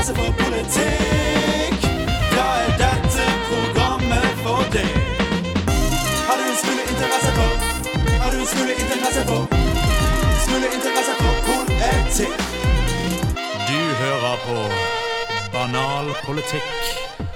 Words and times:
interesse 0.00 0.14
for 0.14 0.32
politikk, 0.44 1.82
da 2.32 2.44
er 2.60 2.70
dette 2.80 3.24
programmet 3.48 4.38
for 4.44 4.62
deg. 4.72 4.94
Har 6.28 6.38
du 6.40 6.44
en 6.48 6.56
smule 6.62 6.84
interesse 6.92 7.32
for 7.36 7.50
Har 8.22 8.30
du 8.32 8.38
en 8.38 8.46
smule 8.46 8.76
interesse 8.80 9.24
for 9.28 9.42
Smule 10.46 10.70
interesse 10.76 11.14
for 11.20 11.34
politikk? 11.50 12.40
Du 13.68 13.80
hører 14.00 14.40
på 14.46 14.56
Banal 15.52 16.08
politikk. 16.24 16.72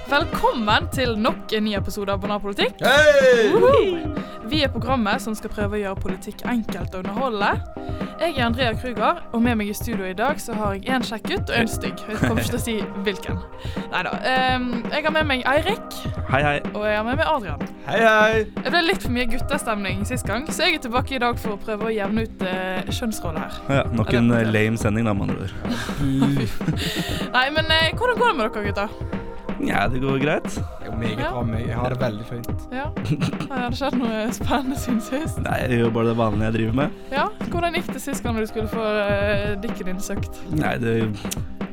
Velkommen 0.09 0.89
til 0.93 1.17
nok 1.19 1.53
en 1.53 1.63
ny 1.63 1.75
episode 1.77 2.11
av 2.11 2.21
Banalpolitikk. 2.21 2.81
Woohoo! 2.81 4.15
Vi 4.49 4.63
er 4.63 4.73
programmet 4.73 5.21
som 5.21 5.37
skal 5.37 5.53
prøve 5.53 5.77
å 5.77 5.83
gjøre 5.83 6.01
politikk 6.01 6.47
enkelt 6.49 6.97
og 6.97 7.05
underholdende. 7.05 7.94
Jeg 8.25 8.37
er 8.37 8.45
Andrea 8.45 8.73
Kruger, 8.73 9.19
og 9.33 9.41
med 9.41 9.55
meg 9.55 9.67
i 9.69 9.73
studio 9.73 10.05
i 10.09 10.13
dag 10.17 10.39
så 10.41 10.53
har 10.57 10.71
jeg 10.73 10.95
en 10.95 11.03
kjekk 11.05 11.27
gutt 11.29 11.51
og 11.51 11.59
en 11.59 11.67
stygg. 11.69 11.99
Jeg 12.09 12.17
kommer 12.17 12.41
ikke 12.41 12.55
til 12.55 12.57
å 12.57 12.61
si 12.63 12.73
hvilken. 13.05 13.35
Neida. 13.91 14.13
Um, 14.55 14.65
jeg 14.89 15.03
har 15.05 15.13
med 15.13 15.27
meg 15.29 15.43
Eirik, 15.51 15.97
Hei, 16.31 16.39
hei. 16.41 16.55
og 16.71 16.87
jeg 16.87 16.97
har 16.97 17.05
med 17.05 17.19
meg 17.19 17.29
Adrian. 17.29 17.61
Hei, 17.85 17.99
hei! 18.01 18.39
Det 18.55 18.71
ble 18.73 18.81
litt 18.87 19.05
for 19.05 19.13
mye 19.13 19.27
guttestemning 19.29 20.01
sist 20.09 20.25
gang, 20.25 20.47
så 20.49 20.65
jeg 20.65 20.79
er 20.79 20.81
tilbake 20.87 21.19
i 21.19 21.21
dag 21.21 21.37
for 21.37 21.53
å 21.53 21.59
prøve 21.67 21.91
å 21.91 21.93
jevne 21.93 22.25
ut 22.25 22.47
uh, 22.49 22.89
kjønnsroller 22.89 23.45
her. 23.45 23.59
Ja, 23.77 23.83
nok 23.93 24.09
en 24.17 24.33
eh, 24.33 24.47
lame 24.49 24.81
sending, 24.81 25.05
da, 25.05 25.13
med 25.13 25.29
andre 25.29 25.45
ord. 25.45 25.53
Nei, 27.37 27.45
men 27.53 27.69
uh, 27.69 27.93
hvordan 27.93 28.23
går 28.23 28.33
det 28.33 28.39
med 28.41 28.47
dere, 28.47 28.65
gutter? 28.71 29.21
Ja, 29.63 29.87
det 29.87 30.01
går 30.03 30.19
greit. 30.19 30.49
Det 30.81 30.89
er 30.89 30.97
meget 30.99 31.21
bra 31.21 31.43
med 31.43 31.53
meg. 31.55 31.67
Jeg 31.69 31.77
har 31.79 31.93
det 31.93 31.99
veldig 32.01 32.25
fint. 32.27 32.65
Ja? 32.75 32.85
Har 33.49 33.69
det 33.71 33.79
skjedd 33.79 33.97
noe 34.01 34.21
spennende 34.35 34.79
siden 34.79 35.01
sist? 35.05 35.39
Nei, 35.45 35.57
jeg 35.63 35.81
gjør 35.81 35.95
bare 35.95 36.11
det 36.11 36.17
vanlige 36.19 36.49
jeg 36.49 36.57
driver 36.57 36.77
med. 36.81 37.01
Ja? 37.13 37.25
Hvordan 37.49 37.79
gikk 37.79 37.91
det 37.95 38.03
sist 38.03 38.25
gang 38.25 38.39
du 38.39 38.45
skulle 38.49 38.71
få 38.71 38.85
uh, 38.85 39.55
dikken 39.63 39.91
din 39.91 40.01
søkt? 40.03 40.39
Nei, 40.55 40.75
det 40.83 40.95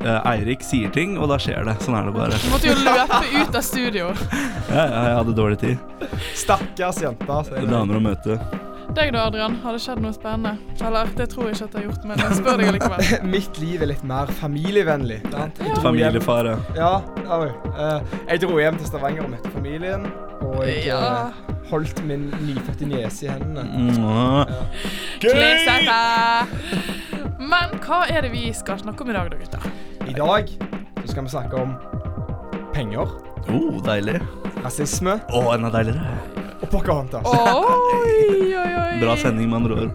eh, 0.03 0.31
Eirik 0.33 0.63
sier 0.65 0.91
ting, 0.95 1.17
og 1.19 1.29
da 1.31 1.39
skjer 1.41 1.67
det. 1.67 1.77
Sånn 1.83 1.99
er 1.99 2.09
det 2.09 2.15
bare. 2.17 2.39
Du 2.39 2.49
måtte 2.53 2.71
jo 2.71 2.75
løpe 2.79 3.23
ut 3.35 3.57
av 3.59 3.63
studio. 3.65 4.11
Ja, 4.71 4.83
ja, 4.83 5.07
jeg 5.11 5.17
hadde 5.21 5.37
dårlig 5.37 5.63
tid. 5.63 6.11
Stakkars 6.39 7.03
jeg. 7.03 7.17
Damer 7.27 7.99
å 7.99 8.05
møte. 8.11 8.39
Deg 8.93 9.09
da, 9.15 9.23
Adrian. 9.25 9.55
Har 9.63 9.73
det 9.73 9.81
skjedd 9.81 10.01
noe 10.03 10.13
spennende? 10.13 10.51
Eller, 10.85 11.09
det 11.17 11.25
tror 11.31 11.47
jeg 11.49 11.55
ikke 11.57 11.65
at 11.65 11.71
det 11.73 11.79
har 11.79 11.85
gjort, 11.87 12.03
men 12.09 12.19
jeg 12.21 12.35
spør 12.37 12.59
deg 12.61 12.69
likevel. 12.75 13.05
Mitt 13.35 13.57
liv 13.61 13.81
er 13.81 13.89
litt 13.89 14.03
mer 14.05 14.29
familievennlig. 14.37 15.17
Jeg 15.33 15.55
dro 15.57 15.93
ja. 16.77 16.91
Ja, 17.23 17.39
oi. 17.39 17.49
Eh, 17.73 18.13
jeg 18.29 18.43
dro 18.43 18.59
hjem 18.61 18.77
til 18.77 18.89
Stavanger 18.91 19.25
og 19.25 19.31
møtte 19.33 19.53
familien. 19.55 20.05
Og 20.43 20.61
jeg 20.67 20.83
Ja. 20.91 20.99
eh, 20.99 21.55
holdt 21.71 22.03
min 22.05 22.27
nyfødte 22.45 22.85
niese 22.91 23.25
i 23.25 23.31
hendene. 23.33 23.65
Gøy! 25.23 25.41
Ja. 25.87 26.45
Men 27.41 27.73
hva 27.83 28.03
er 28.13 28.21
det 28.27 28.31
vi 28.35 28.45
skal 28.55 28.77
snakke 28.83 29.01
om 29.07 29.09
i 29.09 29.17
dag, 29.17 29.31
da, 29.33 29.41
gutter? 29.41 29.65
I 30.05 30.13
dag 30.13 30.53
så 31.01 31.09
skal 31.15 31.25
vi 31.25 31.33
snakke 31.33 31.65
om 31.65 31.73
penger, 32.75 33.09
Oh, 33.49 33.81
deilig. 33.83 34.21
rasisme 34.63 35.17
Å, 35.33 35.41
enda 35.57 35.73
deiligere. 35.73 36.42
Pocahontas. 36.73 37.25
Oi, 37.25 38.55
oi, 38.57 38.75
oi. 38.75 38.99
Bra 38.99 39.17
sending, 39.17 39.49
med 39.49 39.55
andre 39.55 39.73
ord. 39.73 39.91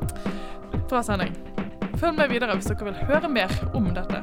Bra 0.89 1.03
sending. 1.03 1.33
Følg 1.99 2.15
med 2.15 2.29
videre 2.31 2.55
hvis 2.55 2.69
dere 2.71 2.87
vil 2.87 3.01
høre 3.09 3.31
mer 3.35 3.55
om 3.75 3.89
dette. 3.97 4.21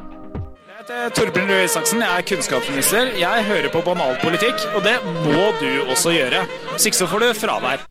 Jeg 0.70 0.78
heter 0.78 1.10
Torbjørn 1.18 1.52
Røe 1.52 1.66
Isaksen, 1.66 2.00
jeg 2.06 2.22
er 2.22 2.28
kunnskapsminister. 2.30 3.12
Jeg 3.20 3.44
hører 3.50 3.68
på 3.74 3.82
banalpolitikk, 3.84 4.64
og 4.72 4.88
det 4.88 4.96
må 5.26 5.50
du 5.60 5.68
også 5.90 6.16
gjøre. 6.16 6.46
Hvis 6.72 6.88
ikke 6.88 7.02
så 7.02 7.10
får 7.12 7.26
du 7.26 7.28
fravær. 7.42 7.84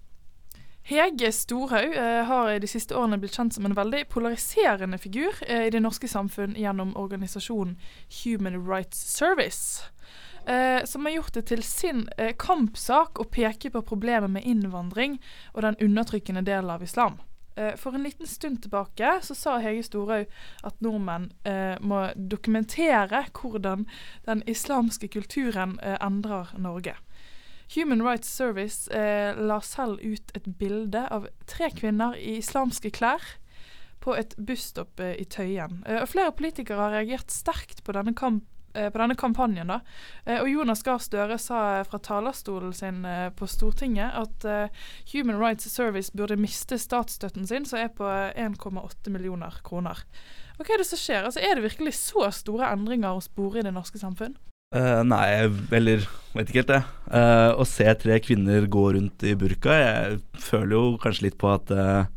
Hege 0.89 1.33
Storhaug 1.33 1.93
eh, 1.97 2.25
har 2.29 2.51
i 2.55 2.59
de 2.61 2.69
siste 2.69 2.97
årene 2.97 3.21
blitt 3.21 3.37
kjent 3.37 3.57
som 3.57 3.69
en 3.69 3.77
veldig 3.77 4.03
polariserende 4.13 4.97
figur 5.01 5.45
eh, 5.45 5.67
i 5.69 5.73
det 5.73 5.81
norske 5.85 6.09
samfunn 6.09 6.57
gjennom 6.61 6.97
organisasjonen 7.01 7.77
Human 8.23 8.63
Rights 8.65 9.01
Service. 9.13 9.91
Eh, 10.47 10.85
som 10.85 11.07
har 11.07 11.13
gjort 11.13 11.35
det 11.35 11.47
til 11.49 11.63
sin 11.65 12.03
eh, 12.19 12.35
kampsak 12.37 13.17
å 13.17 13.25
peke 13.33 13.71
på 13.73 13.81
problemet 13.87 14.29
med 14.31 14.45
innvandring 14.45 15.17
og 15.55 15.63
den 15.65 15.79
undertrykkende 15.81 16.45
delen 16.45 16.73
av 16.75 16.85
islam. 16.85 17.17
Eh, 17.57 17.77
for 17.81 17.95
en 17.97 18.03
liten 18.05 18.27
stund 18.27 18.61
tilbake 18.63 19.21
så 19.23 19.35
sa 19.35 19.57
Hege 19.63 19.87
Storhaug 19.87 20.29
at 20.69 20.85
nordmenn 20.85 21.31
eh, 21.49 21.81
må 21.81 22.11
dokumentere 22.17 23.25
hvordan 23.33 23.87
den 24.27 24.43
islamske 24.51 25.09
kulturen 25.09 25.79
eh, 25.81 25.97
endrer 26.05 26.53
Norge. 26.59 26.99
Human 27.75 28.05
Rights 28.05 28.29
Service 28.29 28.91
eh, 28.93 29.33
la 29.33 29.63
selv 29.65 30.03
ut 30.05 30.35
et 30.37 30.51
bilde 30.59 31.07
av 31.09 31.31
tre 31.49 31.71
kvinner 31.73 32.19
i 32.21 32.37
islamske 32.43 32.93
klær 32.93 33.25
på 34.05 34.13
et 34.13 34.35
busstopp 34.37 35.01
i 35.01 35.25
Tøyen. 35.25 35.79
Og 35.89 36.11
flere 36.13 36.35
politikere 36.37 36.77
har 36.77 36.93
reagert 36.93 37.33
sterkt 37.33 37.81
på 37.87 37.95
denne, 37.97 38.13
kamp, 38.13 38.45
på 38.91 39.01
denne 39.01 39.17
kampanjen. 39.19 39.71
da. 39.71 39.81
Eh, 40.25 40.41
og 40.41 40.49
Jonas 40.51 40.83
Gahr 40.87 41.03
Støre 41.03 41.39
sa 41.39 41.81
eh, 41.81 41.85
fra 41.89 42.01
talerstolen 42.03 42.73
sin 42.77 43.05
eh, 43.09 43.29
på 43.35 43.49
Stortinget 43.51 44.17
at 44.21 44.49
eh, 44.49 44.87
Human 45.13 45.41
Rights 45.41 45.71
Service 45.71 46.13
burde 46.15 46.39
miste 46.41 46.79
statsstøtten 46.79 47.47
sin, 47.47 47.69
som 47.69 47.83
er 47.83 47.93
på 47.95 48.09
eh, 48.09 48.35
1,8 48.47 49.13
millioner 49.15 49.61
kroner. 49.67 50.05
Og 50.59 50.65
Hva 50.65 50.77
er 50.77 50.83
det 50.83 50.89
som 50.91 51.01
skjer? 51.01 51.25
Altså, 51.27 51.43
Er 51.43 51.57
det 51.57 51.69
virkelig 51.69 51.97
så 51.99 52.29
store 52.35 52.71
endringer 52.73 53.15
å 53.15 53.23
spore 53.25 53.61
i 53.61 53.67
det 53.67 53.75
norske 53.75 53.99
samfunn? 53.99 54.37
Uh, 54.75 55.05
nei, 55.07 55.47
eller 55.77 56.03
vet 56.35 56.49
ikke 56.51 56.65
helt 56.65 56.71
det. 56.73 56.81
Uh, 57.07 57.53
å 57.63 57.67
se 57.69 57.87
tre 58.01 58.17
kvinner 58.19 58.65
gå 58.67 58.89
rundt 58.97 59.23
i 59.23 59.37
burka, 59.39 59.71
jeg 59.79 60.17
føler 60.43 60.75
jo 60.75 60.97
kanskje 61.03 61.29
litt 61.29 61.37
på 61.39 61.53
at 61.53 61.71
uh, 61.71 62.09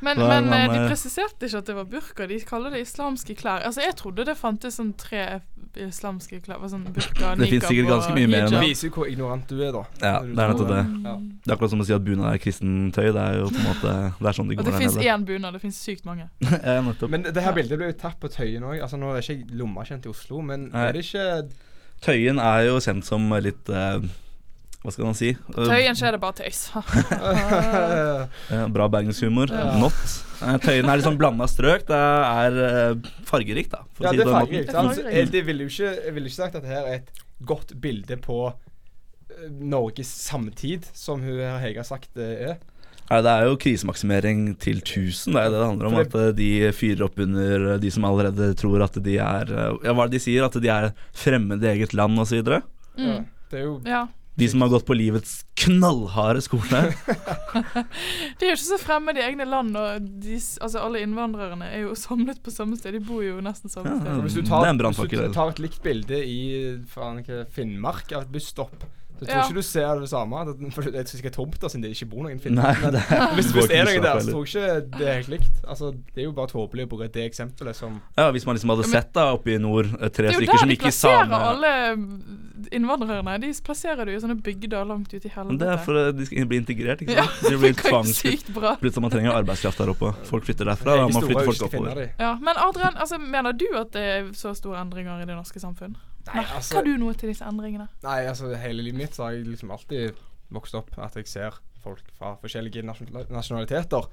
Men, 0.00 0.16
men 0.16 0.48
eh, 0.48 0.64
de 0.72 0.78
eh, 0.78 0.86
presiserte 0.88 1.44
ikke 1.44 1.60
at 1.60 1.68
det 1.68 1.76
var 1.76 1.88
burka, 1.90 2.26
de 2.28 2.38
kaller 2.48 2.72
det 2.72 2.86
islamske 2.86 3.36
klær. 3.36 3.66
Altså 3.68 3.84
Jeg 3.84 3.98
trodde 4.00 4.24
det 4.30 4.36
fantes 4.38 4.78
sånn 4.80 4.94
tre 4.96 5.42
islamske 5.78 6.40
klær. 6.44 6.62
Sånn 6.70 6.84
burka, 6.90 7.34
Det 7.38 7.48
finnes 7.50 7.66
sikkert 7.68 7.90
ganske 7.90 8.14
mye 8.16 8.30
mer 8.30 8.46
enn 8.46 8.54
Det 8.56 8.62
viser 8.64 8.88
jo 8.88 8.94
hvor 8.96 9.10
ignorant 9.10 9.46
du 9.48 9.56
er, 9.60 9.72
da. 9.76 9.84
Ja, 10.02 10.14
det 10.24 10.34
er 10.34 10.52
nettopp 10.54 10.72
det. 10.72 10.82
Ja. 11.06 11.14
Det 11.20 11.52
er 11.52 11.56
akkurat 11.56 11.74
som 11.74 11.84
å 11.84 11.88
si 11.88 11.96
at 11.96 12.04
bunad 12.06 12.28
er 12.32 12.42
kristentøy. 12.42 13.08
Det 13.14 13.24
er 13.24 13.38
jo 13.40 13.48
på 13.50 13.60
en 13.60 13.68
måte 13.68 13.94
Det 14.18 14.30
er 14.32 14.38
sånn 14.40 14.50
de 14.50 14.56
Og 14.56 14.62
går 14.62 14.70
det 14.70 14.74
der 14.74 14.84
fins 14.84 14.98
én 15.04 15.26
bunad, 15.28 15.56
det 15.56 15.62
fins 15.64 15.82
sykt 15.86 16.08
mange. 16.08 16.28
ja, 16.50 16.78
nettopp. 16.86 17.12
Men 17.14 17.28
det 17.28 17.44
her 17.44 17.56
bildet 17.56 17.80
ble 17.80 17.92
jo 17.92 17.98
tatt 18.00 18.18
på 18.20 18.32
Tøyen 18.32 18.66
òg. 18.66 18.80
Altså, 18.80 19.00
nå 19.00 19.12
er 19.14 19.22
ikke 19.22 19.36
jeg 19.38 19.60
lommakjent 19.60 20.08
i 20.08 20.12
Oslo, 20.12 20.42
men 20.44 20.68
Nei. 20.70 20.88
er 20.88 20.96
det 20.96 21.04
ikke 21.06 21.28
Tøyen 22.00 22.40
er 22.40 22.66
jo 22.70 22.78
kjent 22.80 23.04
som 23.04 23.26
litt 23.44 23.68
eh, 23.68 24.00
Hva 24.80 24.92
skal 24.94 25.04
man 25.10 25.16
si? 25.18 25.34
På 25.52 25.66
Tøyen 25.68 25.96
skjer 25.98 26.14
det 26.16 26.20
bare 26.22 26.38
tøys. 26.38 26.60
eh, 28.50 28.66
bra 28.72 28.86
bergenshumor. 28.92 29.50
Ja. 29.52 29.74
Not. 29.80 29.98
Eh, 30.40 30.56
Tøyen 30.64 30.88
er 30.88 31.00
liksom 31.02 31.18
blanda 31.20 31.48
strøk. 31.50 31.84
Det 31.90 31.98
er 32.00 32.56
eh, 32.64 33.10
fargerikt, 33.28 33.74
da. 33.74 33.82
For 33.96 34.06
Ja, 34.08 34.10
å 34.10 34.14
si 34.14 34.20
det 34.22 34.26
er 34.26 34.32
fargerikt. 34.38 34.70
Det 34.70 34.78
er 34.80 34.88
sant? 34.88 35.12
Jeg, 35.36 35.44
ville 35.50 35.66
jo 35.66 35.72
ikke, 35.74 35.92
jeg 36.06 36.16
ville 36.16 36.30
ikke 36.32 36.38
sagt 36.40 36.56
at 36.60 36.64
det 36.64 36.72
her 36.72 36.88
er 36.88 36.98
et 37.02 37.12
godt 37.52 37.74
bilde 37.82 38.16
på 38.24 38.38
eh, 38.48 39.46
Norges 39.50 40.10
samtid, 40.26 40.88
som 40.96 41.20
hun 41.24 41.40
Hege 41.60 41.82
har 41.82 41.88
sagt 41.88 42.10
det 42.16 42.30
er. 42.50 42.58
Nei, 43.10 43.18
det 43.26 43.30
er 43.34 43.48
jo 43.50 43.56
krisemaksimering 43.58 44.42
til 44.62 44.78
1000. 44.84 45.34
Det 45.34 45.40
er 45.42 45.48
det 45.50 45.58
det 45.58 45.66
handler 45.66 45.88
om. 45.90 45.96
At 45.98 46.12
eh, 46.22 46.28
de 46.38 46.48
fyrer 46.78 47.04
opp 47.08 47.18
under 47.20 47.66
de 47.82 47.90
som 47.90 48.06
allerede 48.06 48.52
tror 48.60 48.84
at 48.86 48.96
de 49.02 49.16
er 49.18 49.50
eh, 49.50 49.72
Ja, 49.84 49.92
hva 49.92 50.06
er 50.06 50.12
det 50.12 50.20
de 50.20 50.22
sier? 50.24 50.46
At 50.46 50.56
de 50.62 50.70
er 50.72 50.92
fremmede 51.20 51.66
i 51.68 51.72
eget 51.76 51.92
land 51.98 52.16
osv. 52.24 52.40
Ja, 52.46 52.62
Mm. 53.00 53.20
det 53.52 53.60
er 53.60 53.62
jo 53.68 53.76
Ja. 53.86 54.00
De 54.38 54.46
som 54.48 54.62
har 54.62 54.70
gått 54.72 54.86
på 54.88 54.94
livets 54.96 55.40
knallharde 55.58 56.40
skole. 56.44 56.82
De 58.38 58.46
er 58.46 58.52
jo 58.52 58.54
ikke 58.54 58.62
så 58.62 58.78
fremmed 58.80 59.18
i 59.18 59.24
egne 59.24 59.44
land, 59.48 59.74
og 59.76 60.06
de, 60.22 60.38
altså 60.38 60.84
alle 60.84 61.02
innvandrerne 61.04 61.66
er 61.68 61.84
jo 61.84 61.96
samlet 61.98 62.40
på 62.44 62.54
samme 62.54 62.78
sted. 62.78 62.96
De 62.96 63.02
bor 63.04 63.24
jo 63.26 63.42
nesten 63.44 63.72
samme 63.72 63.92
Ja, 63.92 63.98
sted. 64.00 64.22
Hvis 64.24 64.38
du 64.38 64.46
tar, 64.46 64.64
hvis 64.70 65.02
du 65.12 65.34
tar 65.36 65.52
et 65.52 65.60
likt 65.60 65.82
bilde 65.84 66.22
i 66.24 66.40
faen 66.88 67.20
ikke, 67.24 67.44
Finnmark 67.52 68.14
av 68.16 68.28
et 68.28 68.32
busstopp 68.38 68.86
så 69.20 69.26
tror 69.26 69.36
Ja. 69.36 69.42
ikke 69.44 69.54
du 69.54 69.62
ser 69.62 70.00
det 70.00 70.08
samme. 70.08 70.44
Det- 70.48 70.72
For 70.74 70.82
det 70.82 70.94
er 70.96 71.04
sikkert 71.04 71.32
tomt 71.36 71.60
der 71.60 71.68
siden 71.68 71.82
det 71.82 71.90
ikke 71.92 72.08
bor 72.10 72.22
noen 72.24 72.40
finner. 72.40 72.62
Er, 72.72 73.34
hvis, 73.36 73.50
hvis 73.54 73.68
det 73.68 73.76
er 73.76 73.84
ikke 73.84 74.00
noen 74.00 74.06
der, 74.08 74.20
så 74.24 74.30
tror 74.32 74.46
jeg 74.48 74.82
ikke 74.82 74.98
det 74.98 75.08
er 75.08 75.14
helt 75.20 75.28
likt. 75.28 75.56
Altså, 75.68 75.90
Det 76.14 76.22
er 76.22 76.24
jo 76.24 76.32
bare 76.32 76.48
tåpelig 76.48 76.86
å 76.86 76.88
bruke 76.88 77.08
det 77.12 77.24
eksempelet 77.30 77.76
som 77.76 78.00
Ja, 78.16 78.30
Hvis 78.32 78.46
man 78.46 78.56
liksom 78.56 78.70
hadde 78.72 78.88
sett 78.88 79.12
da 79.12 79.32
oppe 79.34 79.52
i 79.54 79.58
nord 79.58 79.86
eh, 80.00 80.08
tre 80.08 80.28
Det 80.28 80.34
er 80.34 80.40
jo 80.40 80.40
stykker 80.40 80.52
der 80.52 80.58
som 80.58 80.68
de 80.68 80.74
gikk 80.76 80.80
i 80.80 80.88
plasserer 80.88 81.32
alle 81.50 81.72
innvandrerne. 82.72 83.38
De 83.40 83.52
plasserer 83.64 84.04
du 84.06 84.12
i 84.14 84.20
sånne 84.20 84.36
bygder 84.42 84.84
langt 84.88 85.12
ute 85.14 85.28
i 85.28 85.32
Men 85.44 85.58
Det 85.58 85.68
er 85.68 85.76
for 85.84 85.96
at 86.08 86.16
de 86.16 86.26
skal 86.26 86.46
bli 86.46 86.60
integrert, 86.60 87.02
ikke 87.04 87.16
Ja, 87.16 87.24
sant? 87.24 87.42
De 87.44 87.50
det 87.56 87.60
blir 87.60 88.54
bra. 88.54 88.76
Plutselig 88.80 89.02
man 89.02 89.10
trenger 89.10 89.32
arbeidskraft 89.36 89.78
der 89.78 89.92
oppe. 89.94 90.12
Folk 90.28 90.44
flytter 90.44 90.64
derfra. 90.64 90.96
Da 90.96 91.08
man 91.08 91.22
flytter 91.22 91.44
folk 91.44 91.62
oppover. 91.68 92.08
Ja, 92.18 92.34
Men 92.40 92.54
Adrian, 92.56 92.96
altså, 92.96 93.18
mener 93.18 93.52
du 93.52 93.66
at 93.76 93.92
det 93.92 94.02
er 94.02 94.30
så 94.36 94.54
store 94.56 94.80
endringer 94.80 95.22
i 95.22 95.26
det 95.26 95.36
norske 95.36 95.60
samfunn? 95.60 95.96
Nei, 96.26 96.34
Merker 96.40 96.58
altså- 96.60 96.84
du 96.84 96.92
noe 97.00 97.14
til 97.14 97.32
disse 97.32 97.46
endringene? 97.46 97.88
Nei, 98.04 98.18
altså 98.26 98.52
hele 98.60 98.84
livet 98.84 98.98
mitt 98.98 99.16
så 99.16 99.24
har 99.26 99.32
jeg 99.38 99.46
liksom 99.48 99.72
alltid 99.74 100.18
vokst 100.52 100.74
opp 100.74 100.90
at 100.98 101.16
jeg 101.16 101.26
ser 101.30 101.56
folk 101.80 102.02
fra 102.18 102.34
forskjellige 102.42 102.84
nasjonaliteter. 102.84 104.06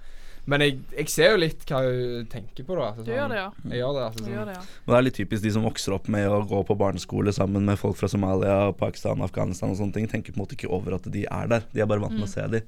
Men 0.48 0.64
jeg, 0.64 0.78
jeg 0.96 1.12
ser 1.12 1.34
jo 1.34 1.40
litt 1.42 1.66
hva 1.68 1.82
hun 1.84 2.28
tenker 2.32 2.64
på, 2.64 2.78
da. 2.78 2.94
Altså, 2.94 3.04
Du 3.04 3.12
gjør 3.12 3.28
det, 3.34 3.40
ja. 3.42 3.48
Jeg 3.68 3.82
gjør 3.82 3.98
det, 3.98 4.04
altså, 4.06 4.22
sånn. 4.24 4.32
gjør 4.32 4.46
det, 4.48 4.54
ja. 4.56 4.62
Det 4.88 4.96
er 4.96 5.04
litt 5.04 5.18
typisk 5.20 5.44
de 5.44 5.52
som 5.58 5.66
vokser 5.68 5.96
opp 5.98 6.08
med 6.14 6.28
å 6.32 6.38
gå 6.48 6.62
på 6.70 6.78
barneskole 6.80 7.34
sammen 7.36 7.68
med 7.68 7.80
folk 7.82 7.98
fra 8.00 8.08
Somalia, 8.08 8.56
Pakistan, 8.80 9.24
Afghanistan 9.26 9.74
og 9.74 9.80
sånne 9.82 9.98
ting, 9.98 10.08
tenker 10.08 10.32
på 10.32 10.40
en 10.40 10.46
måte 10.46 10.56
ikke 10.56 10.72
over 10.72 10.96
at 10.96 11.10
de 11.12 11.26
er 11.28 11.52
der. 11.52 11.68
De 11.74 11.84
er 11.84 11.90
bare 11.92 12.06
vant 12.06 12.16
med 12.16 12.30
å 12.30 12.32
se 12.32 12.48
dem. 12.48 12.64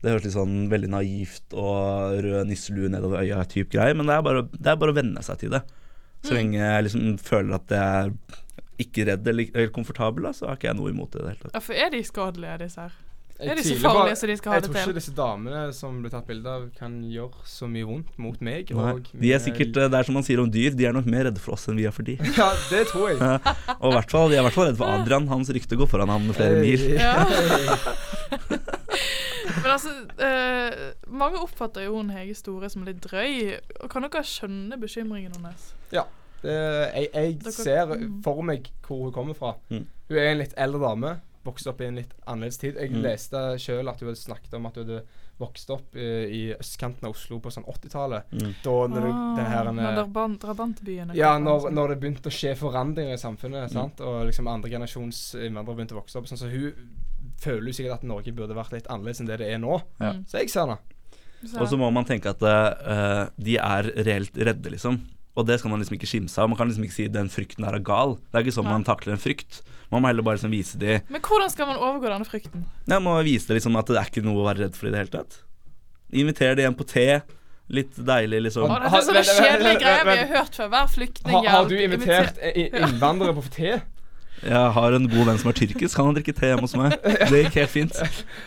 Det 0.00 0.14
høres 0.14 0.24
litt 0.24 0.32
sånn 0.38 0.56
veldig 0.72 0.88
naivt 0.94 1.52
og 1.60 2.16
rød 2.24 2.48
nisselue 2.48 2.88
nedover 2.88 3.20
øya 3.20 3.42
type 3.44 3.68
greier, 3.74 3.92
men 3.98 4.08
det 4.08 4.16
er 4.16 4.24
bare, 4.24 4.46
det 4.56 4.72
er 4.72 4.80
bare 4.80 4.94
å 4.94 4.96
venne 4.96 5.20
seg 5.26 5.42
til 5.42 5.52
det. 5.52 5.60
Så 6.24 6.36
lenge 6.36 6.56
jeg 6.56 6.86
liksom 6.86 7.18
føler 7.20 7.56
at 7.56 7.68
det 7.68 7.80
er 7.80 8.14
ikke 8.82 9.06
redd 9.10 9.28
eller, 9.30 9.52
eller 9.54 9.70
komfortabel, 9.74 10.28
da, 10.28 10.34
så 10.36 10.50
har 10.50 10.58
ikke 10.58 10.70
jeg 10.70 10.80
noe 10.80 10.90
imot 10.94 11.12
det 11.14 11.20
i 11.20 11.24
det 11.24 11.32
hele 11.34 11.44
tatt. 11.46 11.54
Ja, 11.56 11.62
for 11.64 11.84
er 11.86 11.94
de 11.94 12.02
skadelige, 12.06 12.58
disse 12.64 12.88
her? 12.88 12.98
Er 13.40 13.56
de 13.56 13.62
så 13.64 13.76
farlige 13.80 14.16
som 14.20 14.28
de 14.28 14.34
skal 14.36 14.52
ha 14.52 14.56
det 14.60 14.66
til? 14.66 14.74
Jeg 14.74 14.84
tror 14.84 14.92
ikke 14.92 15.00
disse 15.00 15.14
damene 15.16 15.60
som 15.72 16.00
ble 16.04 16.10
tatt 16.12 16.26
bilde 16.28 16.50
av, 16.52 16.66
kan 16.76 16.98
gjøre 17.08 17.46
så 17.48 17.68
mye 17.72 17.86
vondt 17.88 18.18
mot 18.20 18.36
meg. 18.44 18.72
Nei, 18.76 18.90
og 18.92 19.08
de 19.22 19.32
er 19.32 19.40
sikkert, 19.40 19.76
eh, 19.80 19.88
Det 19.88 19.96
er 20.00 20.08
som 20.08 20.18
man 20.18 20.26
sier 20.26 20.42
om 20.42 20.50
dyr, 20.52 20.76
de 20.76 20.84
er 20.88 20.92
nok 20.96 21.08
mer 21.08 21.24
redde 21.30 21.40
for 21.40 21.56
oss 21.56 21.64
enn 21.70 21.80
vi 21.80 21.86
er 21.88 21.94
for 21.96 22.04
de. 22.06 22.18
Ja, 22.40 22.50
det 22.68 22.86
tror 22.92 23.08
jeg. 23.14 23.18
Og 23.80 23.88
i 23.90 23.94
hvert 23.96 24.12
fall, 24.12 24.28
de 24.28 24.36
er 24.36 24.42
i 24.42 24.46
hvert 24.48 24.58
fall 24.58 24.68
redde 24.68 24.80
for 24.82 24.92
Adrian. 24.92 25.28
Hans 25.32 25.52
rykte 25.56 25.78
går 25.80 25.88
foran 25.88 26.12
ham 26.12 26.28
med 26.28 26.36
flere 26.36 26.60
mil. 26.60 26.84
Ja. 27.00 27.24
Men 29.60 29.72
altså, 29.72 29.90
eh, 30.20 30.92
mange 31.08 31.40
oppfatter 31.40 31.84
jo 31.88 31.96
hun 31.96 32.12
Hege 32.14 32.36
Store 32.38 32.68
som 32.72 32.84
litt 32.86 33.00
drøy. 33.04 33.56
Kan 33.92 34.04
dere 34.06 34.24
skjønne 34.26 34.78
bekymringen 34.80 35.32
hennes? 35.36 35.72
Det, 36.42 36.58
jeg 36.94 37.10
jeg 37.14 37.38
Dere- 37.42 37.52
ser 37.52 37.86
mm. 37.96 38.22
for 38.24 38.42
meg 38.42 38.70
hvor 38.86 39.02
hun 39.04 39.12
kommer 39.12 39.34
fra. 39.36 39.54
Mm. 39.70 39.86
Hun 40.08 40.18
er 40.18 40.30
en 40.32 40.38
litt 40.38 40.54
eldre 40.56 40.80
dame. 40.80 41.20
Vokste 41.44 41.70
opp 41.72 41.80
i 41.80 41.86
en 41.88 41.96
litt 41.96 42.12
annerledes 42.28 42.58
tid. 42.60 42.74
Jeg 42.76 42.90
Mm. 42.92 43.02
leste 43.02 43.36
sjøl 43.58 43.88
at 43.88 44.00
hun 44.00 44.08
hadde 44.10 44.20
snakket 44.20 44.54
om 44.54 44.66
at 44.66 44.74
hun 44.76 44.84
hadde 44.86 45.02
vokst 45.40 45.70
opp 45.72 45.96
i, 45.96 46.00
i 46.28 46.40
østkanten 46.52 47.04
av 47.08 47.14
Oslo 47.14 47.38
på 47.40 47.48
sånn 47.48 47.64
80-tallet. 47.64 48.24
Mm. 48.32 48.54
Da 48.62 48.74
når 48.92 49.00
du, 49.00 49.12
den 49.38 49.46
her 49.48 49.66
Ah, 49.70 49.72
når 49.72 50.34
drabantbyene 50.38 51.14
Ja, 51.16 51.38
når, 51.38 51.70
når 51.72 51.88
det 51.94 52.00
begynte 52.02 52.28
å 52.28 52.34
skje 52.34 52.52
forandringer 52.60 53.14
i 53.14 53.22
samfunnet, 53.22 53.70
Mm. 53.70 53.72
sant? 53.72 54.00
og 54.00 54.26
liksom 54.28 54.46
andre 54.48 54.68
generasjons 54.70 55.34
innvandrere 55.40 55.76
begynte 55.76 55.96
å 55.96 56.02
vokse 56.02 56.16
opp. 56.20 56.26
Sånn, 56.28 56.36
så 56.38 56.50
hun 56.50 56.74
føler 57.40 57.66
jo 57.68 57.72
sikkert 57.72 57.94
at 57.94 58.02
Norge 58.04 58.32
burde 58.36 58.54
vært 58.54 58.72
litt 58.72 58.86
annerledes 58.92 59.20
enn 59.20 59.26
det 59.32 59.38
det 59.38 59.48
er 59.54 59.58
nå. 59.58 59.80
Ja. 59.98 60.12
Så 60.28 60.38
jeg 60.42 60.50
ser 60.50 60.66
henne. 60.66 60.78
Og 61.58 61.66
så 61.68 61.78
må 61.80 61.90
man 61.90 62.04
tenke 62.04 62.28
at 62.34 62.42
uh, 62.42 63.30
de 63.40 63.56
er 63.56 63.82
reelt 64.04 64.36
redde, 64.36 64.70
liksom. 64.76 65.00
Og 65.38 65.46
det 65.46 65.60
skal 65.60 65.70
man 65.72 65.82
liksom 65.82 65.96
ikke 65.96 66.08
skimse 66.10 66.40
av. 66.42 66.48
Man 66.50 66.58
kan 66.58 66.70
liksom 66.70 66.86
ikke 66.86 66.96
si 66.96 67.06
den 67.12 67.30
frykten 67.32 67.66
der 67.66 67.76
er 67.78 67.84
gal. 67.86 68.16
Det 68.30 68.40
er 68.40 68.46
ikke 68.46 68.56
sånn 68.56 68.66
Nei. 68.66 68.78
man 68.78 68.86
takler 68.86 69.14
en 69.14 69.22
frykt. 69.22 69.60
Man 69.90 70.02
må 70.02 70.10
heller 70.10 70.26
bare 70.26 70.38
liksom 70.38 70.52
vise 70.54 70.78
de 70.78 71.00
Men 71.10 71.22
hvordan 71.26 71.50
skal 71.50 71.66
man 71.66 71.78
overgå 71.82 72.10
denne 72.12 72.26
frykten? 72.28 72.64
Man 72.90 73.04
må 73.06 73.14
vise 73.26 73.50
det 73.50 73.60
liksom 73.60 73.78
at 73.78 73.90
det 73.90 73.98
er 73.98 74.10
ikke 74.10 74.24
noe 74.26 74.42
å 74.42 74.48
være 74.48 74.66
redd 74.66 74.78
for 74.78 74.90
i 74.90 74.94
det 74.94 75.04
hele 75.04 75.14
tatt. 75.14 75.40
Inviter 76.10 76.58
de 76.58 76.66
hjem 76.66 76.78
på 76.78 76.86
te. 76.90 77.06
Litt 77.70 77.94
deilig, 78.02 78.40
liksom. 78.48 78.66
Å, 78.66 78.78
det 78.82 78.88
er 78.90 79.04
sånne 79.06 79.22
kjedelige 79.28 79.78
greier 79.78 80.06
vi 80.08 80.14
har 80.18 80.30
hørt 80.32 80.56
før. 80.58 80.70
Hver 80.72 80.88
flyktning 80.90 81.36
Har, 81.36 81.48
har 81.54 81.68
du 81.70 81.76
invitert 81.78 82.40
innvandrere 82.50 83.34
på 83.36 83.44
te? 83.54 83.76
Jeg 84.42 84.70
har 84.76 84.94
en 84.96 85.06
god 85.12 85.26
venn 85.28 85.38
som 85.38 85.50
er 85.50 85.56
tyrkisk. 85.58 85.94
Kan 85.96 86.06
han 86.08 86.14
drikke 86.16 86.32
te 86.36 86.46
hjemme 86.48 86.64
hos 86.64 86.72
meg? 86.78 86.94
Det 87.02 87.40
gikk 87.44 87.56
helt 87.60 87.70
fint. 87.74 87.98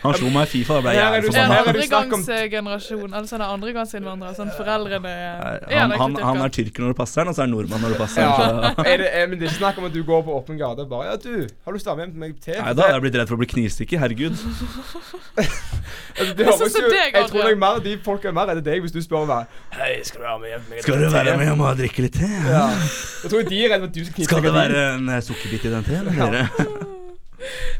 Han 0.02 0.14
slo 0.18 0.30
meg 0.34 0.48
i 0.48 0.50
Fifa. 0.50 0.74
Da 0.74 0.80
ble 0.82 0.94
jeg 0.94 1.04
jævlig 1.04 1.20
du- 1.22 1.28
En 1.28 1.34
her 1.34 1.44
forbanna. 1.44 1.54
er 1.54 1.68
andregangsinnvandrer. 1.70 3.52
andregangsgenerasjon. 3.54 4.34
Sånn 4.40 4.50
foreldrene 4.58 5.12
er 5.14 5.68
Han, 5.78 5.90
han, 6.02 6.16
han 6.16 6.42
er 6.42 6.48
tyrker? 6.48 6.82
når 6.82 6.88
det 6.94 6.96
passer 6.98 7.20
han, 7.22 7.28
og 7.28 7.34
så 7.36 7.42
er 7.42 7.46
han 7.46 7.54
nordmann 7.54 7.80
når 7.84 7.94
det 7.94 7.98
passer 7.98 8.22
Ja. 8.22 8.74
er 8.90 8.96
det, 8.98 9.08
er, 9.14 9.26
men 9.28 9.38
det 9.38 9.46
er 9.46 9.52
ikke 9.52 9.60
snakk 9.62 9.78
om 9.78 9.84
at 9.84 9.92
du 9.94 10.02
går 10.02 10.22
på 10.26 10.34
åpen 10.40 10.58
gate 10.58 10.80
og 10.82 10.88
bare 10.90 11.04
Ja, 11.12 11.16
du, 11.16 11.46
har 11.64 11.72
du 11.72 11.78
lyst 11.78 11.86
til 11.86 11.92
å 11.94 11.96
med 11.96 12.14
meg 12.16 12.40
te? 12.42 12.58
Nei, 12.58 12.72
da 12.74 12.82
hadde 12.88 12.94
jeg 12.98 13.02
blitt 13.06 13.18
redd 13.20 13.28
for 13.30 13.36
å 13.38 13.42
bli 13.44 13.50
knivstukket. 13.54 13.98
Herregud. 14.02 14.34
Altså, 16.14 16.34
det 16.38 16.44
Jeg 16.46 16.46
høres 16.46 16.74
jo- 16.78 16.90
Jeg 16.94 17.24
tror 17.30 17.42
nok 17.48 17.58
mer 17.58 17.78
de 17.84 17.98
folk 18.04 18.24
er 18.24 18.32
mer 18.32 18.46
redde 18.46 18.62
deg 18.64 18.80
hvis 18.84 18.92
du 18.94 19.00
spør 19.02 19.26
meg 19.26 19.46
Hei, 19.74 19.96
skal 20.06 20.20
du 20.20 20.26
være 20.26 20.38
med 20.38 20.48
hjem 20.52 20.82
Skal 20.84 20.94
du 21.02 21.10
være 21.10 21.36
med 21.40 21.46
hjem 21.48 21.60
og 21.66 21.76
drikke 21.80 22.04
litt 22.06 22.14
te? 22.14 22.28
Ja. 22.46 22.68
Jeg 23.24 23.30
tror 23.32 23.42
de 23.48 23.58
er 23.64 23.72
redde 23.74 23.80
for 23.80 23.88
at 23.90 23.94
du 23.98 24.04
skal 24.04 24.24
Skal 24.28 24.42
det 24.46 24.52
være 24.54 24.84
en 24.94 25.10
sukkerbit 25.26 25.64
i 25.66 25.72
den 25.74 25.83
teen? 25.86 26.10
dere. 26.10 26.48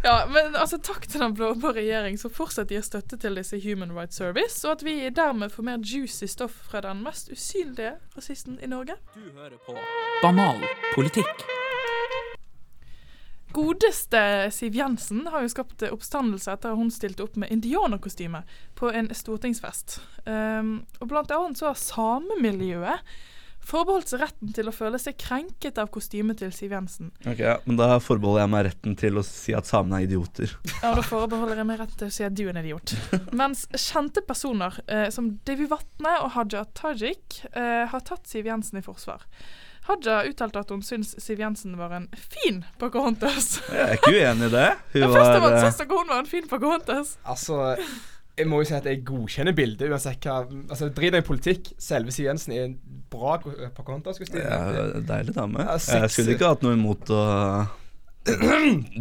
Ja, 0.05 0.27
men 0.29 0.56
altså 0.56 0.77
takk 0.79 1.06
til 1.09 1.23
den 1.23 1.33
blå-blå 1.33 1.71
regjering 1.73 2.19
som 2.21 2.33
fortsatt 2.35 2.73
gir 2.75 2.83
støtte 2.85 3.17
til 3.21 3.39
disse 3.41 3.56
Human 3.65 3.95
Rights 3.97 4.19
Service, 4.21 4.61
og 4.67 4.75
at 4.77 4.85
vi 4.85 4.99
dermed 5.09 5.55
får 5.55 5.65
mer 5.65 5.81
juicy 5.81 6.29
stoff 6.29 6.59
fra 6.69 6.83
den 6.85 7.01
mest 7.06 7.31
usynlige 7.33 7.95
rasisten 8.17 8.59
i 8.61 8.69
Norge. 8.69 8.99
Du 9.15 9.25
hører 9.33 9.56
på 9.65 9.77
Banal 10.21 10.61
politikk. 10.93 11.47
Godeste 13.55 14.51
Siv 14.51 14.75
Jensen 14.75 15.29
har 15.31 15.45
jo 15.45 15.53
skapt 15.53 15.85
oppstandelse 15.87 16.53
etter 16.53 16.75
at 16.75 16.79
hun 16.79 16.91
stilte 16.91 17.23
opp 17.23 17.37
med 17.39 17.53
indianerkostyme 17.55 18.43
på 18.75 18.91
en 18.91 19.12
stortingsfest. 19.15 20.01
Um, 20.27 20.81
og 20.99 21.09
blant 21.12 21.31
annet 21.33 21.61
så 21.61 21.71
har 21.71 21.79
samemiljøet 21.79 23.15
forbeholdt 23.65 24.13
seg 24.13 24.23
retten 24.23 24.53
til 24.57 24.69
å 24.71 24.75
føle 24.75 24.99
seg 25.01 25.17
krenket 25.21 25.79
av 25.81 25.91
kostymet 25.95 26.39
til 26.43 26.53
Siv 26.55 26.75
Jensen. 26.77 27.11
Ok, 27.25 27.41
ja, 27.41 27.57
Men 27.65 27.79
da 27.81 27.99
forbeholder 28.03 28.45
jeg 28.45 28.53
meg 28.55 28.65
retten 28.69 28.97
til 29.01 29.21
å 29.21 29.25
si 29.27 29.55
at 29.57 29.69
samene 29.69 30.03
er 30.03 30.09
idioter. 30.09 30.53
Ja, 30.85 30.93
da 30.99 31.05
forbeholder 31.07 31.63
jeg 31.63 31.69
meg 31.69 31.79
rett 31.81 31.95
til 31.97 32.11
å 32.11 32.13
si 32.13 32.25
at 32.27 32.35
du 32.37 32.43
er 32.45 32.53
en 32.53 32.61
idiot. 32.61 32.93
Mens 33.33 33.65
kjente 33.73 34.21
personer 34.27 34.77
eh, 34.87 35.07
som 35.15 35.31
Davy 35.49 35.69
Vatne 35.71 36.17
og 36.25 36.35
Haja 36.37 36.65
Tajik 36.77 37.41
eh, 37.55 37.85
har 37.89 38.05
tatt 38.05 38.29
Siv 38.29 38.51
Jensen 38.51 38.81
i 38.81 38.85
forsvar. 38.85 39.25
Haja 39.89 40.23
uttalte 40.29 40.61
at 40.63 40.71
hun 40.73 40.81
syns 40.85 41.13
Siv 41.21 41.41
Jensen 41.41 41.77
var 41.81 41.93
en 41.97 42.07
fin 42.17 42.63
Pocahontas. 42.81 43.59
Jeg 43.69 43.83
er 43.85 43.99
ikke 43.99 44.13
uenig 44.15 44.49
i 44.49 44.55
det. 44.55 44.69
Hun 44.95 45.03
Ja, 45.07 45.11
først 45.13 45.29
av 45.31 45.41
var 45.41 45.49
alt 45.51 45.59
eh, 45.59 45.65
syns 45.67 45.81
dere 45.83 45.99
hun 46.01 46.13
var 46.13 46.23
en 46.23 46.31
fin 46.31 46.49
Pocahontas. 46.49 47.17
Altså 47.25 47.59
jeg 48.37 48.49
må 48.51 48.59
jo 48.63 48.67
si 48.67 48.75
at 48.75 48.87
jeg 48.89 49.05
godkjenner 49.07 49.55
bildet 49.55 49.91
uansett 49.93 50.25
hva 50.27 50.41
Altså 50.49 50.89
Drit 50.95 51.15
i 51.15 51.21
politikk. 51.23 51.69
Selve 51.79 52.11
Siv 52.15 52.27
Jensen 52.27 52.53
er 52.57 52.65
en 52.69 52.77
bra 53.13 53.37
ko- 53.43 53.53
Pocahontas-kostyme. 53.77 54.43
ja, 54.43 54.87
Deilig 55.07 55.35
dame. 55.37 55.63
Ja, 55.63 55.77
Jeg 55.79 56.11
skulle 56.11 56.35
ikke 56.35 56.49
hatt 56.51 56.63
noe 56.67 56.75
imot 56.75 57.13
å 57.15 57.21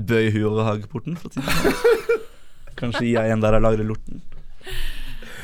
bøye 0.10 0.32
huet 0.34 0.46
over 0.50 0.68
hageporten, 0.68 1.16
for 1.18 1.32
det 1.34 1.42
sånn. 1.42 2.22
Kanskje 2.80 3.06
jeg 3.14 3.32
en 3.34 3.42
der 3.44 3.56
har 3.58 3.64
lagre 3.64 3.86
lorten. 3.88 4.22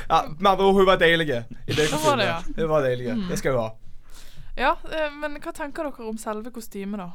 Ja, 0.10 0.24
Med 0.40 0.52
andre 0.52 0.66
ord, 0.68 0.76
hun 0.80 0.88
var 0.90 0.98
deilig. 1.02 1.28
Det 1.30 1.88
Hun 1.92 2.02
var 2.04 2.18
det, 2.18 2.26
ja. 2.30 2.40
Mm. 2.46 2.56
Hun 2.58 2.70
var 2.72 2.86
deilig. 2.86 3.16
Det 3.30 3.38
skal 3.40 3.56
hun 3.56 3.62
ha. 3.62 3.70
Ja, 4.60 4.72
eh, 4.92 5.10
men 5.22 5.38
hva 5.40 5.54
tenker 5.56 5.88
dere 5.88 6.10
om 6.10 6.18
selve 6.20 6.52
kostymet, 6.52 7.00
da? 7.00 7.12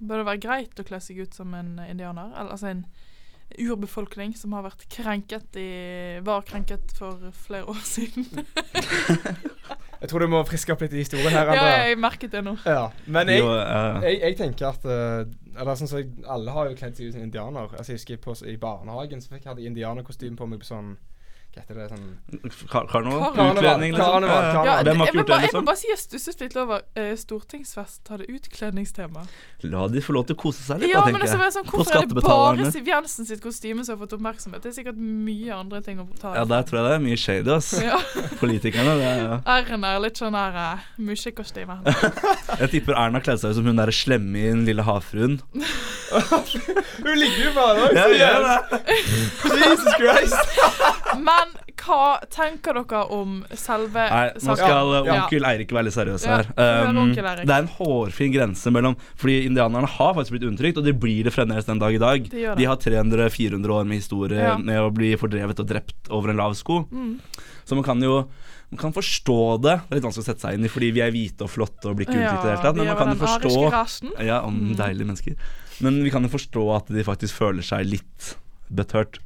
Bør 0.00 0.22
det 0.22 0.28
være 0.30 0.40
greit 0.42 0.80
å 0.80 0.86
kle 0.86 0.98
seg 1.02 1.20
ut 1.22 1.36
som 1.36 1.52
en 1.54 1.74
eh, 1.78 1.90
indianer? 1.92 2.32
Eller 2.34 2.54
altså 2.56 2.70
en 2.72 2.84
urbefolkning 3.56 4.34
som 4.36 4.52
har 4.52 4.66
vært 4.66 4.84
krenket 4.92 5.56
i 5.56 5.68
Var 6.24 6.42
krenket 6.48 6.92
for 6.98 7.30
flere 7.46 7.64
år 7.72 7.80
siden? 7.84 8.26
Jeg 9.98 10.10
tror 10.12 10.22
du 10.22 10.28
må 10.30 10.44
friske 10.46 10.70
opp 10.70 10.82
litt 10.84 10.92
i 10.94 11.00
historien 11.02 11.32
her. 11.34 11.48
ja, 11.48 11.54
Andrea. 11.56 11.86
jeg 11.88 11.98
merket 11.98 12.30
det 12.30 12.42
nå. 12.46 12.52
Ja, 12.62 12.84
Men 13.10 13.28
jeg, 13.32 13.42
jeg, 13.42 14.20
jeg 14.22 14.36
tenker 14.38 14.68
at 14.68 14.84
eh, 14.86 15.24
Eller 15.58 15.74
sånn 15.80 15.90
som 15.90 15.98
jeg, 15.98 16.12
Alle 16.30 16.54
har 16.54 16.68
jo 16.70 16.76
kledd 16.78 16.94
seg 16.94 17.08
ut 17.08 17.16
som 17.16 17.24
indianer. 17.24 17.66
Altså 17.74 17.96
Jeg 17.96 17.98
husker 17.98 18.20
på, 18.22 18.36
I 18.46 18.54
barnehagen 18.62 19.24
så 19.24 19.32
fikk 19.32 19.48
jeg 19.48 19.50
hadde 19.56 19.66
indianerkostyme 19.66 20.38
på 20.38 20.46
meg 20.46 20.62
på 20.62 20.68
sånn 20.70 20.92
Hva 21.48 21.62
heter 21.64 21.78
det? 21.80 21.86
sånn 21.88 22.68
kar 22.70 22.86
karneval? 22.90 23.32
Utkledning, 23.32 23.94
liksom. 23.94 24.24
Ja, 24.28 24.38
ja. 24.52 24.64
Ja, 24.68 24.74
Hvem 24.84 25.00
har 25.00 25.08
ikke 25.08 25.18
gjort 25.18 25.30
det, 25.30 25.32
det, 25.32 25.38
jeg 25.38 25.38
må 25.38 25.44
liksom? 25.46 25.64
bare 25.68 25.80
si 25.80 25.88
jeg 25.88 26.00
stusset 26.02 26.42
litt 26.44 26.56
over 26.60 26.82
eh, 27.00 27.14
stortingsfest 27.18 28.10
hadde 28.12 28.26
utkledningstema. 28.34 29.24
La 29.72 29.86
de 29.90 30.02
få 30.04 30.14
lov 30.14 30.28
til 30.28 30.36
å 30.36 30.40
kose 30.42 30.62
seg 30.62 30.82
litt, 30.82 30.92
Ja, 30.92 31.00
da, 31.00 31.08
men 31.08 31.24
tenker 31.24 31.40
altså, 31.40 31.62
sånn, 31.62 31.70
hvorfor 31.72 31.98
er 31.98 32.10
det 32.12 32.24
bare. 32.26 32.68
Siv 32.74 32.90
Jensen 32.92 33.28
sitt 33.30 33.42
kostyme 33.42 33.86
som 33.86 33.96
har 33.96 34.02
fått 34.04 34.14
oppmerksomhet? 34.18 34.62
Det 34.62 34.70
er 34.70 34.76
sikkert 34.76 35.00
mye 35.00 35.56
andre 35.56 35.80
ting 35.86 36.02
å 36.04 36.06
ta 36.20 36.34
Ja, 36.36 36.44
der 36.52 36.68
tror 36.68 36.82
jeg 36.82 36.86
det 36.90 36.94
er 36.98 37.02
mye 37.08 37.18
shady, 37.24 37.54
ass. 37.56 37.72
Ja, 37.82 37.98
Politikerne. 38.42 38.94
Det 39.00 39.08
er, 39.08 39.34
R-en 39.58 39.88
er 39.88 39.98
litt 40.04 40.20
sånn 40.20 40.36
her 40.38 40.60
uh, 40.60 40.86
musjekostyme. 41.00 41.80
jeg 42.62 42.72
tipper 42.76 42.98
Erna 43.00 43.24
kledde 43.24 43.42
seg 43.42 43.56
ut 43.56 43.60
som 43.62 43.72
hun 43.72 43.80
derre 43.80 43.96
slemme 43.96 44.36
i 44.38 44.46
Den 44.52 44.66
lille 44.68 44.84
havfruen. 44.86 45.40
Hun 46.08 47.18
ligger 47.20 47.42
jo 47.42 47.50
bare 47.52 47.88
der. 47.92 48.12
Jesus 49.44 49.92
Christ. 50.00 50.36
Men 51.20 51.37
hva 51.78 52.18
tenker 52.32 52.74
dere 52.74 53.00
om 53.14 53.44
selve 53.56 54.04
Nei, 54.10 54.24
nå 54.42 54.56
skal 54.58 54.68
Ja, 54.68 55.02
uh, 55.04 55.10
onkel 55.14 55.46
Eirik 55.48 55.70
være 55.72 55.86
litt 55.88 55.94
seriøs 55.96 56.24
Ja, 56.26 56.38
her. 56.40 56.48
Um, 56.88 57.12
det 57.14 57.22
er 57.46 57.62
en 57.62 57.70
hårfin 57.78 58.32
grense 58.34 58.72
mellom 58.74 58.96
Fordi 59.20 59.36
indianerne 59.46 59.86
har 59.94 60.14
faktisk 60.16 60.34
blitt 60.36 60.48
undertrykt, 60.50 60.80
og 60.82 60.84
de 60.88 60.92
blir 60.92 61.24
det 61.28 61.32
fremdeles 61.36 61.68
den 61.68 61.78
dag 61.82 61.94
i 61.94 62.02
dag. 62.02 62.28
De. 62.32 62.44
De 62.58 62.64
har 62.68 62.76
300-400 62.76 63.70
år 63.78 63.86
med 63.88 64.02
historie 64.02 64.38
Ja. 64.42 64.56
med 64.58 64.80
å 64.82 64.90
bli 64.94 65.14
fordrevet 65.16 65.60
og 65.62 65.66
drept 65.70 66.10
over 66.10 66.30
en 66.30 66.36
lav 66.42 66.54
sko. 66.58 66.82
Mm. 66.90 67.18
Så 67.64 67.74
man 67.78 67.84
kan 67.84 68.02
jo 68.02 68.24
man 68.70 68.76
kan 68.82 68.92
forstå 68.92 69.36
det. 69.64 69.76
Det 69.88 69.94
er 69.94 69.96
litt 69.96 70.04
vanskelig 70.04 70.26
å 70.26 70.28
sette 70.28 70.44
seg 70.44 70.58
inn 70.58 70.66
i 70.66 70.68
fordi 70.68 70.90
vi 70.92 71.00
er 71.00 71.10
hvite 71.14 71.46
og 71.46 71.48
flotte 71.54 71.88
og 71.88 71.96
blir 71.96 72.04
ikke 72.04 72.18
undertrykt 72.18 72.42
i 72.42 72.48
det 72.48 72.52
hele 72.52 72.66
tatt. 72.66 72.76
Men 72.76 72.90
man 72.90 72.98
kan 73.00 73.14
jo 73.14 73.22
forstå. 73.22 74.26
Ja, 74.26 74.42
om 74.44 74.58
Mm. 74.58 74.74
deilige 74.76 75.06
mennesker. 75.08 75.34
Men 75.80 76.02
vi 76.04 76.10
kan 76.10 76.22
jo 76.22 76.28
forstå 76.28 76.76
at 76.76 76.86
de 76.92 77.04
faktisk 77.06 77.32
føler 77.38 77.62
seg 77.64 77.86
litt 77.86 78.34
butthurt. 78.68 79.20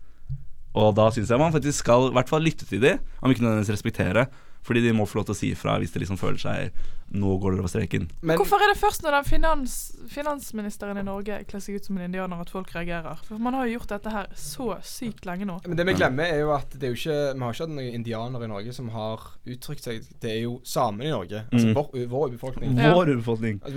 Og 0.79 0.95
da 0.97 1.11
syns 1.13 1.31
jeg 1.31 1.41
man 1.41 1.53
faktisk 1.53 1.85
skal 1.85 2.09
i 2.09 2.17
hvert 2.17 2.31
fall 2.33 2.45
lytte 2.47 2.69
til 2.69 2.81
dem, 2.83 3.03
om 3.21 3.33
ikke 3.33 3.45
nødvendigvis 3.45 3.75
respektere. 3.77 4.27
Fordi 4.63 4.83
de 4.85 4.93
må 4.95 5.09
få 5.11 5.19
lov 5.19 5.27
til 5.29 5.35
å 5.35 5.41
si 5.41 5.51
ifra 5.53 5.75
hvis 5.83 5.93
de 5.95 6.05
liksom 6.05 6.21
føler 6.21 6.39
seg 6.39 6.85
Nå 7.13 7.37
går 7.43 7.53
dere 7.53 7.61
over 7.65 7.69
streken. 7.69 8.07
Men 8.23 8.39
Hvorfor 8.41 8.63
er 8.65 8.73
det 8.73 8.79
først 8.81 9.03
når 9.05 9.19
den 9.19 9.25
finans, 9.29 9.73
finansministeren 10.09 10.97
i 10.97 11.03
Norge 11.05 11.43
kler 11.49 11.61
seg 11.61 11.77
ut 11.77 11.85
som 11.89 11.99
en 11.99 12.07
indianer 12.07 12.41
at 12.41 12.51
folk 12.53 12.71
reagerer? 12.73 13.19
For 13.27 13.39
man 13.43 13.55
har 13.59 13.67
jo 13.69 13.75
gjort 13.79 13.91
dette 13.93 14.13
her 14.15 14.31
så 14.39 14.69
sykt 14.87 15.27
lenge 15.29 15.45
nå. 15.49 15.59
Men 15.67 15.77
det 15.77 15.87
vi 15.91 15.95
glemmer, 15.99 16.25
er 16.33 16.41
jo 16.41 16.53
at 16.57 16.73
det 16.73 16.89
er 16.89 16.95
jo 16.95 16.99
ikke 17.01 17.19
Vi 17.35 17.45
har 17.45 17.53
ikke 17.53 17.67
hatt 17.67 17.75
noen 17.77 17.95
indianere 17.99 18.45
i 18.49 18.53
Norge 18.55 18.73
som 18.73 18.89
har 18.95 19.27
uttrykt 19.47 19.85
seg 19.85 20.07
Det 20.23 20.31
er 20.31 20.41
jo 20.47 20.55
samene 20.65 21.05
i 21.09 21.13
Norge. 21.13 21.45
Altså 21.53 21.67
Mm. 21.69 21.75
vår, 21.77 22.07
vår 22.09 22.29
befolkning. 22.37 22.77
Ja. 22.79 22.95
Vår. 22.95 23.13
Altså, 23.13 23.37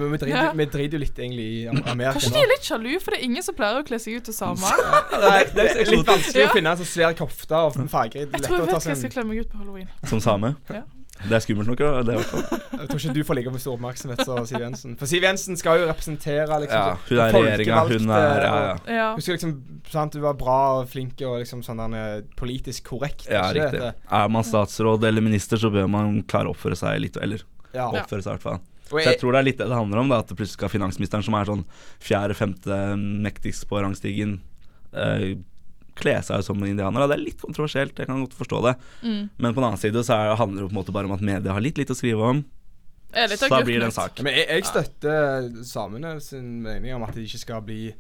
vi, 0.10 0.18
driter, 0.18 0.28
Ja. 0.28 0.52
vi 0.54 0.66
driter 0.66 0.98
jo 0.98 1.00
litt 1.00 1.20
egentlig 1.20 1.46
i 1.46 1.68
Am- 1.68 1.84
Amerika 1.86 2.14
Kanskje 2.20 2.34
de 2.34 2.40
er 2.40 2.48
litt 2.56 2.64
sjalu, 2.64 3.00
for 3.02 3.12
det 3.12 3.20
er 3.20 3.24
ingen 3.26 3.44
som 3.44 3.56
pleier 3.56 3.82
å 3.82 3.86
kle 3.86 4.00
seg 4.00 4.16
ut 4.18 4.26
som 4.34 4.56
samer. 4.56 4.80
Nei, 5.26 5.44
det 5.54 5.66
er 5.76 5.86
litt 5.92 6.08
vanskelig 6.08 6.42
Ja. 6.42 6.48
å 6.50 6.54
finne 6.56 6.72
en 6.72 6.78
så 6.78 6.86
svær 6.88 7.14
kofte 7.16 7.52
og 7.56 7.76
en. 7.76 7.88
Jeg 7.88 8.28
tror 8.32 8.58
jeg 8.58 8.68
vet 8.68 8.76
hva 8.76 8.82
jeg 8.86 8.98
skal 8.98 9.10
kle 9.12 9.24
meg 9.28 9.40
ut 9.46 9.50
på 9.52 9.58
halloween. 9.58 9.90
Som 10.06 10.20
same. 10.20 10.56
Ja. 10.70 10.82
Det 11.24 11.32
er 11.32 11.40
skummelt 11.42 11.70
nok, 11.72 11.80
det. 12.06 12.16
Jeg 12.80 12.90
tror 12.90 13.00
ikke 13.00 13.14
du 13.16 13.22
får 13.24 13.38
like 13.40 13.52
med 13.54 13.62
stor 13.64 13.78
oppmerksomhet 13.78 14.22
som 14.28 14.46
Siv 14.46 14.60
Jensen. 14.60 14.98
For 15.00 15.10
Siv 15.10 15.24
Jensen 15.24 15.58
skal 15.58 15.80
jo 15.80 15.88
representere 15.90 16.60
liksom 16.66 16.76
Ja, 16.76 16.98
hun 17.08 17.22
er 17.24 17.34
regjeringa, 17.34 17.80
hun 17.88 18.12
er 18.12 18.44
Ja, 18.44 18.52
ja. 18.66 18.76
Ja. 18.92 19.08
Hun 19.16 19.24
skal 19.24 19.38
liksom 19.38 19.56
sant, 19.90 20.14
Du 20.18 20.20
var 20.26 20.36
bra 20.38 20.58
og 20.82 20.90
flink 20.92 21.22
og 21.26 21.40
liksom 21.42 21.64
sånn 21.66 21.80
der, 21.82 21.96
eh, 22.20 22.22
politisk 22.38 22.92
korrekt. 22.92 23.28
ja 23.32 23.48
riktig. 23.56 23.80
det 23.80 23.94
Er 24.12 24.28
man 24.30 24.44
statsråd 24.44 25.08
eller 25.08 25.22
minister, 25.24 25.58
så 25.58 25.72
bør 25.72 25.88
man 25.90 26.22
klare 26.24 26.52
å 26.52 26.56
oppføre 26.56 26.76
seg 26.76 27.00
litt 27.02 27.18
Eller 27.18 27.42
Ja. 27.74 27.88
oppføre 27.90 28.22
seg, 28.22 28.34
i 28.34 28.36
hvert 28.36 28.42
fall. 28.42 28.60
Så 28.86 29.02
jeg 29.02 29.20
tror 29.20 29.32
det 29.34 29.40
er 29.40 29.44
litt 29.50 29.58
det 29.58 29.68
det 29.68 29.76
handler 29.76 29.98
om. 30.04 30.10
da 30.10 30.20
At 30.20 30.28
det 30.28 30.38
plutselig 30.38 30.60
skal 30.60 30.70
finansministeren, 30.70 31.24
som 31.24 31.34
er 31.34 31.46
sånn 31.46 31.66
fjerde-femte 32.00 32.78
mektigst 33.00 33.66
på 33.68 33.82
rangstigen, 33.82 34.40
eh, 34.94 35.36
kle 36.00 36.18
seg 36.26 36.44
som 36.46 36.60
en 36.62 36.72
indianer. 36.72 37.08
Det 37.08 37.18
er 37.18 37.24
litt 37.24 37.42
kontroversielt, 37.42 37.98
jeg 37.98 38.10
kan 38.10 38.22
godt 38.24 38.36
forstå 38.38 38.62
det. 38.68 38.76
Mm. 39.02 39.22
Men 39.38 39.56
på 39.56 39.62
den 39.62 39.70
annen 39.70 39.82
side 39.82 40.04
så 40.08 40.18
er, 40.18 40.36
handler 40.40 40.66
det 40.66 40.70
på 40.70 40.76
en 40.76 40.82
måte 40.82 40.96
bare 40.96 41.10
om 41.10 41.16
at 41.16 41.26
media 41.26 41.56
har 41.56 41.64
litt 41.64 41.80
litt 41.82 41.94
å 41.94 41.98
skrive 41.98 42.32
om. 42.36 42.44
Så 43.16 43.48
da 43.48 43.62
blir 43.64 43.80
det 43.80 43.88
en 43.88 43.96
sak. 43.96 44.20
men 44.26 44.36
jeg, 44.36 44.48
jeg 44.52 44.68
støtter 44.68 45.48
samene 45.64 46.18
sin 46.24 46.58
mening 46.66 46.98
om 46.98 47.06
at 47.08 47.16
de 47.16 47.24
ikke 47.24 47.40
skal 47.40 47.64
bli 47.64 47.94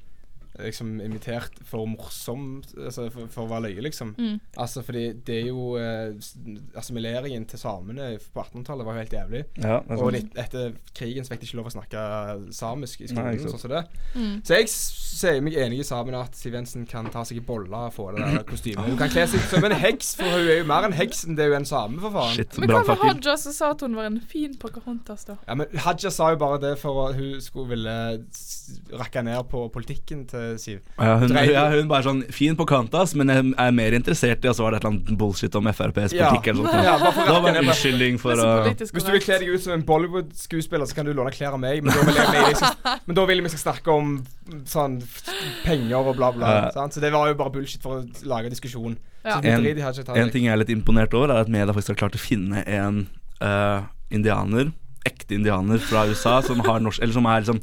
liksom 0.60 1.00
invitert 1.04 1.60
for 1.68 1.88
morsomt 1.90 2.72
Altså 2.76 3.08
for, 3.14 3.30
for 3.32 3.46
å 3.46 3.50
være 3.52 3.70
løye, 3.70 3.84
liksom. 3.86 4.14
Mm. 4.18 4.40
Altså 4.62 4.84
fordi 4.86 5.06
det 5.28 5.40
er 5.42 5.50
jo 5.50 5.76
eh, 5.80 6.16
Assimileringen 6.80 7.46
til 7.50 7.60
samene 7.62 8.16
på 8.34 8.44
1800-tallet 8.44 8.88
var 8.88 8.98
jo 8.98 9.04
helt 9.04 9.16
jævlig. 9.18 9.44
Ja, 9.62 9.80
er 9.82 10.02
Og 10.02 10.14
litt 10.16 10.38
etter 10.40 10.76
krigen 10.96 11.26
så 11.26 11.34
fikk 11.34 11.44
de 11.44 11.50
ikke 11.50 11.60
lov 11.62 11.70
å 11.72 11.76
snakke 11.76 12.06
samisk 12.56 13.04
i 13.06 13.10
skolen. 13.12 13.40
sant. 13.40 13.56
sånn 13.56 13.66
som 13.68 13.76
det 13.76 13.86
Mm. 14.16 14.40
Så 14.48 14.56
jeg 14.56 14.70
sier 14.72 15.42
meg 15.44 15.56
enig 15.60 15.82
i 15.82 15.86
sammen 15.88 16.16
at 16.16 16.36
Siv 16.38 16.54
Jensen 16.56 16.86
kan 16.88 17.08
ta 17.12 17.24
seg 17.28 17.42
i 17.42 17.44
bolla 17.44 17.86
og 17.90 17.94
få 17.96 18.06
det 18.16 18.24
der 18.24 18.46
kostymet. 18.48 18.88
Hun 18.88 19.00
kan 19.00 19.12
kle 19.12 19.26
seg 19.28 19.44
som 19.52 19.66
en 19.68 19.76
heks, 19.76 20.14
for 20.20 20.30
hun 20.30 20.48
er 20.48 20.60
jo 20.62 20.68
mer 20.70 20.88
en 20.88 20.96
heks 20.96 21.26
enn 21.28 21.36
det 21.38 21.46
er 21.46 21.52
jo 21.52 21.58
en 21.60 21.68
same, 21.68 22.00
for 22.04 22.16
faen. 22.16 22.36
Shit, 22.38 22.58
Men 22.62 22.72
hva 22.72 22.82
med. 22.88 23.04
Haja 23.04 23.36
som 23.42 23.56
sa 23.56 23.72
at 23.76 23.84
hun 23.84 23.98
var 23.98 24.08
en 24.10 24.22
fin 24.24 24.56
Pocahontas, 24.62 25.26
da? 25.28 25.38
Ja, 25.48 25.58
men 25.60 25.82
Haja 25.86 26.12
sa 26.14 26.32
jo 26.34 26.40
bare 26.42 26.62
det 26.64 26.74
for 26.80 27.10
at 27.10 27.20
hun 27.20 27.42
skulle 27.44 27.74
ville 27.74 27.96
rakke 28.96 29.24
ned 29.26 29.42
på 29.52 29.66
politikken 29.74 30.26
til 30.30 30.45
Siv. 30.62 30.80
Ja, 31.00 31.18
hun, 31.22 31.30
ja, 31.50 31.64
hun 31.74 31.88
bare 31.90 32.04
sånn 32.06 32.22
Fin 32.34 32.56
på 32.56 32.66
kantas, 32.70 33.14
men 33.18 33.28
jeg 33.34 33.54
er 33.58 33.72
mer 33.76 33.96
interessert 33.98 34.46
i 34.46 34.50
Og 34.52 34.56
så 34.58 34.64
var 34.66 34.72
det 34.76 34.80
et 34.80 34.86
eller 34.86 34.96
annet 35.00 35.18
bullshit 35.20 35.56
om 35.60 35.68
FrPs 35.72 36.14
Ja. 36.16 36.30
politikk 36.30 36.52
eller 36.54 36.64
noe 36.64 36.72
sånt. 36.74 36.86
Ja, 36.88 36.96
bare 37.02 37.14
for 37.18 37.26
da 37.26 37.26
Det 37.26 37.42
var 37.42 37.58
på 37.60 37.64
unnskyldning 37.66 38.20
for 38.22 38.36
Det 38.36 38.46
å 38.86 38.92
Hvis 38.96 39.06
du 39.08 39.12
vil 39.16 39.24
kle 39.26 39.40
deg 39.42 39.50
ut 39.56 39.64
som 39.66 39.74
en 39.74 39.84
Bollywood-skuespiller, 39.90 40.86
så 40.86 40.96
kan 40.96 41.06
du 41.06 41.14
låne 41.14 41.34
klær 41.36 41.54
av 41.58 41.60
meg, 41.60 41.84
men 41.84 41.94
da 41.94 42.06
vil 42.06 42.16
jeg, 42.22 42.46
jeg 42.46 42.56
skal, 42.62 43.00
men 43.08 43.16
da 43.22 43.26
vil 43.26 43.42
vi 43.46 43.50
skal 43.56 43.64
snakke 43.66 43.92
om 43.96 44.14
sånn 44.70 45.00
penger 45.66 45.98
og 46.00 46.16
bla, 46.20 46.32
bla. 46.36 46.54
Ja. 46.56 46.72
sant? 46.76 46.94
Så 46.96 47.02
det 47.04 47.12
var 47.16 47.28
jo 47.32 47.38
bare 47.40 47.54
bullshit 47.56 47.82
for 47.84 48.02
å 48.04 48.26
lage 48.30 48.50
diskusjon. 48.54 48.98
Ja. 49.26 49.40
Så 49.42 49.46
En- 49.46 50.18
En 50.18 50.30
ting 50.30 50.46
jeg 50.46 50.54
er 50.54 50.58
litt 50.62 50.70
imponert 50.70 51.14
over, 51.14 51.32
er 51.34 51.42
at 51.42 51.50
media 51.50 51.74
faktisk 51.74 51.96
har 51.96 52.08
klart 52.08 52.16
å 52.16 52.22
finne 52.22 52.62
en 52.68 53.08
uh, 53.42 53.82
indianer, 54.12 54.72
ekte 55.06 55.36
indianer 55.38 55.78
fra 55.82 56.06
USA, 56.10 56.42
som 56.42 56.60
har 56.66 56.80
norsk 56.80 57.02
Eller 57.02 57.14
som 57.14 57.26
er 57.26 57.42
liksom 57.42 57.60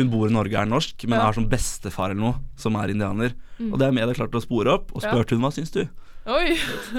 Hun 0.00 0.10
bor 0.12 0.26
i 0.28 0.32
Norge, 0.34 0.56
er 0.56 0.68
norsk, 0.70 1.04
men 1.06 1.18
Ja. 1.20 1.26
har 1.28 1.36
som 1.36 1.48
bestefar 1.52 2.10
eller 2.10 2.20
noe, 2.24 2.34
som 2.56 2.76
er 2.80 2.88
indianer. 2.96 3.34
Mm. 3.60 3.72
Og 3.74 3.78
det 3.78 3.86
har 3.90 3.92
media 4.00 4.14
klart 4.16 4.32
å 4.32 4.40
spore 4.42 4.72
opp, 4.78 4.90
og 4.96 5.02
Ja. 5.04 5.10
spurte 5.12 5.36
hun 5.36 5.44
hva 5.44 5.52
syns 5.52 5.70
du. 5.76 5.84
Oi, 6.30 6.52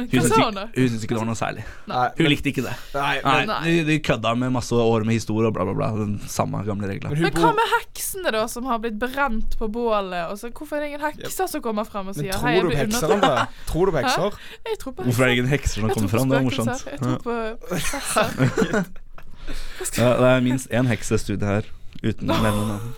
hva 0.10 0.22
sa 0.26 0.38
hun 0.50 0.56
da? 0.58 0.64
hun 0.74 0.88
syntes 0.90 1.04
ikke 1.06 1.14
det 1.14 1.20
var 1.22 1.28
noe 1.30 1.38
særlig. 1.38 1.62
Nei, 1.88 2.08
Hun 2.18 2.24
men, 2.26 2.32
likte 2.34 2.50
ikke 2.50 2.64
det. 2.66 2.74
nei, 2.96 3.22
Nei, 3.22 3.36
men, 3.46 3.48
Nei. 3.52 3.60
De, 3.70 3.84
de 3.86 3.98
kødda 4.02 4.32
med 4.36 4.52
masse 4.52 4.74
år 4.74 5.06
med 5.06 5.14
historie 5.14 5.48
og 5.48 5.54
bla, 5.54 5.64
bla, 5.64 5.76
bla. 5.78 5.90
Den 5.96 6.16
samme 6.28 6.64
gamle 6.66 6.90
regler. 6.90 7.14
men 7.14 7.22
Men 7.22 7.32
hva 7.38 7.52
med 7.56 7.70
heksene, 7.78 8.32
da, 8.34 8.42
som 8.50 8.66
har 8.66 8.80
blitt 8.82 8.98
brent 9.00 9.56
på 9.62 9.70
bålet? 9.72 10.26
Og 10.34 10.40
så, 10.42 10.50
hvorfor 10.52 10.78
er 10.78 10.80
det 10.82 10.90
ingen 10.90 11.06
hekser 11.06 11.48
som 11.48 11.62
kommer 11.62 11.86
frem 11.86 12.10
og 12.10 12.16
sier 12.18 12.34
Men 12.34 12.42
Hei, 12.42 12.56
jeg 12.58 12.66
blir 12.66 12.82
hekser, 12.82 13.14
undertrykt?» 13.14 13.68
Tror 13.70 13.86
du 13.86 13.92
på 13.92 14.02
hekser? 14.02 14.40
Jeg 14.66 14.80
tror 14.82 14.94
på 14.98 15.04
Hvorfor 15.06 15.22
er 15.22 15.28
det 15.30 15.38
ingen 15.38 15.52
hekser 15.54 15.80
som 15.82 15.90
kommer 15.94 16.10
frem? 16.10 16.20
fram? 16.20 16.30
Det 16.30 16.38
er 16.38 16.44
morsomt. 16.50 16.86
Jeg 16.90 17.00
tror 17.00 17.18
på 17.22 17.34
hekser. 17.78 18.86
Det 19.96 20.00
er 20.32 20.42
minst 20.46 20.70
én 20.72 20.88
heks 20.88 21.12
i 21.12 21.18
studiet 21.18 21.48
her, 21.48 21.66
uten 22.02 22.32
å 22.32 22.34
nevne 22.42 22.66
navn. 22.72 22.92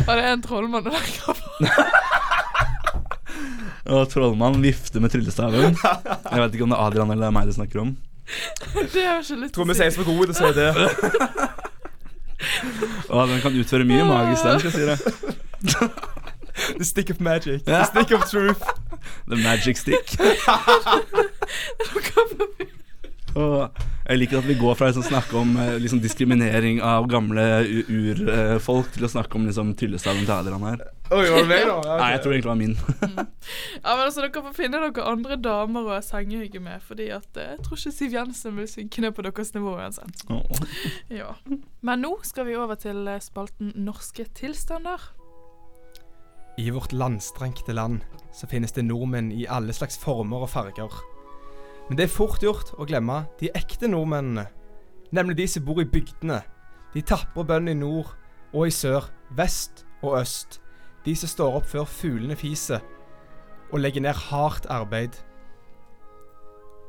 Og 0.00 0.06
det 0.10 0.22
er 0.22 0.32
en 0.32 0.42
trollmann 0.44 0.84
du 0.84 0.90
legger 0.92 1.20
på. 1.24 1.32
Og 3.90 4.10
trollmann 4.12 4.62
vifter 4.62 5.00
med 5.02 5.10
tryllestaven. 5.14 5.72
Jeg 5.80 6.38
vet 6.42 6.52
ikke 6.54 6.66
om 6.66 6.72
det 6.72 6.78
er 6.78 6.84
Adrian 6.86 7.12
eller 7.14 7.30
meg 7.34 7.44
du 7.48 7.52
snakker 7.56 7.78
om. 7.84 7.90
Det 8.92 9.02
er 9.02 9.18
ikke 9.18 9.36
litt 9.40 9.52
Tror 9.56 9.66
vi 9.66 9.74
ses 9.74 9.96
for 9.98 10.04
gode 10.06 10.24
til 10.30 10.36
å 10.36 10.38
si 10.38 10.48
det. 10.54 10.70
Og 13.10 13.20
den 13.26 13.42
kan 13.42 13.50
utføre 13.58 13.82
mye 13.88 14.04
magisk, 14.06 14.46
den, 14.46 14.58
skal 14.62 14.70
jeg 14.70 14.78
si 14.78 14.86
det. 14.86 14.94
The 16.76 16.84
stick 16.84 17.08
of 17.10 17.20
magic. 17.20 17.64
The 17.64 17.84
stick 17.88 18.10
of 18.12 18.30
truth. 18.30 18.62
The 19.26 19.36
magic 19.36 19.76
stick. 19.76 20.16
Jeg 24.10 24.18
liker 24.18 24.40
at 24.40 24.46
vi 24.48 24.56
går 24.58 24.74
fra 24.74 24.88
å 24.88 24.90
liksom, 24.90 25.04
snakke 25.06 25.36
om 25.38 25.52
eh, 25.62 25.76
liksom, 25.78 26.00
diskriminering 26.02 26.80
av 26.82 27.04
gamle 27.10 27.44
urfolk 27.86 28.88
til 28.96 29.06
å 29.06 29.10
snakke 29.12 29.38
om 29.38 29.44
liksom, 29.46 29.70
tryllestaven 29.78 30.24
til 30.24 30.32
Adrian 30.34 30.64
her. 30.66 30.82
Oi, 31.14 31.28
var 31.30 31.44
det 31.44 31.46
meg, 31.46 31.62
da? 31.68 31.76
Okay. 31.76 32.00
Nei, 32.00 32.08
jeg 32.16 32.22
tror 32.24 32.34
egentlig 32.34 32.48
det 32.48 32.50
var 32.50 32.58
min. 32.58 32.74
Ja, 33.84 33.92
men 33.94 34.02
altså, 34.08 34.24
Dere 34.24 34.42
får 34.48 34.56
finne 34.58 34.80
dere 34.82 35.06
andre 35.12 35.38
damer 35.38 35.86
å 35.86 35.94
ha 35.94 36.00
sengehygge 36.02 36.62
med, 36.64 36.82
fordi 36.88 37.06
at 37.14 37.38
eh, 37.38 37.52
jeg 37.54 37.62
tror 37.68 37.78
ikke 37.78 37.94
Siv 38.00 38.16
Jensen 38.18 38.58
vil 38.58 38.68
synke 38.72 39.06
ned 39.06 39.14
på 39.14 39.26
deres 39.28 39.54
nivå 39.54 39.76
uansett. 39.78 40.26
Åh. 40.26 40.66
Ja. 41.20 41.30
Men 41.86 42.02
nå 42.02 42.16
skal 42.26 42.50
vi 42.50 42.58
over 42.58 42.82
til 42.82 43.06
eh, 43.06 43.22
spalten 43.22 43.70
Norske 43.78 44.26
tilstander. 44.34 45.06
I 46.58 46.66
vårt 46.74 46.90
landstrengte 46.92 47.78
land 47.78 48.02
så 48.34 48.50
finnes 48.50 48.74
det 48.74 48.88
nordmenn 48.90 49.30
i 49.30 49.46
alle 49.46 49.74
slags 49.74 50.02
former 50.02 50.48
og 50.48 50.50
farger. 50.50 50.98
Men 51.90 51.98
det 51.98 52.04
er 52.06 52.12
fort 52.14 52.38
gjort 52.38 52.68
å 52.78 52.84
glemme 52.86 53.24
de 53.40 53.48
ekte 53.50 53.88
nordmennene. 53.90 54.44
Nemlig 55.10 55.40
de 55.40 55.46
som 55.50 55.64
bor 55.66 55.80
i 55.82 55.88
bygdene. 55.90 56.36
De 56.94 57.02
tapre 57.02 57.42
bøndene 57.42 57.74
i 57.74 57.80
nord 57.80 58.12
og 58.54 58.68
i 58.68 58.70
sør, 58.70 59.08
vest 59.34 59.82
og 59.98 60.20
øst. 60.20 60.60
De 61.02 61.16
som 61.18 61.32
står 61.32 61.58
opp 61.58 61.66
før 61.66 61.90
fuglene 61.90 62.38
fiser 62.38 62.78
og 63.72 63.82
legger 63.82 64.06
ned 64.06 64.14
hardt 64.30 64.70
arbeid. 64.70 65.18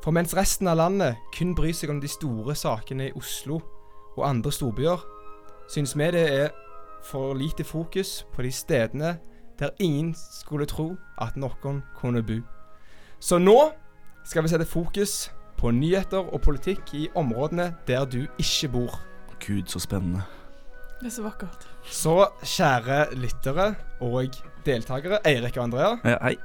For 0.06 0.14
mens 0.14 0.38
resten 0.38 0.70
av 0.70 0.78
landet 0.78 1.18
kun 1.34 1.58
bryr 1.58 1.74
seg 1.74 1.90
om 1.90 2.02
de 2.02 2.10
store 2.10 2.54
sakene 2.54 3.10
i 3.10 3.18
Oslo 3.18 3.58
og 4.20 4.24
andre 4.30 4.54
storbyer, 4.54 5.02
synes 5.70 5.98
vi 5.98 6.14
det 6.14 6.26
er 6.30 6.50
for 7.10 7.34
lite 7.34 7.66
fokus 7.66 8.20
på 8.34 8.46
de 8.46 8.54
stedene 8.54 9.18
der 9.58 9.74
ingen 9.80 10.14
skulle 10.14 10.70
tro 10.70 10.92
at 11.18 11.38
noen 11.38 11.82
kunne 11.98 12.22
bo. 12.22 12.38
Så 13.20 13.42
nå 13.42 13.72
skal 14.24 14.44
vi 14.46 14.52
sette 14.52 14.66
fokus 14.70 15.32
på 15.58 15.72
nyheter 15.74 16.22
og 16.34 16.42
politikk 16.42 16.94
i 16.98 17.08
områdene 17.18 17.72
der 17.88 18.06
du 18.06 18.22
ikke 18.42 18.70
bor. 18.74 19.00
Gud, 19.42 19.66
så 19.68 19.80
spennende. 19.82 20.22
Det 21.02 21.08
er 21.10 21.16
så 21.16 21.24
vakkert. 21.26 21.64
Så 21.90 22.14
kjære 22.46 23.00
lyttere 23.18 23.72
og 24.06 24.36
deltakere, 24.66 25.18
Eirik 25.26 25.58
og 25.58 25.64
Andrea, 25.64 25.96
Ja, 26.06 26.18
hei. 26.22 26.36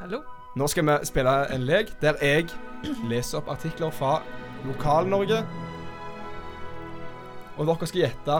Hallo. 0.00 0.22
nå 0.56 0.66
skal 0.68 0.84
vi 0.88 0.96
spille 1.04 1.34
en 1.54 1.66
lek 1.68 1.90
der 2.00 2.16
jeg 2.22 2.46
leser 3.08 3.38
opp 3.38 3.48
artikler 3.52 3.90
fra 3.92 4.22
Lokal-Norge. 4.66 5.42
Og 7.56 7.66
dere 7.68 7.86
skal 7.88 8.00
gjette 8.06 8.38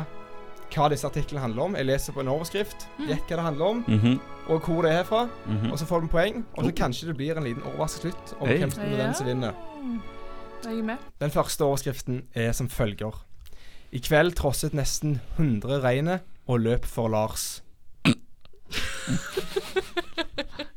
hva 0.75 0.88
disse 0.93 1.07
artiklene 1.09 1.41
handler 1.45 1.62
om. 1.69 1.76
Jeg 1.79 1.87
leser 1.88 2.12
på 2.12 2.21
en 2.25 2.29
overskrift. 2.33 2.88
Gjett 3.07 3.29
hva 3.29 3.37
det 3.38 3.45
handler 3.47 3.67
om, 3.67 3.85
Mhm, 3.87 4.21
og 4.49 4.61
hvor 4.62 4.83
det 4.83 4.93
er 4.93 5.03
fra. 5.05 5.29
mhm. 5.47 5.71
Og 5.73 5.79
så 5.79 5.87
får 5.87 6.00
vi 6.00 6.07
poeng, 6.09 6.45
og 6.57 6.65
så 6.65 6.71
Oh. 6.71 6.75
kanskje 6.76 7.07
det 7.09 7.17
blir 7.17 7.37
en 7.37 7.45
liten 7.45 7.62
overraskelse 7.62 8.00
til 8.03 8.11
slutt 8.12 8.35
om 8.41 8.47
Hey. 8.49 8.59
hvem 8.59 8.71
som 8.71 8.83
er 8.83 8.97
den 8.97 9.15
som 9.15 9.26
vinner. 9.26 9.53
Jeg 10.65 10.79
er 10.79 10.83
med. 10.83 10.97
Den 11.21 11.31
første 11.31 11.61
overskriften 11.65 12.23
er 12.35 12.53
som 12.53 12.69
følger. 12.69 13.12
I 13.93 13.99
kveld 13.99 14.33
trosset 14.35 14.73
nesten 14.75 15.21
100 15.38 15.81
regnet 15.83 16.21
og 16.49 16.61
løp 16.61 16.85
for 16.85 17.09
Lars. 17.09 17.62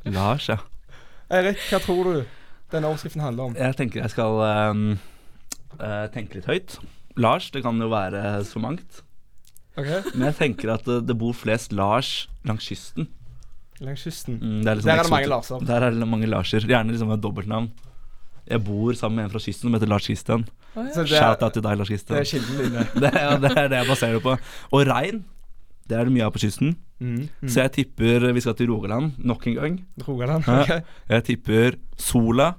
Lars, 0.04 0.48
ja. 0.48 0.56
Eirik, 1.30 1.58
hva 1.70 1.78
tror 1.82 2.04
du 2.04 2.24
denne 2.72 2.88
overskriften 2.90 3.22
handler 3.22 3.44
om? 3.50 3.56
Jeg 3.58 3.76
tenker 3.78 4.02
jeg 4.02 4.10
skal 4.14 4.40
um, 4.70 4.82
uh, 5.80 6.06
tenke 6.14 6.34
litt 6.40 6.48
høyt. 6.50 6.78
Lars, 7.20 7.50
det 7.50 7.62
kan 7.62 7.78
jo 7.82 7.88
være 7.92 8.42
så 8.46 8.58
mangt. 8.62 9.02
Okay. 9.78 10.02
Men 10.14 10.30
jeg 10.30 10.36
tenker 10.40 10.72
at 10.74 10.84
det, 10.88 11.02
det 11.08 11.16
bor 11.18 11.32
flest 11.36 11.72
Lars 11.72 12.28
langs 12.46 12.66
kysten. 12.70 13.08
Langs 13.80 14.02
kysten. 14.04 14.36
Mm, 14.40 14.58
det 14.64 14.70
er 14.70 14.78
liksom 14.78 14.90
Der 14.90 14.98
er 14.98 15.02
det 15.02 15.10
mange 15.12 15.30
Larser. 15.30 15.62
Der 15.66 15.86
er 15.86 15.94
det 15.96 16.08
mange 16.08 16.28
Larser. 16.28 16.66
Gjerne 16.68 16.92
liksom 16.92 17.08
med 17.08 17.22
dobbeltnavn. 17.24 17.70
Jeg 18.50 18.64
bor 18.66 18.92
sammen 18.98 19.16
med 19.16 19.28
en 19.28 19.30
fra 19.30 19.38
kysten 19.38 19.68
som 19.68 19.74
heter 19.76 19.88
Lars 19.90 20.06
Kisten. 20.06 20.46
Oh, 20.74 20.86
ja. 20.86 21.04
Shout 21.06 21.12
er, 21.12 21.44
out 21.44 21.52
til 21.54 21.62
deg, 21.62 21.76
Lars 21.78 21.90
det 21.90 22.16
er 22.18 22.24
kilden 22.26 22.56
dine. 22.58 22.86
Det 23.02 23.10
er, 23.10 23.36
det 23.38 23.50
er 23.56 23.68
det 23.70 23.78
jeg 23.78 23.86
baserer 23.86 24.16
det 24.18 24.22
på. 24.24 24.34
Og 24.74 24.86
regn, 24.88 25.20
det 25.88 25.98
er 25.98 26.08
det 26.08 26.14
mye 26.14 26.26
av 26.26 26.32
på 26.34 26.42
kysten. 26.42 26.74
Mm. 27.00 27.28
Mm. 27.40 27.48
Så 27.48 27.62
jeg 27.62 27.72
tipper 27.78 28.26
vi 28.34 28.42
skal 28.42 28.56
til 28.58 28.70
Rogaland 28.72 29.12
nok 29.18 29.46
en 29.46 29.56
gang. 29.60 29.78
Rogaland. 30.06 30.44
Ja. 30.46 30.62
ok. 30.62 30.90
Jeg 31.14 31.24
tipper 31.30 31.78
Sola. 31.96 32.52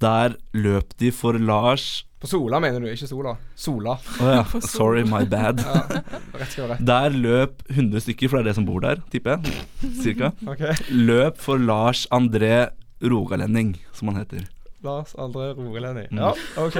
Der 0.00 0.36
løp 0.56 0.94
de 1.00 1.10
for 1.12 1.36
Lars 1.36 2.04
På 2.20 2.26
Sola 2.28 2.58
mener 2.60 2.80
du, 2.80 2.86
ikke 2.88 3.06
Sola. 3.08 3.34
Sola. 3.56 3.94
Oh, 4.20 4.28
ja, 4.32 4.44
sorry, 4.74 5.02
my 5.08 5.22
bad. 5.28 5.60
Ja, 5.64 6.00
rett 6.36 6.52
skal 6.52 6.68
være. 6.68 6.84
Der 6.84 7.14
løp 7.16 7.62
100 7.70 8.00
stykker, 8.04 8.28
for 8.28 8.36
det 8.38 8.42
er 8.44 8.48
det 8.50 8.54
som 8.58 8.66
bor 8.68 8.80
der, 8.84 9.00
tipper 9.12 9.38
jeg. 9.38 9.54
Cirka. 10.02 10.30
okay. 10.48 10.74
Løp 10.92 11.38
for 11.40 11.56
Lars 11.60 12.06
André 12.12 12.66
Rogalending, 13.00 13.74
som 13.96 14.08
han 14.12 14.20
heter. 14.20 14.44
Lars 14.84 15.14
André 15.16 15.54
Rogalending. 15.56 16.10
Mm. 16.12 16.20
Ja, 16.20 16.34
OK. 16.60 16.76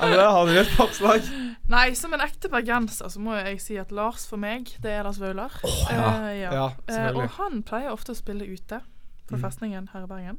André, 0.00 0.22
har 0.30 0.46
du 0.46 0.54
et 0.62 0.70
forslag? 0.78 1.26
Nei, 1.68 1.88
som 1.98 2.14
en 2.16 2.22
ekte 2.24 2.48
bergenser 2.52 3.10
så 3.12 3.20
må 3.20 3.34
jeg 3.36 3.58
si 3.60 3.74
at 3.82 3.90
Lars 3.94 4.28
for 4.30 4.38
meg, 4.40 4.70
det 4.82 4.94
er 4.94 5.02
Lars 5.06 5.18
Vaular. 5.20 5.58
ja. 5.90 6.06
Uh, 6.06 6.30
ja. 6.38 6.54
Ja, 6.54 6.68
uh, 6.86 7.18
og 7.18 7.34
han 7.40 7.64
pleier 7.66 7.90
ofte 7.92 8.14
å 8.14 8.18
spille 8.18 8.46
ute 8.46 8.78
på 9.26 9.34
Mm. 9.34 9.42
festningen 9.42 9.88
her 9.92 10.04
i 10.06 10.06
Bergen. 10.06 10.36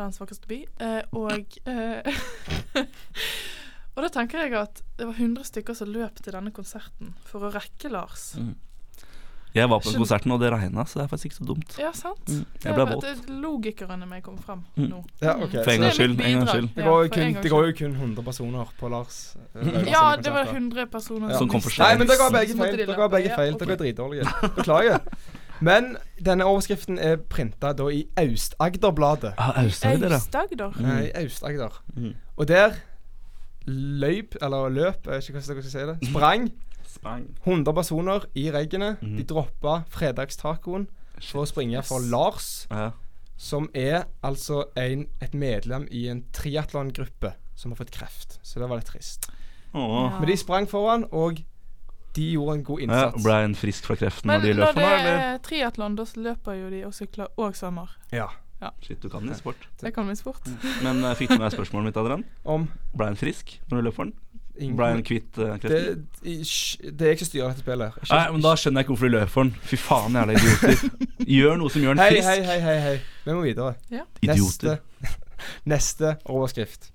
Verdens 0.00 0.20
vakreste 0.22 0.48
by. 0.50 0.62
Eh, 0.80 1.02
og 1.12 1.60
eh, 1.68 2.02
Og 3.98 4.04
da 4.06 4.08
tenker 4.14 4.44
jeg 4.46 4.54
at 4.56 4.80
det 4.96 5.06
var 5.08 5.16
100 5.18 5.44
stykker 5.50 5.76
som 5.76 5.90
løp 5.92 6.20
til 6.24 6.32
denne 6.32 6.52
konserten 6.54 7.12
for 7.26 7.42
å 7.48 7.50
rekke 7.52 7.90
Lars. 7.92 8.30
Mm. 8.38 8.52
Jeg 9.50 9.66
var 9.66 9.80
på 9.82 9.90
Skjøn... 9.90 9.98
Konserten, 10.04 10.30
og 10.30 10.38
det 10.38 10.52
regna, 10.54 10.84
så 10.86 11.00
det 11.00 11.02
er 11.04 11.08
faktisk 11.10 11.26
ikke 11.32 11.36
så 11.40 11.46
dumt. 11.48 11.72
Ja, 11.82 11.88
sant? 11.98 12.22
Mm. 12.30 12.44
Jeg 12.62 12.70
er 12.70 12.76
ble 12.78 12.84
våt. 12.92 13.02
det- 13.02 13.34
Logikeren 13.42 14.04
i 14.06 14.06
meg 14.06 14.22
kom 14.22 14.36
fram 14.38 14.60
Mm. 14.78 14.86
nå. 14.92 15.00
Ja, 15.20 15.34
okay. 15.42 15.64
For 15.66 15.72
en 15.74 15.74
Så 15.74 15.74
er 15.74 15.82
gangs 15.82 15.98
skyld. 15.98 16.20
En 16.22 16.36
gang 16.38 16.46
skyld. 16.52 16.68
Det 16.76 16.84
går, 16.86 17.02
jo 17.02 17.10
kun, 17.16 17.34
det 17.42 17.50
går 17.50 17.66
jo 17.66 17.72
kun 17.80 17.96
100 17.98 18.24
personer 18.30 18.70
på 18.78 18.90
Lars. 18.94 19.18
eh, 19.56 19.64
Mm. 19.66 19.90
Ja, 19.90 20.04
det 20.16 20.30
var 20.32 20.46
konserter. 20.46 20.54
100 20.54 20.86
personer 20.94 21.34
Som 21.36 21.48
kom 21.50 21.60
for 21.66 21.82
Nei, 21.82 21.90
men 21.98 22.06
dere 22.06 22.22
har 22.22 22.30
begge 22.38 22.54
feil. 22.56 22.70
de 22.70 22.86
Dere 22.86 22.94
løpe. 22.96 23.10
begge 23.16 23.28
Ja, 23.28 23.36
feil. 23.36 23.58
Dere 23.58 23.72
er 23.72 23.76
dritdårlige. 23.82 24.54
Beklager. 24.54 25.00
Men 25.60 25.96
denne 26.24 26.44
overskriften 26.48 26.98
er 26.98 27.16
printa 27.16 27.72
da 27.76 27.88
i 27.92 28.06
Aust-Agder-bladet. 28.16 29.34
Ah, 29.38 29.52
Aust-Agder. 29.64 30.14
Aust-Agder. 30.16 30.72
Mm. 30.80 31.02
I 31.04 31.10
Aust-Agder. 31.24 31.82
Mm. 31.96 32.14
Og 32.36 32.48
der 32.48 32.78
løyp, 33.66 34.34
eller 34.42 34.68
løp, 34.72 35.04
jeg 35.06 35.12
vet 35.14 35.28
ikke 35.28 35.38
hvordan 35.40 35.56
dere 35.56 35.62
skal 35.62 35.70
si 35.70 35.86
det, 35.92 36.10
sprang 36.10 36.50
Sprang. 36.90 37.26
100 37.46 37.72
personer 37.74 38.24
i 38.34 38.48
reggene. 38.50 38.96
Mm. 39.00 39.16
De 39.20 39.22
droppa 39.30 39.76
fredagstacoen 39.94 40.88
for 41.22 41.44
å 41.44 41.46
springe 41.46 41.82
for 41.86 42.02
Lars, 42.02 42.66
Ja. 42.70 42.88
som 43.36 43.68
er 43.74 44.08
altså 44.26 44.64
en, 44.76 45.06
et 45.22 45.34
medlem 45.34 45.86
i 45.90 46.08
en 46.10 46.24
triatlongruppe 46.34 47.30
som 47.54 47.70
har 47.70 47.76
fått 47.78 47.92
kreft. 47.94 48.40
Så 48.42 48.58
det 48.58 48.68
var 48.68 48.80
litt 48.80 48.90
trist. 48.90 49.30
Åh. 49.74 50.10
Ja. 50.10 50.18
Men 50.18 50.28
de 50.32 50.36
sprang 50.36 50.66
foran, 50.68 51.04
og 51.12 51.38
de 52.16 52.26
gjorde 52.32 52.54
en 52.58 52.64
god 52.64 52.80
innsats. 52.80 53.16
Ja, 53.16 53.22
ble 53.22 53.34
en 53.44 53.54
frisk 53.54 53.84
fra 53.86 53.94
kreften 54.00 54.26
Men 54.30 54.40
når 54.40 54.46
de 54.48 54.52
løp 54.58 54.72
for 54.72 54.80
meg? 54.80 54.84
Men 54.90 55.04
når 55.04 55.18
det 55.20 55.26
er 55.26 55.42
triatlon, 55.46 55.96
da 55.96 56.06
løper 56.16 56.56
jo 56.58 56.70
de 56.70 56.80
og 56.88 56.94
sykler 56.94 57.28
og 57.36 57.54
svømmer. 57.58 57.92
Ja. 58.12 58.26
Shit, 58.84 58.98
du 59.02 59.08
kan 59.08 59.22
din 59.24 59.34
sport. 59.38 59.56
Jeg 59.82 59.94
kan 59.96 60.04
min 60.06 60.16
sport. 60.18 60.42
Men 60.84 61.04
uh, 61.04 61.14
fikk 61.16 61.30
du 61.30 61.38
med 61.38 61.46
deg 61.46 61.54
spørsmålet 61.54 61.86
mitt, 61.90 61.96
Adrian? 61.96 62.24
Om 62.44 62.66
Ble 62.98 63.06
en 63.14 63.16
frisk 63.16 63.54
når 63.70 63.78
du 63.80 63.86
løp 63.88 63.94
for 63.96 64.04
den? 64.10 64.14
ingen- 64.60 64.76
Ble 64.76 64.88
han 64.92 65.02
kvitt 65.06 65.38
uh, 65.38 65.54
det, 65.54 65.60
kreften? 65.62 66.02
det 66.98 67.06
er 67.06 67.14
ikke 67.14 67.24
som 67.24 67.30
styrer 67.30 67.48
dette 67.54 67.62
spillet. 67.64 67.94
Ikke- 68.02 68.12
Nei, 68.12 68.26
men 68.34 68.42
da 68.44 68.52
skjønner 68.60 68.82
jeg 68.82 68.84
ikke 68.84 68.92
hvorfor 68.92 69.08
du 69.08 69.14
løper 69.16 69.32
for 69.32 69.42
den. 69.48 69.54
Fy 69.70 69.76
faen, 69.80 70.18
jævla 70.20 70.36
idioter. 70.36 70.84
Gjør 71.38 71.56
noe 71.62 71.72
som 71.72 71.80
gjør 71.86 71.96
den 71.96 72.04
frisk. 72.10 72.28
hei, 72.28 72.38
hei, 72.50 72.60
hei, 72.66 72.78
hei. 72.84 72.94
Vi 73.24 73.32
må 73.38 73.46
videre. 73.46 73.74
Idioter. 74.20 74.82
Neste, 75.00 75.16
neste 75.72 76.12
overskrift. 76.28 76.90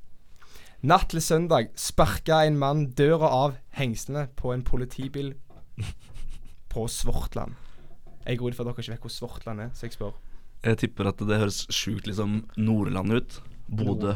Natt 0.84 1.08
til 1.14 1.22
søndag 1.24 1.70
sparka 1.80 2.42
en 2.46 2.58
mann 2.60 2.86
døra 2.98 3.30
av 3.32 3.56
hengslene 3.78 4.28
på 4.36 4.52
en 4.54 4.64
politibil 4.66 5.34
på 6.70 6.88
Svortland. 6.92 7.56
Jeg 8.26 8.40
går 8.42 8.52
ut 8.52 8.58
fra 8.58 8.66
at 8.66 8.72
dere 8.74 8.84
ikke 8.84 8.96
vet 8.96 9.06
hvor 9.06 9.14
Svortland 9.14 9.64
er, 9.64 9.72
så 9.78 9.88
jeg 9.88 9.96
spør. 9.96 10.18
Jeg 10.66 10.80
tipper 10.82 11.12
at 11.12 11.22
det 11.22 11.40
høres 11.40 11.64
sjukt 11.74 12.10
liksom 12.10 12.44
Nordland 12.58 13.14
ut. 13.14 13.40
Bodø. 13.70 14.16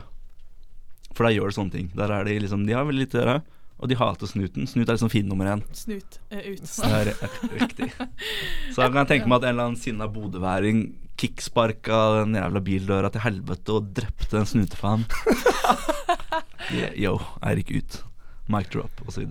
For 1.13 1.25
der 1.25 1.38
gjør 1.38 1.51
det 1.51 1.58
sånne 1.58 1.74
ting. 1.74 1.89
Der 1.98 2.12
er 2.13 2.25
de 2.25 2.36
liksom 2.42 2.66
De 2.68 2.75
har 2.75 2.86
veldig 2.88 3.06
lite 3.06 3.18
å 3.18 3.24
gjøre. 3.24 3.39
Og 3.80 3.88
de 3.88 3.96
hater 3.96 4.28
snuten. 4.28 4.68
Snut 4.68 4.89
er 4.89 4.98
liksom 4.98 5.12
fin 5.13 5.30
nummer 5.30 5.48
én. 5.54 5.62
Snut 5.78 6.18
er 6.34 6.50
ut. 6.51 6.66
Det 6.66 6.89
er 6.89 7.13
riktig. 7.62 7.88
Så 7.96 8.82
da 8.82 8.89
kan 8.89 9.06
jeg 9.06 9.12
tenke 9.13 9.30
meg 9.32 9.39
at 9.39 9.48
en 9.48 9.54
eller 9.54 9.70
annen 9.70 9.80
sinna 9.80 10.10
bodøværing 10.12 10.84
kicksparka 11.20 12.00
den 12.22 12.36
jævla 12.39 12.62
bildøra 12.63 13.12
til 13.13 13.24
helvete 13.24 13.75
og 13.78 13.89
drepte 13.96 14.42
en 14.42 14.50
snutefaen. 14.50 15.06
Yeah, 16.72 16.94
yo, 16.94 17.20
Eirik 17.42 17.72
ut. 17.72 18.04
Mic 18.46 18.70
drop, 18.70 19.02
osv. 19.08 19.26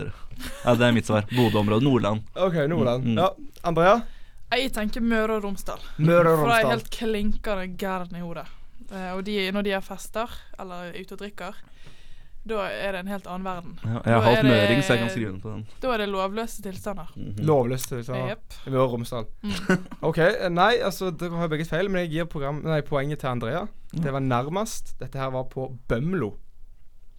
Ja, 0.65 0.75
det 0.75 0.87
er 0.87 0.93
mitt 0.95 1.07
svar. 1.07 1.27
Bodø-området. 1.31 1.83
Nordland. 1.83 2.23
OK, 2.35 2.55
Nordland. 2.71 3.05
Mm, 3.05 3.13
mm. 3.13 3.19
Ja, 3.19 3.31
Andrea? 3.63 4.01
Jeg 4.55 4.73
tenker 4.73 5.03
Møre 5.05 5.39
og 5.39 5.45
Romsdal. 5.45 5.83
Møre 5.99 6.33
og 6.33 6.45
Romsdal. 6.45 6.49
For 6.49 6.55
jeg 6.55 6.67
er 6.67 6.77
helt 6.77 6.91
klinkende 6.95 7.67
gæren 7.79 8.17
i 8.17 8.23
hodet. 8.23 8.47
Eh, 8.89 9.11
og 9.17 9.25
de, 9.27 9.41
når 9.53 9.67
de 9.67 9.75
har 9.75 9.85
fester, 9.85 10.39
eller 10.59 10.89
er 10.89 11.03
ute 11.03 11.19
og 11.19 11.21
drikker, 11.21 11.59
da 12.49 12.65
er 12.73 12.95
det 12.95 13.03
en 13.03 13.13
helt 13.13 13.27
annen 13.29 13.45
verden. 13.45 13.75
Ja, 13.83 13.99
jeg 13.99 14.15
har 14.15 14.25
halvt 14.25 14.49
møring, 14.49 14.83
så 14.83 14.95
jeg 14.95 15.03
kan 15.03 15.11
skrive 15.13 15.31
under 15.33 15.43
på 15.43 15.53
den. 15.53 15.65
Da 15.83 15.93
er 15.93 16.03
det 16.03 16.09
lovløse 16.09 16.63
tilstander. 16.63 17.13
Mm 17.15 17.23
-hmm. 17.23 17.45
Lovløse 17.45 17.89
tilstander. 17.89 18.29
Yep. 18.31 18.55
I 18.67 18.71
Møre 18.71 18.83
og 18.83 18.93
Romsdal. 18.93 19.27
Mm. 19.43 19.85
OK. 20.09 20.19
eh, 20.19 20.49
Nei, 20.51 20.75
altså, 20.83 21.11
dere 21.11 21.37
har 21.37 21.49
begge 21.49 21.65
feil, 21.65 21.91
men 21.91 22.01
jeg 22.01 22.11
gir 22.11 22.25
program, 22.25 22.63
nei, 22.65 22.81
poenget 22.81 23.19
til 23.19 23.27
Andrea. 23.27 23.67
Det 23.93 24.13
var 24.13 24.21
nærmest. 24.21 24.99
Dette 25.01 25.19
her 25.19 25.31
var 25.31 25.43
på 25.43 25.77
Bømlo. 25.89 26.33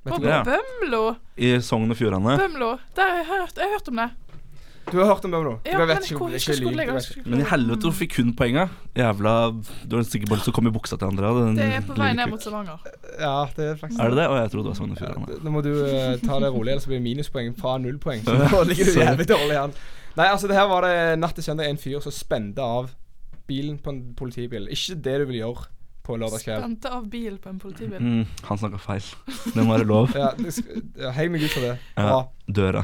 Og 0.07 0.21
du, 0.23 0.29
Bømlo! 0.47 1.03
I 1.37 1.59
Sogn 1.63 1.91
og 1.91 1.97
Fjordane. 1.99 2.37
Bømlo! 2.39 2.73
Der 2.95 3.09
har 3.09 3.17
jeg 3.19 3.25
hørt, 3.27 3.55
jeg 3.57 3.67
har 3.67 3.73
hørt 3.75 3.89
om 3.91 3.99
det. 3.99 4.09
du 4.91 4.97
har 4.97 5.09
hørt 5.11 5.25
om 5.27 5.31
Bømlo? 5.31 5.51
Ja, 5.67 5.77
men 5.85 5.97
ikke, 5.97 6.15
hvor- 6.17 6.29
ikke 6.33 6.53
ikke. 6.55 6.93
ikke 6.95 7.29
Men 7.29 7.41
i 7.43 7.47
helvete, 7.49 7.81
du 7.81 7.91
fikk 7.91 8.15
hun 8.17 8.33
poenga? 8.33 8.67
Jævla 8.95 9.33
Du 9.89 9.95
har 9.97 10.03
sikkert 10.03 10.29
bare 10.29 10.39
lyst 10.39 10.47
til 10.47 10.53
å 10.53 10.55
komme 10.55 10.71
i 10.71 10.75
buksa 10.77 10.97
til 10.97 11.11
andre. 11.11 11.33
Det 11.55 11.67
er 11.67 11.81
på 11.85 11.97
vei 11.99 12.13
ned 12.13 12.31
mot 12.31 12.41
Stavanger. 12.41 12.79
Ja, 13.19 13.45
det 13.55 13.65
er 13.65 13.75
faktisk 13.75 13.99
Er 13.99 14.09
det 14.09 14.17
det? 14.21 14.27
Å, 14.29 14.37
jeg 14.39 14.51
trodde 14.55 14.63
det 14.63 14.71
var 14.71 14.79
Sogn 14.79 14.91
og 14.95 15.01
Fjordane. 15.03 15.27
Ja, 15.29 15.41
Nå 15.43 15.51
må 15.51 15.63
du 15.67 15.71
uh, 15.75 16.15
ta 16.23 16.39
det 16.39 16.53
rolig, 16.55 16.71
ellers 16.71 16.87
blir 16.87 16.97
det 16.97 17.05
minuspoeng 17.05 17.57
fra 17.59 17.77
nullpoeng. 17.77 18.23
Så 18.23 18.37
nå 18.55 18.63
ligger 18.71 18.85
du 18.85 19.01
jævlig 19.03 19.27
dårlig 19.29 19.59
an. 19.65 19.75
Nei, 20.15 20.25
altså, 20.31 20.47
det 20.47 20.55
her 20.57 20.67
var 20.71 20.87
det 20.87 21.19
natt 21.19 21.35
til 21.35 21.43
søndag 21.43 21.69
en 21.69 21.77
fyr 21.77 21.99
som 22.01 22.15
spente 22.15 22.63
av 22.63 22.89
bilen 23.47 23.77
på 23.77 23.91
en 23.93 24.01
politibil. 24.17 24.71
Ikke 24.71 24.95
det 24.95 25.19
du 25.21 25.25
vil 25.29 25.41
gjøre 25.43 25.67
på 26.09 26.17
lørdagskveld. 26.17 26.63
Spente 26.65 26.91
av 26.97 27.05
bil 27.13 27.37
på 27.43 27.51
en 27.53 27.59
politibil. 27.61 28.01
Mm, 28.01 28.25
han 28.49 28.61
snakker 28.61 28.81
feil. 28.81 29.09
Det 29.53 29.61
må 29.63 29.75
være 29.77 29.87
lov. 29.89 30.13
Ja, 30.19 30.31
ja, 31.05 31.11
Hei 31.15 31.27
meg 31.29 31.45
ut 31.45 31.53
for 31.53 31.67
det. 31.69 31.75
Ja, 31.95 32.19
døra. 32.59 32.83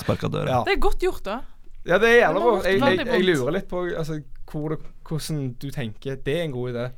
Sparka 0.00 0.30
døra. 0.32 0.48
Ja. 0.56 0.60
Det 0.68 0.76
er 0.78 0.80
godt 0.88 1.04
gjort, 1.04 1.24
da. 1.26 1.40
ja, 1.88 1.98
det 2.00 2.08
er 2.14 2.18
jævla 2.22 2.40
bra. 2.46 2.56
Jeg, 2.64 2.80
jeg, 2.80 3.06
jeg 3.10 3.28
lurer 3.28 3.52
litt 3.58 3.68
på 3.70 3.84
altså, 3.90 4.20
hvor 4.50 4.72
det, 4.74 4.80
hvordan 5.06 5.44
du 5.62 5.68
tenker 5.74 6.16
det 6.24 6.34
er 6.40 6.44
en 6.48 6.54
god 6.56 6.72
idé. 6.72 6.88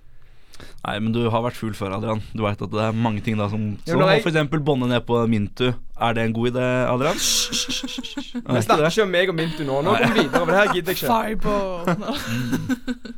Nei, 0.84 0.92
men 1.02 1.10
du 1.14 1.24
har 1.32 1.42
vært 1.42 1.56
full 1.58 1.72
før, 1.74 1.96
Adrian. 1.96 2.20
Du 2.36 2.42
veit 2.44 2.60
at 2.62 2.70
det 2.70 2.82
er 2.84 2.92
mange 2.94 3.22
ting 3.24 3.34
da 3.40 3.48
som 3.50 3.62
Ja, 3.82 3.94
Som 3.94 3.98
når 4.02 4.06
å 4.06 4.12
jeg- 4.12 4.22
eksempel 4.28 4.60
bånde 4.62 4.86
ned 4.92 5.02
på 5.08 5.16
Mintu. 5.32 5.72
Er 5.98 6.14
det 6.14 6.22
en 6.28 6.34
god 6.36 6.52
idé, 6.52 6.66
Adrian? 6.86 7.18
Vi 7.18 8.58
Er 8.58 8.62
snakker 8.62 8.86
ikke 8.92 9.02
om 9.08 9.10
meg 9.16 9.32
og 9.32 9.36
Mintu 9.40 9.64
nå. 9.66 9.80
Nå 9.82 9.96
går 9.96 10.12
vi 10.12 10.20
videre, 10.20 10.38
for 10.38 10.52
det 10.52 10.60
her 10.60 10.72
gidder 10.76 10.92
jeg 10.92 11.00
ikke. 11.40 13.16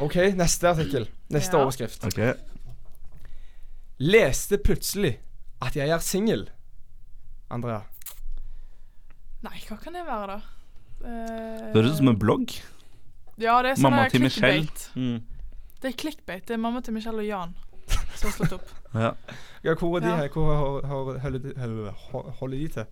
OK, 0.06 0.16
neste 0.40 0.68
artikkel. 0.72 1.06
Neste 1.30 1.56
Ja. 1.56 1.62
overskrift. 1.64 2.04
Ok. 2.04 2.18
Leste 4.00 4.56
plutselig 4.58 5.18
at 5.62 5.76
jeg 5.76 5.88
er 5.92 5.98
singel. 5.98 6.46
Andrea. 7.50 7.80
Nei, 9.44 9.58
hva 9.68 9.76
kan 9.80 9.92
det 9.96 10.02
være, 10.06 10.26
da? 10.26 10.40
Uh, 11.00 11.72
Det 11.72 11.82
høres 11.82 11.92
ut 11.92 11.96
som 12.02 12.08
en 12.12 12.18
blogg. 12.20 12.48
Ja, 13.40 13.56
det 13.64 13.70
er 13.72 13.76
sånn 13.80 13.88
Mamma 13.90 14.08
til 14.12 14.20
Michelle. 14.22 14.68
Mm. 14.96 15.20
Det 15.80 15.88
er 15.88 15.92
clickbait. 15.96 16.44
Det 16.46 16.54
er 16.54 16.58
mamma 16.60 16.80
til 16.84 16.92
Michelle 16.94 17.18
og 17.22 17.26
Jan 17.28 17.54
som 18.16 18.28
har 18.28 18.32
slått 18.36 18.52
opp. 18.58 18.68
Ja. 18.94 19.12
Ja, 19.64 19.74
hvor 19.74 19.96
er 19.96 20.00
de 20.00 20.06
Ja. 20.08 20.16
her? 20.16 20.28
Hvor 20.28 20.80
holder 22.40 22.58
de 22.58 22.68
til? 22.68 22.84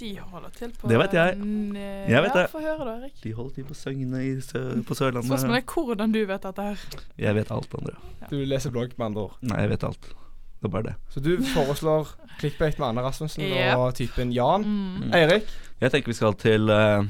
De 0.00 0.08
holder 0.18 0.50
til 0.56 0.70
på 0.74 0.88
Det 0.90 0.98
vet 0.98 1.12
jeg. 1.14 1.34
n- 1.38 1.76
Jeg 1.78 2.22
vet 2.24 2.34
ja, 2.34 2.40
det. 2.42 2.46
Få 2.50 2.60
høre, 2.64 2.78
da, 2.88 2.94
Erik. 2.98 3.12
De 3.22 3.32
holder 3.36 3.54
til 3.54 3.64
på 3.68 3.74
Søgne 3.78 4.22
i 4.26 4.32
sø 4.42 4.62
på 4.82 4.94
Spørsmålet 4.96 5.24
Sørlandet. 5.44 5.60
er 5.60 5.84
hvordan 5.84 6.12
du 6.16 6.18
vet 6.26 6.42
dette 6.42 6.62
her. 6.62 6.82
Jeg 7.18 7.34
vet 7.38 7.52
alt, 7.54 7.76
André. 7.78 7.94
Du 8.30 8.36
leser 8.44 8.70
blogg, 8.74 8.96
med 8.98 9.06
andre 9.06 9.20
ord. 9.28 9.36
Nei, 9.42 9.60
jeg 9.62 9.70
vet 9.76 9.84
alt. 9.84 10.10
Det 10.60 10.68
er 10.68 10.74
bare 10.74 10.82
det. 10.90 10.94
Så 11.14 11.20
du 11.24 11.30
foreslår 11.54 12.10
clickbait 12.40 12.78
med 12.78 12.88
Anne 12.88 13.00
Rasmussen 13.06 13.44
Yep. 13.46 13.76
og 13.78 13.94
typen 13.94 14.32
Jan. 14.34 14.64
Mm. 14.66 15.14
Eirik? 15.14 15.46
Jeg 15.80 15.90
tenker 15.94 16.10
vi 16.12 16.18
skal 16.18 16.34
til 16.34 16.68
uh, 16.68 17.04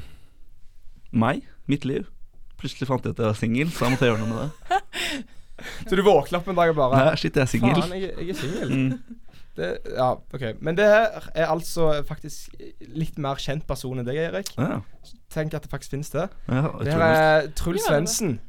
meg, 1.11 1.41
mitt 1.67 1.83
liv. 1.85 2.05
Plutselig 2.61 2.87
fant 2.87 3.03
jeg 3.03 3.11
ut 3.15 3.19
at 3.19 3.25
jeg 3.25 3.33
var 3.33 3.39
singel, 3.41 3.71
så 3.73 3.85
jeg 3.87 3.95
måtte 3.97 4.05
gjøre 4.11 4.21
noe 4.21 4.29
med 4.29 4.41
det. 4.45 5.23
Så 5.85 5.93
du 5.93 6.01
våkner 6.01 6.39
opp 6.39 6.47
en 6.49 6.55
dag 6.57 6.71
og 6.71 6.75
bare 6.79 6.97
Nei, 6.97 7.15
shit, 7.21 7.35
jeg 7.37 7.43
er 7.43 7.49
singel. 7.51 7.75
Faen, 7.83 7.91
jeg, 8.01 8.13
jeg 8.17 8.29
er 8.33 8.37
singel. 8.39 8.71
Mm. 8.71 9.19
Det- 9.55 9.81
Ja, 9.97 10.13
OK. 10.33 10.45
Men 10.61 10.75
det 10.75 10.85
her 10.87 11.25
er 11.35 11.45
altså 11.51 12.03
faktisk 12.07 12.53
litt 12.95 13.17
mer 13.17 13.35
kjent 13.35 13.65
person 13.67 13.99
enn 13.99 14.05
deg, 14.07 14.15
Erik. 14.15 14.53
Ja, 14.57 14.81
Tenk 15.31 15.53
at 15.53 15.63
det 15.63 15.71
faktisk 15.71 15.91
finnes 15.95 16.09
det. 16.11 16.29
ja, 16.47 16.61
Det 16.83 16.93
her 16.93 17.01
er 17.01 17.47
Truls 17.55 17.83
Ja. 17.85 17.91
Svendsen. 17.95 18.39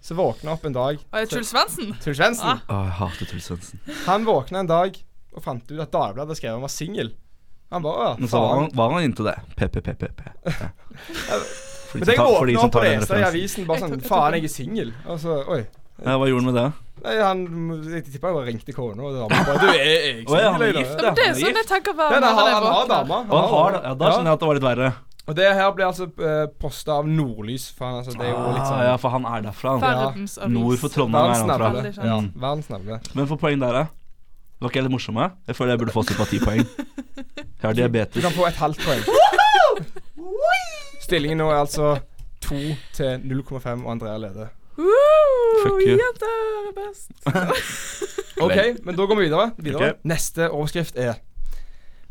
Som 0.00 0.16
våkna 0.18 0.52
opp 0.52 0.64
en 0.64 0.72
dag 0.72 0.98
Truls 1.28 1.48
Svendsen. 1.50 1.94
Truls 2.00 2.16
Svendsen. 2.18 2.46
Ah. 2.46 2.60
Å, 2.70 2.84
jeg 2.84 2.92
hater 3.00 3.26
Truls 3.26 3.46
Svendsen. 3.50 3.80
Han 4.06 4.24
våkna 4.24 4.60
en 4.60 4.66
dag 4.70 4.96
og 5.34 5.42
fant 5.42 5.70
ut 5.70 5.80
at 5.80 5.90
Dagbladet 5.92 6.36
skrev 6.38 6.52
han 6.52 6.62
var 6.62 6.68
singel. 6.72 7.10
Han 7.72 7.82
bare 7.82 8.14
Å, 8.14 8.18
Men 8.20 8.28
så 8.28 8.38
var 8.40 8.60
han, 8.60 8.70
var 8.78 8.92
han 8.92 9.02
inntil 9.08 9.24
det. 9.32 9.36
PPPPP. 9.56 10.20
Ja. 11.26 11.38
Men 11.96 12.08
jeg 12.08 12.18
våkna 12.18 12.60
opp 12.66 12.74
og 12.76 12.82
leste 12.84 13.16
i 13.18 13.24
avisen 13.24 13.66
bare 13.66 13.80
sånn 13.80 14.00
Faen, 14.04 14.34
jeg 14.36 14.44
er 14.44 14.52
singel. 14.52 14.92
Og 15.06 15.18
så 15.22 15.36
Oi. 15.48 15.62
Ja, 16.04 16.16
hva 16.18 16.26
gjorde 16.28 16.44
han 16.44 16.52
med 16.52 16.58
det? 16.60 16.66
Nei, 17.06 17.16
han 17.22 17.40
Jeg 17.86 18.02
tipper 18.10 18.28
jeg 18.32 18.36
bare 18.36 18.46
ringte 18.48 18.72
kona 18.74 19.04
og 19.06 19.14
dama 19.14 19.40
bare 19.46 19.58
Du, 19.62 19.66
jeg 19.78 20.24
Å, 20.26 20.38
ja, 20.40 20.52
han 20.56 20.62
er 20.66 20.72
gift, 20.74 20.96
ja. 20.98 21.12
Men 21.12 21.18
det 21.20 21.26
er 21.26 21.34
sånn 21.38 21.60
jeg 21.60 21.68
tenker 21.70 21.94
hver 21.98 22.14
Ja, 22.16 22.20
nei, 22.24 22.30
han, 22.34 22.48
han 22.56 22.64
har 22.72 22.88
dame. 22.90 23.18
Og 23.30 23.36
han 23.36 23.52
har. 23.52 23.76
Ja, 23.86 23.92
da 24.00 24.08
skjønner 24.10 24.30
jeg 24.32 24.38
at 24.38 24.42
det 24.42 24.48
var 24.50 24.58
litt 24.58 24.66
verre. 24.66 24.88
Og 25.26 25.34
det 25.34 25.46
her 25.58 25.70
blir 25.74 25.86
altså 25.88 26.04
uh, 26.06 26.46
posta 26.62 26.96
av 27.00 27.06
Nordlys. 27.10 27.64
For 27.74 27.86
han, 27.88 27.96
altså, 28.02 28.12
det 28.18 28.26
er 28.28 28.30
jo 28.34 28.42
litt 28.54 28.62
Ah, 28.62 28.68
sånn 28.70 28.82
ja, 28.86 28.96
for 29.02 29.10
han 29.14 29.24
er 29.26 29.46
derfra. 29.48 29.72
han. 29.74 29.82
Verdens 29.86 30.36
avis. 30.38 30.52
Nord 30.54 30.78
for 30.82 30.94
Trondheim 30.94 31.30
er 31.30 31.32
han 31.34 31.46
fra. 31.50 31.56
navle. 31.62 31.80
Veldig 31.82 31.94
kjent. 31.96 32.06
Ja, 32.10 32.18
verdens 32.46 32.68
navle. 32.74 32.98
Men 33.18 33.30
for 33.32 33.40
poeng 33.42 33.62
der, 33.64 33.78
da? 33.80 33.84
Var 34.62 34.70
ikke 34.70 34.78
jeg 34.80 34.86
litt 34.86 34.94
morsom? 34.94 35.18
jeg? 35.22 35.34
Jeg 35.50 35.58
føler 35.58 35.74
jeg 35.74 35.82
burde 35.82 35.94
få 35.96 36.04
sympatipoeng. 36.10 36.62
Jeg 36.62 37.66
har 37.66 37.74
Du 37.74 37.80
diabetes. 37.82 38.22
kan 38.24 38.36
få 38.38 38.46
et 38.48 38.60
halvt 38.62 38.86
poeng. 38.86 39.02
Stillingen 41.06 41.38
nå 41.42 41.50
er 41.52 41.58
altså 41.64 41.90
2 42.46 42.60
til 42.96 43.26
0,5, 43.26 43.82
og 43.84 43.90
Andrea 43.96 44.16
leder. 44.22 44.48
Fuck 44.76 45.80
you. 45.86 45.96
Jenter 45.96 46.32
er 46.60 46.72
best. 46.76 47.10
OK, 48.44 48.56
men 48.84 48.96
da 48.98 49.06
går 49.08 49.16
vi 49.16 49.24
videre. 49.28 49.46
videre. 49.56 49.94
Ok. 49.94 50.04
Neste 50.12 50.50
overskrift 50.52 50.98
er 51.00 51.14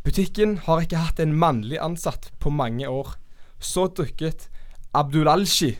Butikken 0.05 0.57
har 0.67 0.81
ikke 0.85 0.99
hatt 1.01 1.19
en 1.23 1.33
mannlig 1.37 1.79
ansatt 1.81 2.27
på 2.41 2.49
mange 2.53 2.85
år. 2.89 3.15
Så 3.61 3.87
dukket 3.97 4.49
Abdulalshi 4.93 5.71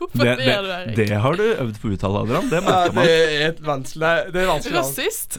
Hvorfor 0.00 0.24
Det, 0.24 0.32
du, 0.38 0.42
det, 0.42 0.54
Erik? 0.56 0.96
det 0.96 1.08
har 1.20 1.34
du 1.36 1.42
øvd 1.44 1.76
på 1.82 1.90
å 1.90 1.92
uttale, 1.94 2.22
Adrian. 2.24 2.46
Det 2.48 2.56
ja, 2.56 2.62
merka 2.64 2.88
Det 2.88 2.94
man. 2.96 3.04
er 3.04 3.44
et 3.50 3.58
vanskelig 3.66 4.12
Det 4.32 4.40
er 4.40 4.48
vanskelig 4.48 4.74
navn. 4.74 4.86
Rasist? 4.88 5.30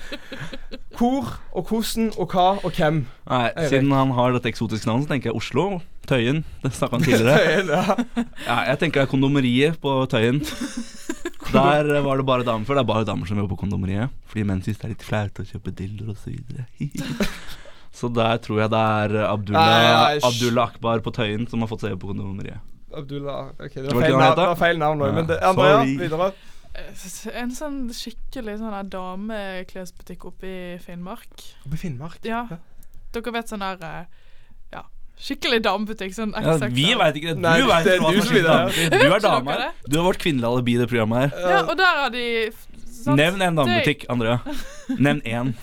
Hvor 1.00 1.28
og 1.56 1.68
hvordan 1.68 2.10
og 2.20 2.32
hva 2.34 2.46
og 2.64 2.72
hvem. 2.76 3.02
Nei. 3.28 3.46
Siden 3.68 3.92
han 3.92 4.10
har 4.16 4.32
dette 4.36 4.48
eksotiske 4.50 4.88
navnet, 4.88 5.06
så 5.06 5.12
tenker 5.14 5.30
jeg 5.30 5.36
Oslo. 5.38 5.64
Tøyen. 6.10 6.42
Det 6.62 6.72
snakka 6.76 6.98
han 6.98 7.06
tidligere. 7.06 7.62
ja. 7.70 8.24
Ja, 8.44 8.58
jeg 8.72 8.80
tenker 8.82 9.08
kondomeriet 9.10 9.78
på 9.82 9.94
Tøyen. 10.10 10.42
Der 11.54 11.88
var 12.04 12.20
det 12.20 12.26
bare 12.26 12.46
damer 12.46 12.66
før. 12.66 12.78
Det 12.78 12.84
er 12.84 12.90
bare 12.92 13.06
damer 13.08 13.26
som 13.26 13.38
jobber 13.40 13.56
på 13.56 13.64
kondomeriet. 13.64 14.12
Fordi 14.30 14.44
menn 14.46 14.62
syns 14.62 14.78
det 14.78 14.86
er 14.86 14.92
litt 14.94 15.06
flaut 15.06 15.40
å 15.42 15.46
kjøpe 15.46 15.74
dildoer 15.74 16.12
osv. 16.14 16.36
Så 18.00 18.08
der 18.14 18.38
tror 18.42 18.60
jeg 18.62 18.70
det 18.70 18.80
er 18.80 19.16
Abdullah, 19.26 19.82
Nei. 19.82 20.20
Abdullah 20.22 20.70
Akbar 20.70 21.02
på 21.02 21.12
Tøyen 21.16 21.48
som 21.50 21.64
har 21.64 21.70
fått 21.70 21.82
seg 21.82 21.96
jobb 21.96 22.04
på 22.04 22.12
kondomeriet. 22.12 22.62
Abdullah 22.94 23.50
Ok, 23.58 23.74
det 23.74 23.90
var 23.90 24.02
feil 24.02 24.16
navn, 24.16 24.36
det 24.38 24.46
var 24.46 24.58
feil 24.58 24.80
navn 24.80 25.02
nå. 25.02 25.10
Ja, 25.10 25.16
men 25.18 25.28
det, 25.30 25.38
Andrea, 25.46 25.82
sorry. 25.82 25.98
videre. 25.98 26.30
En 27.42 27.52
sånn 27.54 27.78
skikkelig 27.94 28.56
sånn 28.60 28.90
dameklesbutikk 28.92 30.26
oppe 30.30 30.50
i 30.50 30.58
Finnmark. 30.82 31.46
Oppe 31.64 31.76
i 31.76 31.82
Finnmark. 31.82 32.22
Ja. 32.26 32.44
Dere 33.10 33.34
vet 33.34 33.50
sånn 33.50 33.64
der 33.64 33.82
eh, 33.82 34.04
Ja, 34.06 34.29
skikkelig 35.20 35.60
damebutikk. 35.66 36.14
Sånn 36.16 36.32
Ja, 36.36 36.56
vi 36.72 36.88
veit 36.96 37.14
ikke 37.20 37.34
det. 37.34 37.36
Du 37.36 37.44
Nei, 37.44 37.60
vet 37.68 37.84
det 37.84 37.94
er 37.94 38.00
hva 38.00 38.10
du 38.16 38.22
som 38.22 38.36
er. 38.40 38.74
Du 38.90 39.14
er 39.14 39.20
dame 39.26 39.50
her. 39.58 39.70
Du 39.86 39.98
er 40.00 40.02
vårt 40.08 40.18
kvinnelige 40.22 40.50
alibi 40.54 40.74
i 40.74 40.80
det 40.80 40.88
programmet 40.90 41.30
her. 41.30 41.50
Ja, 41.50 41.60
og 41.68 41.76
der 41.78 42.02
har 42.04 42.10
de 42.14 42.24
sant? 42.90 43.16
Nevn 43.20 43.42
en 43.42 43.56
damebutikk, 43.60 44.04
Andrea. 44.12 44.38
Nevn 44.98 45.22
én. 45.24 45.54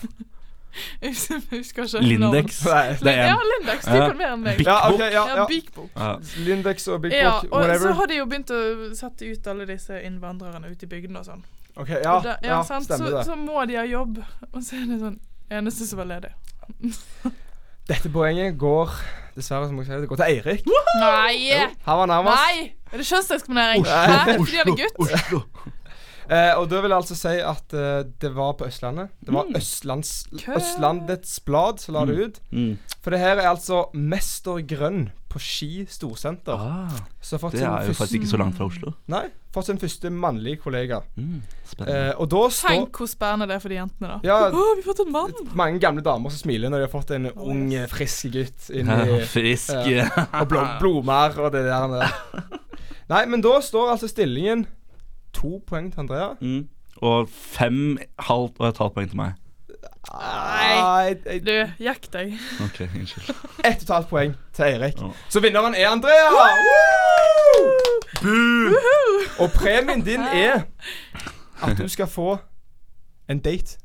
Jeg 1.02 1.14
husker 1.50 1.88
ikke 1.88 2.00
Lindex. 2.10 2.60
Nei. 2.68 2.82
Det 3.02 3.10
er 3.14 3.32
Ja. 3.32 3.36
Lindex. 3.52 3.84
De 3.88 3.96
Ja. 3.98 4.08
kan 4.12 4.16
mer 4.20 4.32
enn 4.36 4.42
meg. 4.44 4.56
Big 4.60 4.66
Ja, 4.68 4.76
Book. 4.90 5.00
ja, 5.00 5.08
Ja, 5.10 5.24
ja. 5.36 5.46
Big 5.50 5.72
Book. 5.74 5.90
Ja. 5.96 6.12
Lindex 6.46 6.86
og 6.88 7.00
Big 7.02 7.12
Ja, 7.16 7.40
Book, 7.40 7.52
og 7.52 7.72
så 7.82 7.92
har 7.98 8.06
de 8.06 8.14
jo 8.20 8.26
begynt 8.30 8.50
å 8.54 8.60
sette 8.94 9.26
ut 9.32 9.46
alle 9.50 9.66
disse 9.66 9.98
innvandrerne 10.06 10.70
ute 10.70 10.86
i 10.86 10.90
bygdene 10.92 11.18
og 11.18 11.26
sånn. 11.26 11.42
Ok, 11.78 11.88
ja, 11.90 12.14
da, 12.22 12.36
ja, 12.42 12.48
ja, 12.56 12.62
sant? 12.66 12.84
stemmer 12.86 13.10
så, 13.10 13.16
det. 13.16 13.24
så 13.26 13.36
må 13.38 13.66
de 13.70 13.76
ha 13.78 13.84
jobb, 13.86 14.16
og 14.52 14.62
så 14.62 14.78
er 14.78 14.86
det 14.90 15.00
sånn 15.02 15.18
Eneste 15.50 15.86
som 15.88 16.00
er 16.02 16.08
ledig. 16.10 16.30
Dette 17.88 18.10
poenget 18.12 18.58
går 18.60 18.90
dessverre, 19.38 19.68
som 19.70 19.78
jeg 19.80 19.88
sier, 19.88 20.02
det 20.04 20.10
går 20.10 20.20
til 20.20 20.28
Eirik. 20.34 20.68
Nei! 21.00 21.64
Han 21.88 22.00
var 22.02 22.10
nærmest. 22.10 22.42
Nei! 22.42 22.72
Er 22.92 23.02
det 23.02 23.06
kjønnsdiskriminering? 23.08 23.84
Oslo, 23.84 24.12
Hæ? 24.12 24.38
Fordi 24.42 24.56
han 24.62 24.70
er 24.72 24.78
gutt? 24.82 24.96
Oslo. 25.06 25.40
Eh, 26.28 26.52
og 26.60 26.66
da 26.68 26.80
vil 26.84 26.92
jeg 26.92 26.98
altså 27.00 27.16
si 27.16 27.34
at 27.40 27.72
eh, 27.72 28.02
det 28.20 28.30
var 28.36 28.52
på 28.58 28.66
Østlandet. 28.68 29.08
Det 29.24 29.32
var 29.32 29.48
Østlands, 29.56 30.10
Østlandets 30.52 31.38
Blad 31.46 31.80
som 31.80 31.96
la 31.96 32.04
det 32.08 32.18
ut. 32.20 32.40
Mm. 32.52 32.74
For 33.00 33.14
det 33.14 33.20
her 33.22 33.38
er 33.40 33.48
altså 33.48 33.86
Mester 33.96 34.60
Grønn 34.68 35.06
på 35.28 35.40
Ski 35.40 35.84
storsenter. 35.88 36.56
Ah, 36.56 36.92
Så 37.20 37.38
fått 37.40 37.52
det 37.56 37.62
sin 37.62 37.68
er 37.68 37.82
jo 37.84 37.90
første, 37.92 37.98
faktisk 38.02 38.18
ikke 38.22 38.30
så 38.34 38.40
langt 38.40 38.56
fra 38.56 38.68
Oslo. 38.68 38.92
Nei, 39.12 39.26
fått 39.52 39.68
sin 39.68 39.80
første 39.80 40.12
mannlige 40.12 40.60
kollega. 40.62 41.00
Mm, 41.16 41.42
spennende. 41.68 41.98
Eh, 42.08 42.14
og 42.20 42.30
da 42.32 42.42
står 42.52 42.72
Tenk 42.76 43.00
hvor 43.02 43.10
spennende 43.12 43.48
det 43.50 43.56
er 43.58 43.64
for 43.64 43.72
de 43.74 43.78
jentene, 43.80 44.12
da. 44.14 44.20
Ja, 44.28 44.38
Å, 44.48 44.64
vi 44.78 44.80
har 44.82 44.86
fått 44.88 45.02
en 45.04 45.12
mann! 45.12 45.34
mange 45.56 45.80
gamle 45.84 46.04
damer 46.04 46.32
som 46.32 46.44
smiler 46.44 46.72
når 46.72 46.84
de 46.84 46.88
har 46.88 46.94
fått 46.96 47.12
en 47.16 47.28
ung, 47.34 47.66
eh, 47.76 47.84
frisk 47.92 48.32
gutt 48.36 48.68
inn 48.72 48.88
i 48.92 49.20
frisk. 49.28 49.72
ja. 49.92 50.08
Og 50.42 50.48
blomster 50.52 51.44
og 51.44 51.52
det 51.56 51.64
der. 51.68 51.92
der. 51.98 52.58
Nei, 53.12 53.22
men 53.32 53.40
da 53.44 53.54
står 53.64 53.94
altså 53.94 54.08
stillingen 54.10 54.66
to 55.40 55.58
poeng 55.66 55.92
til 55.92 56.00
Andrea. 56.00 56.28
Mm. 56.40 56.68
Og 57.02 57.28
fem 57.30 57.98
halvt 58.18 58.58
og 58.58 58.68
et 58.68 58.78
halvt 58.82 58.94
poeng 58.94 59.08
til 59.12 59.16
meg. 59.20 59.32
Nei, 60.08 61.14
Du, 61.44 61.52
jakk 61.84 62.06
deg. 62.12 62.32
Ok, 62.64 62.80
unnskyld. 62.96 63.28
ett 63.64 63.82
og 63.82 63.82
et 63.82 63.94
halvt 63.94 64.08
poeng 64.08 64.34
til 64.56 64.64
Eirik. 64.64 65.02
Oh. 65.04 65.12
Så 65.30 65.40
vinneren 65.44 65.74
er 65.74 65.88
Andrea! 65.90 66.28
Woo! 68.22 68.74
Og 69.38 69.50
premien 69.54 70.00
din 70.04 70.20
er 70.20 70.60
at 71.62 71.78
du 71.78 71.88
skal 71.88 72.06
få 72.06 72.36
en 73.30 73.38
date 73.40 73.76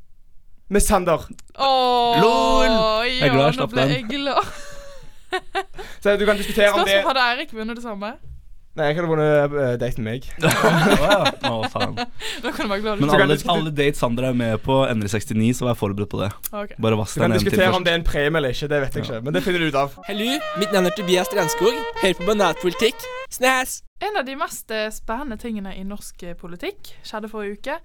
med 0.68 0.80
Sander. 0.80 1.28
Oh, 1.54 2.20
Lol! 2.22 2.70
Jeg 3.06 3.28
er 3.28 3.32
glad 3.32 3.44
jeg 3.44 3.54
slapp 3.54 3.70
den. 3.70 3.90
Så 6.02 6.16
du 6.16 6.24
kan 6.24 6.36
diskutere 6.36 6.72
om 6.72 6.78
det 6.80 6.88
Spørsmål 6.88 7.16
hadde 7.16 7.32
Eirik 7.32 7.54
vunnet 7.54 7.76
det 7.76 7.82
samme? 7.82 8.12
Nei, 8.74 8.88
jeg 8.90 8.96
hadde 8.98 9.06
vunnet 9.06 9.52
uh, 9.54 9.74
date 9.78 10.02
med 10.02 10.08
meg. 10.08 10.24
Å, 11.50 11.68
faen. 11.70 11.94
Da 12.42 12.50
kan 12.50 12.66
du 12.66 12.72
være 12.72 12.82
glad. 12.82 12.98
Men 13.04 13.12
kan 13.12 13.22
alle, 13.22 13.36
alle 13.54 13.70
dates 13.70 14.00
Sander 14.02 14.26
er 14.32 14.34
med 14.34 14.56
på, 14.64 14.80
ender 14.90 15.06
i 15.06 15.12
69, 15.12 15.52
så 15.60 15.68
vær 15.68 15.76
forberedt 15.78 16.10
på 16.10 16.18
det. 16.24 16.30
Okay. 16.50 16.74
Bare 16.82 16.98
vask 16.98 17.14
Du 17.14 17.20
deg 17.22 17.28
kan 17.28 17.34
ned 17.36 17.38
til 17.44 17.50
diskutere 17.52 17.68
om 17.70 17.76
først. 17.78 17.86
det 17.86 17.92
er 17.94 18.00
en 18.00 18.06
premie 18.08 18.40
eller 18.42 18.56
ikke. 18.56 18.68
Det 18.72 18.80
vet 18.82 18.98
jeg 18.98 19.06
ikke, 19.06 19.20
men 19.28 19.36
det 19.38 19.42
finner 19.46 19.62
du 19.62 19.68
ut 19.70 19.78
av. 19.78 19.94
Hallo, 20.08 20.26
mitt 20.58 20.74
navn 20.74 20.90
er 20.90 20.96
Tobias 20.98 21.30
Strandskog. 21.30 21.78
Hør 22.02 22.16
på 22.18 22.26
Banatpolitikk. 22.32 23.06
Snæs! 23.34 23.76
En 24.04 24.18
av 24.18 24.26
de 24.26 24.34
mest 24.36 24.70
eh, 24.74 24.88
spennende 24.92 25.38
tingene 25.40 25.70
i 25.78 25.84
norsk 25.86 26.24
eh, 26.26 26.34
politikk 26.36 26.90
skjedde 27.06 27.30
forrige 27.30 27.60
uke. 27.60 27.76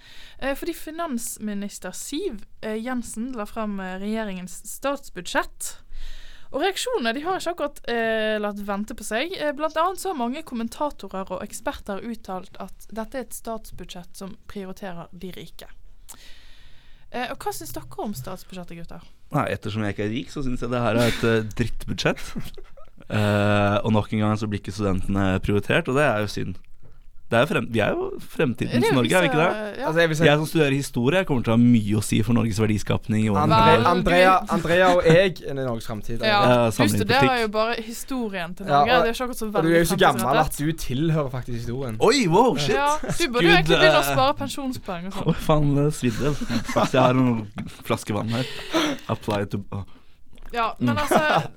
eh, 0.42 0.56
Fordi 0.58 0.74
finansminister 0.76 1.94
Siv 1.96 2.42
eh, 2.66 2.76
Jensen 2.82 3.30
la 3.38 3.46
frem 3.48 3.78
eh, 3.80 3.94
regjeringens 4.02 4.58
statsbudsjett. 4.68 5.76
Og 6.50 6.64
reaksjonene 6.64 7.14
de 7.14 7.22
har 7.26 7.38
ikke 7.38 7.54
akkurat 7.54 7.80
eh, 7.92 8.40
latt 8.42 8.62
vente 8.66 8.96
på 8.98 9.06
seg. 9.06 9.36
Eh, 9.38 9.54
blant 9.58 9.78
annet 9.78 10.02
så 10.02 10.12
har 10.12 10.18
mange 10.18 10.42
kommentatorer 10.48 11.30
og 11.36 11.44
eksperter 11.46 12.02
uttalt 12.10 12.58
at 12.62 12.90
dette 12.90 13.20
er 13.20 13.28
et 13.28 13.38
statsbudsjett 13.38 14.18
som 14.18 14.34
prioriterer 14.50 15.12
de 15.14 15.30
rike. 15.36 15.70
Eh, 17.12 17.30
og 17.30 17.38
hva 17.42 17.54
syns 17.54 17.74
dere 17.76 18.02
om 18.02 18.16
statsbudsjettet, 18.18 18.82
gutter? 18.82 19.06
Nei, 19.34 19.46
ettersom 19.54 19.86
jeg 19.86 19.94
ikke 19.94 20.08
er 20.08 20.14
rik, 20.14 20.34
så 20.34 20.42
syns 20.46 20.66
jeg 20.66 20.74
det 20.74 20.82
her 20.82 20.98
er 20.98 21.14
et 21.14 21.24
eh, 21.30 21.48
drittbudsjett. 21.62 22.28
Eh, 23.10 23.76
og 23.88 23.90
nok 23.96 24.12
en 24.14 24.20
gang 24.22 24.36
så 24.38 24.46
blir 24.46 24.60
ikke 24.60 24.74
studentene 24.76 25.40
prioritert, 25.42 25.88
og 25.90 25.96
det 25.98 26.04
er 26.06 26.20
jo 26.22 26.28
synd. 26.30 26.60
Det 27.30 27.38
er 27.38 27.46
frem, 27.46 27.66
vi 27.70 27.78
er 27.86 27.92
jo 27.94 28.08
fremtidens 28.26 28.82
Det 28.82 28.90
er 28.90 28.96
Norge, 28.98 29.14
er 29.14 29.22
vi 29.22 29.28
ikke 29.30 29.38
det? 29.38 29.50
Ja. 29.78 29.86
Altså, 29.88 30.00
jeg 30.02 30.16
si 30.18 30.24
Jeg 30.26 30.38
som 30.40 30.48
studerer 30.50 30.74
historie, 30.74 31.20
kommer 31.30 31.44
til 31.46 31.52
å 31.54 31.58
ha 31.58 31.62
mye 31.62 32.00
å 32.00 32.02
si 32.04 32.22
for 32.26 32.34
Norges 32.34 32.58
verdiskapning. 32.60 33.28
Andre, 33.38 33.76
Andrea, 33.86 34.32
Andrea 34.50 34.88
og 34.96 35.04
jeg 35.06 35.36
er 35.46 35.54
Norges 35.60 35.86
framtid. 35.86 36.24
Ja, 36.26 36.40
Ja, 36.42 36.66
du 36.66 36.72
sammenlignet 36.74 37.04
studerer 37.06 37.42
jo 37.44 37.48
bare 37.54 37.76
historien 37.86 38.56
til 38.58 38.66
Ja, 38.66 38.80
Norge. 38.80 38.96
og- 38.98 39.04
det 39.06 39.10
er 39.14 39.14
ikke 39.28 39.38
så 39.38 39.46
Og 39.46 39.54
veldig 39.54 39.62
du 39.70 39.76
er 39.76 39.84
jo 39.84 39.90
så 39.92 40.00
gammel 40.02 40.40
at 40.42 40.58
du 40.58 40.72
tilhører 40.74 41.30
faktisk 41.32 41.58
historien. 41.60 41.98
Oi, 42.02 42.26
wow, 42.28 42.56
shit! 42.58 42.76
Ja, 42.76 42.98
du 42.98 43.28
burde 43.28 43.46
jo 43.46 43.54
egentlig 43.54 43.78
begynne 43.78 44.02
å 44.02 44.06
eh, 44.10 44.14
spare 44.16 44.34
pensjonspoeng 44.42 45.06
og 45.14 45.28
Oi, 45.28 45.34
sånn. 45.34 45.46
faen, 45.46 45.76
det 45.76 45.94
svidde. 45.94 46.34
Jeg 46.90 47.02
har 47.02 47.12
en 47.12 47.48
flaske 47.86 48.14
vann 48.18 48.30
her. 48.30 48.46
Apply 49.08 49.46
to 49.46 49.64
Ja, 50.52 50.74
men 50.80 50.96
Mm. 50.96 51.02
altså, 51.06 51.50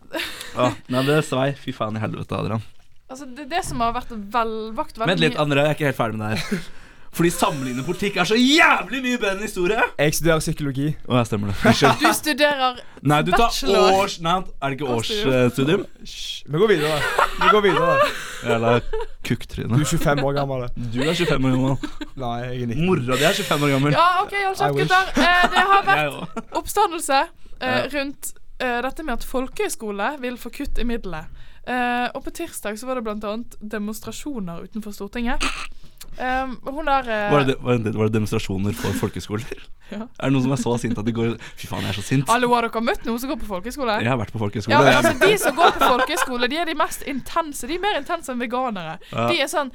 Nei, 0.92 1.02
det 1.06 1.24
svei. 1.24 1.54
Fy 1.56 1.72
faen 1.72 1.96
i 1.96 2.00
helvete, 2.00 2.36
Adrian. 2.36 2.60
Altså 3.12 3.28
det, 3.28 3.48
det 3.50 3.64
som 3.66 3.82
har 3.84 3.96
vært 3.96 4.12
vel, 4.12 4.54
vakt 4.76 4.96
veldig 4.98 5.12
Vent 5.14 5.26
litt, 5.26 5.36
andre, 5.36 5.62
André. 5.62 5.66
Jeg 5.66 5.74
er 5.74 5.78
ikke 5.78 5.90
helt 5.90 6.00
ferdig 6.00 6.20
med 6.20 6.32
det 6.32 6.38
her. 6.40 6.70
Fordi 7.12 7.28
sammenlignende 7.30 7.84
politikk 7.84 8.14
er 8.16 8.24
så 8.24 8.36
jævlig 8.40 9.02
mye 9.04 9.18
bedre 9.20 9.34
enn 9.34 9.42
historie! 9.44 9.82
Jeg 10.00 10.14
studerer 10.16 10.40
psykologi. 10.40 10.86
Å, 11.04 11.18
jeg 11.18 11.28
stemmer 11.28 11.50
det. 11.50 11.56
Unnskyld. 11.68 11.98
Du 12.00 12.16
studerer 12.16 12.78
Nei, 13.02 13.18
du 13.26 13.30
tar 13.34 13.42
Bachelor. 13.42 13.88
års 13.98 14.14
Nei, 14.24 14.36
er 14.40 14.72
det 14.72 14.78
ikke 14.78 14.94
Årsstudium. 14.94 15.82
Hysj. 16.00 16.22
Vi 16.48 16.62
går 16.62 16.72
videre. 16.72 17.02
Vi 17.36 17.50
går 17.52 17.64
videre. 17.66 17.98
Jævla 18.48 18.72
Du 18.80 19.34
er 19.34 19.84
25 19.92 20.24
år 20.24 20.38
gammel. 20.38 20.64
Du 20.94 20.98
er 21.04 21.12
25 21.12 21.50
år 21.50 21.54
gammel. 21.58 21.76
Nei, 22.24 22.32
jeg 22.46 22.62
er 22.62 22.72
19. 22.72 22.88
Mora 22.88 23.20
di 23.20 23.28
er 23.28 23.38
25 23.42 23.68
år 23.68 23.74
gammel. 23.76 23.98
Ja, 23.98 24.08
OK, 24.24 24.34
hold 24.46 24.58
kjeft, 24.62 24.80
gutter. 24.80 25.12
Eh, 25.28 25.46
det 25.52 25.68
har 25.74 25.86
vært 25.90 26.52
oppstandelse 26.62 27.20
eh, 27.60 27.80
rundt 27.92 28.32
eh, 28.56 28.80
dette 28.88 29.04
med 29.04 29.18
at 29.20 29.28
folkehøyskole 29.28 30.14
vil 30.24 30.40
få 30.40 30.56
kutt 30.62 30.80
i 30.80 30.88
midlene. 30.88 31.26
Eh, 31.62 32.08
og 32.10 32.24
på 32.24 32.32
tirsdag 32.34 32.78
så 32.78 32.88
var 32.88 32.98
det 32.98 33.06
annet 33.28 33.56
demonstrasjoner 33.60 34.64
utenfor 34.66 34.94
Stortinget. 34.96 35.44
Um, 36.12 36.58
hun 36.68 36.84
der 36.84 37.06
eh, 37.08 37.30
Var, 37.32 37.44
det, 37.48 37.54
var, 37.64 37.78
det, 37.80 37.94
var 37.96 38.10
det 38.10 38.12
demonstrasjoner 38.18 38.74
for 38.76 38.98
folkeskoler? 39.00 39.62
Ja. 39.92 40.06
Er 40.16 40.30
det 40.30 40.32
noen 40.32 40.44
som 40.46 40.52
er 40.54 40.60
så 40.62 40.70
sint 40.80 40.96
at 40.96 41.04
de 41.04 41.12
går 41.12 41.34
Fy 41.60 41.66
faen, 41.68 41.82
jeg 41.84 41.92
er 41.92 41.96
så 41.98 42.02
sint. 42.06 42.30
Hallo, 42.30 42.48
har 42.54 42.64
dere 42.64 42.80
møtt 42.80 43.02
noen 43.04 43.18
som 43.20 43.28
går 43.28 43.36
på 43.42 43.48
folkeskole? 43.50 43.98
Jeg 44.00 44.08
har 44.08 44.16
vært 44.16 44.32
på 44.32 44.40
folkeskole. 44.40 44.72
Ja, 44.72 44.80
men 44.80 44.94
altså, 44.96 45.12
De 45.20 45.34
som 45.42 45.58
går 45.58 45.74
på 45.76 45.82
folkeskole, 45.84 46.48
de 46.48 46.56
er 46.62 46.70
de 46.70 46.74
mest 46.80 47.04
intense. 47.04 47.68
De 47.68 47.76
er 47.76 47.82
mer 47.82 47.98
intense 47.98 48.32
enn 48.32 48.40
veganere. 48.40 48.94
Ja. 49.10 49.26
De 49.28 49.36
er 49.44 49.50
sånn 49.52 49.68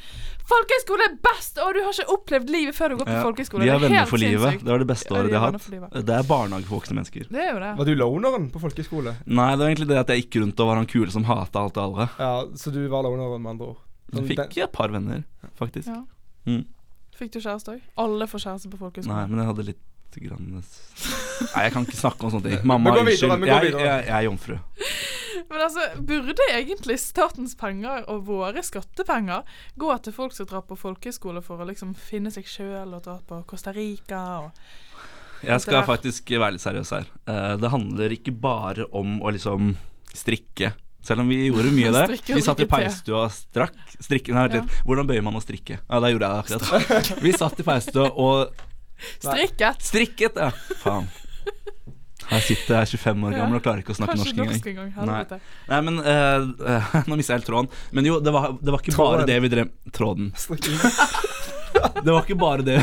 Folkeskole 0.48 1.06
er 1.06 1.20
best!' 1.22 1.62
Og 1.62 1.70
du 1.76 1.82
har 1.84 1.94
ikke 1.94 2.16
opplevd 2.16 2.50
livet 2.50 2.74
før 2.80 2.96
du 2.96 2.98
går 3.04 3.10
på 3.12 3.14
Ja, 3.20 3.22
folkeskole. 3.28 3.68
De 3.68 3.70
er 3.76 3.84
venner 3.84 4.10
for 4.10 4.24
livet. 4.24 4.42
sinnssykt. 4.42 4.66
Det 4.66 4.74
var 4.74 4.82
det 4.82 4.90
beste 4.96 5.14
året 5.14 5.30
de 5.30 5.36
de 5.36 5.38
har 5.44 5.60
hatt. 5.60 6.02
Det 6.10 6.18
er 6.18 6.28
barnehage 6.34 6.66
for 6.72 6.80
voksne 6.80 6.98
mennesker. 6.98 7.30
Det 7.30 7.44
er 7.46 7.50
jo 7.54 7.60
det. 7.68 7.72
Var 7.78 7.92
du 7.92 7.96
loneren 8.02 8.50
på 8.50 8.64
folkeskole? 8.64 9.18
Nei, 9.28 9.50
det 9.54 9.62
var 9.62 9.70
egentlig 9.70 9.90
det 9.94 10.02
at 10.02 10.16
jeg 10.16 10.26
gikk 10.26 10.42
rundt 10.42 10.66
og 10.66 10.72
var 10.74 10.82
han 10.82 10.90
kule 10.90 11.12
som 11.14 11.30
hata 11.30 11.62
alt 11.68 11.78
og 11.78 11.84
alle. 11.84 12.10
Ja, 12.18 12.34
så 12.58 12.74
du 12.74 12.82
var 12.90 13.06
loneren, 13.06 13.38
med 13.38 13.54
andre 13.54 13.74
ord. 13.76 13.82
Jeg 14.08 14.18
Sånn, 14.18 14.30
fikk 14.34 14.64
et 14.64 14.72
par 14.72 14.90
venner, 14.90 15.26
faktisk. 15.60 15.92
Ja. 15.94 16.06
Mm. 16.48 16.64
Fikk 17.18 17.34
du 17.34 17.40
kjæreste 17.42 17.76
òg? 17.76 17.86
Alle 18.00 18.28
får 18.30 18.46
kjæreste 18.46 18.72
på 18.72 18.92
Nei, 19.10 19.24
men 19.28 19.42
jeg 19.42 19.50
hadde 19.52 19.68
litt 19.72 19.84
grann 20.18 20.46
Nei, 20.56 21.64
jeg 21.68 21.74
kan 21.76 21.86
ikke 21.86 22.00
snakke 22.00 22.26
om 22.26 22.34
sånne 22.34 22.50
ting. 22.50 22.62
Mamma, 22.72 22.94
unnskyld. 22.96 23.34
vi 23.44 23.50
Jeg, 23.52 23.74
jeg, 23.74 23.84
jeg 24.08 24.16
er 24.18 24.26
jomfru. 24.26 24.58
Men 25.50 25.62
altså, 25.62 25.84
burde 26.02 26.48
egentlig 26.52 26.98
statens 27.00 27.54
penger 27.60 28.08
og 28.12 28.24
våre 28.28 28.64
skattepenger 28.66 29.46
gå 29.80 29.92
til 30.04 30.16
folk 30.16 30.34
som 30.36 30.48
drar 30.50 30.66
på 30.68 30.78
folkehøyskole 30.80 31.44
for 31.46 31.62
å 31.62 31.68
liksom 31.70 31.94
finne 32.00 32.32
seg 32.34 32.50
sjøl 32.50 32.96
og 32.98 33.04
dra 33.06 33.20
på 33.28 33.44
Costa 33.48 33.74
Rica 33.76 34.24
og 34.48 35.46
Jeg 35.46 35.62
skal 35.62 35.86
faktisk 35.86 36.32
være 36.34 36.56
litt 36.56 36.66
seriøs 36.66 36.92
her. 36.96 37.12
Eh, 37.30 37.54
det 37.62 37.70
handler 37.70 38.16
ikke 38.16 38.34
bare 38.34 38.88
om 38.98 39.20
å 39.22 39.32
liksom 39.36 39.76
strikke. 40.18 40.74
Selv 41.08 41.24
om 41.24 41.30
vi 41.32 41.38
gjorde 41.48 41.72
mye 41.72 41.92
det. 41.98 42.20
Vi 42.28 42.42
satt 42.44 42.64
i 42.64 42.68
peistua 42.70 43.28
og 43.28 43.36
strakk. 43.36 43.78
Strikke, 43.98 44.36
nei, 44.36 44.48
ja. 44.58 44.64
Hvordan 44.88 45.08
bøyer 45.10 45.24
man 45.26 45.40
å 45.40 45.44
strikke? 45.44 45.80
Ja, 45.80 46.02
det 46.04 46.12
gjorde 46.14 46.32
jeg 46.34 46.58
akkurat. 46.58 47.14
Vi 47.26 47.32
satt 47.36 47.62
i 47.62 47.66
peistua 47.68 48.10
og 48.12 48.66
strikket. 49.24 49.88
strikket, 49.88 50.42
ja. 50.42 50.52
Faen. 50.84 51.08
Her 52.28 52.42
sitter 52.44 52.82
jeg 52.82 52.98
25 53.00 53.22
år 53.24 53.36
gammel 53.38 53.60
og 53.60 53.64
klarer 53.64 53.84
ikke 53.84 53.94
å 53.94 53.98
snakke 54.02 54.18
Kanskje 54.18 54.34
norsk 54.36 54.66
engang. 54.68 54.90
norsk 54.90 55.06
engang. 55.08 55.30
Nei. 55.32 55.40
Nei, 55.70 55.78
men 55.88 56.02
uh, 56.04 56.74
eh, 56.74 56.98
Nå 57.08 57.16
mista 57.16 57.38
jeg 57.38 57.40
helt 57.40 57.48
tråden. 57.48 57.70
Men 57.96 58.10
jo, 58.10 58.18
det 58.20 58.34
var, 58.36 58.50
det 58.60 58.74
var 58.76 58.84
ikke 58.84 58.98
bare 59.00 59.28
det 59.30 59.38
vi 59.46 59.52
drev 59.54 59.72
Tråden. 59.96 60.34
Det 60.36 62.12
var 62.12 62.26
ikke 62.26 62.40
bare 62.42 62.68
det. 62.68 62.82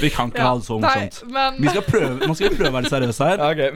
Vi 0.00 0.10
kan 0.10 0.30
ikke 0.30 0.38
Ja. 0.42 0.48
ha 0.48 0.54
det 0.58 0.64
så 0.66 0.78
morsomt. 0.80 1.18
men 1.30 1.60
Vi 1.62 1.68
skal 1.68 1.82
prøve, 1.86 2.26
man 2.26 2.34
skal 2.38 2.50
prøve 2.56 2.70
å 2.70 2.76
være 2.78 2.90
seriøse 2.90 3.28
her. 3.28 3.44
Okay. 3.50 3.68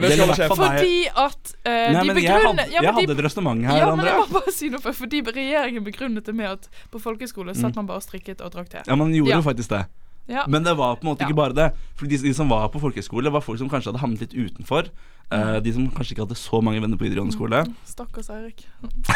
Fordi 0.49 0.97
at 1.07 1.53
uh, 1.65 1.69
Nei, 1.69 2.01
de 2.01 2.07
jeg 2.07 2.15
begrunner 2.15 2.47
hadde, 2.47 2.65
jeg 2.73 2.81
de- 2.81 2.91
hadde 2.99 3.15
et 3.17 3.23
resonnement 3.25 3.65
her, 3.65 3.77
ja, 3.77 3.95
men 3.95 4.05
jeg 4.05 4.17
må 4.19 4.27
bare 4.39 4.51
si 4.55 4.69
noe 4.69 4.79
for 4.83 4.93
Fordi 4.93 5.21
regjeringen 5.25 5.83
begrunnet 5.85 6.25
det 6.25 6.35
med 6.35 6.49
at 6.51 6.69
på 6.91 6.99
folkehøyskole 7.01 7.55
satt 7.55 7.75
man 7.75 7.87
bare 7.89 8.01
og 8.03 8.05
strikket 8.05 8.41
og 8.45 8.51
drakk 8.53 8.69
te. 8.69 8.83
Ja, 8.87 8.95
man 8.95 9.11
gjorde 9.15 9.29
Ja. 9.31 9.37
jo 9.41 9.47
faktisk 9.49 9.69
det. 9.69 9.85
Ja. 10.29 10.43
Men 10.47 10.61
det 10.63 10.75
var 10.77 10.95
på 10.99 11.07
en 11.07 11.09
måte 11.15 11.21
Ja. 11.23 11.27
ikke 11.29 11.35
bare 11.39 11.53
det. 11.57 11.71
For 11.97 12.05
de, 12.05 12.17
de 12.21 12.33
som 12.37 12.49
var 12.49 12.67
på 12.69 12.79
folkehøyskole, 12.79 13.31
var 13.33 13.41
folk 13.41 13.57
som 13.57 13.69
kanskje 13.69 13.89
hadde 13.91 14.01
havnet 14.03 14.19
litt 14.21 14.33
utenfor. 14.37 14.89
Uh, 15.31 15.59
de 15.61 15.73
som 15.73 15.87
kanskje 15.89 16.13
ikke 16.13 16.25
hadde 16.27 16.37
så 16.37 16.61
mange 16.61 16.81
venner 16.81 16.97
på 16.97 17.05
videregående 17.07 17.33
skole. 17.33 17.63
Stakkars 17.85 18.29
Eirik. 18.29 18.65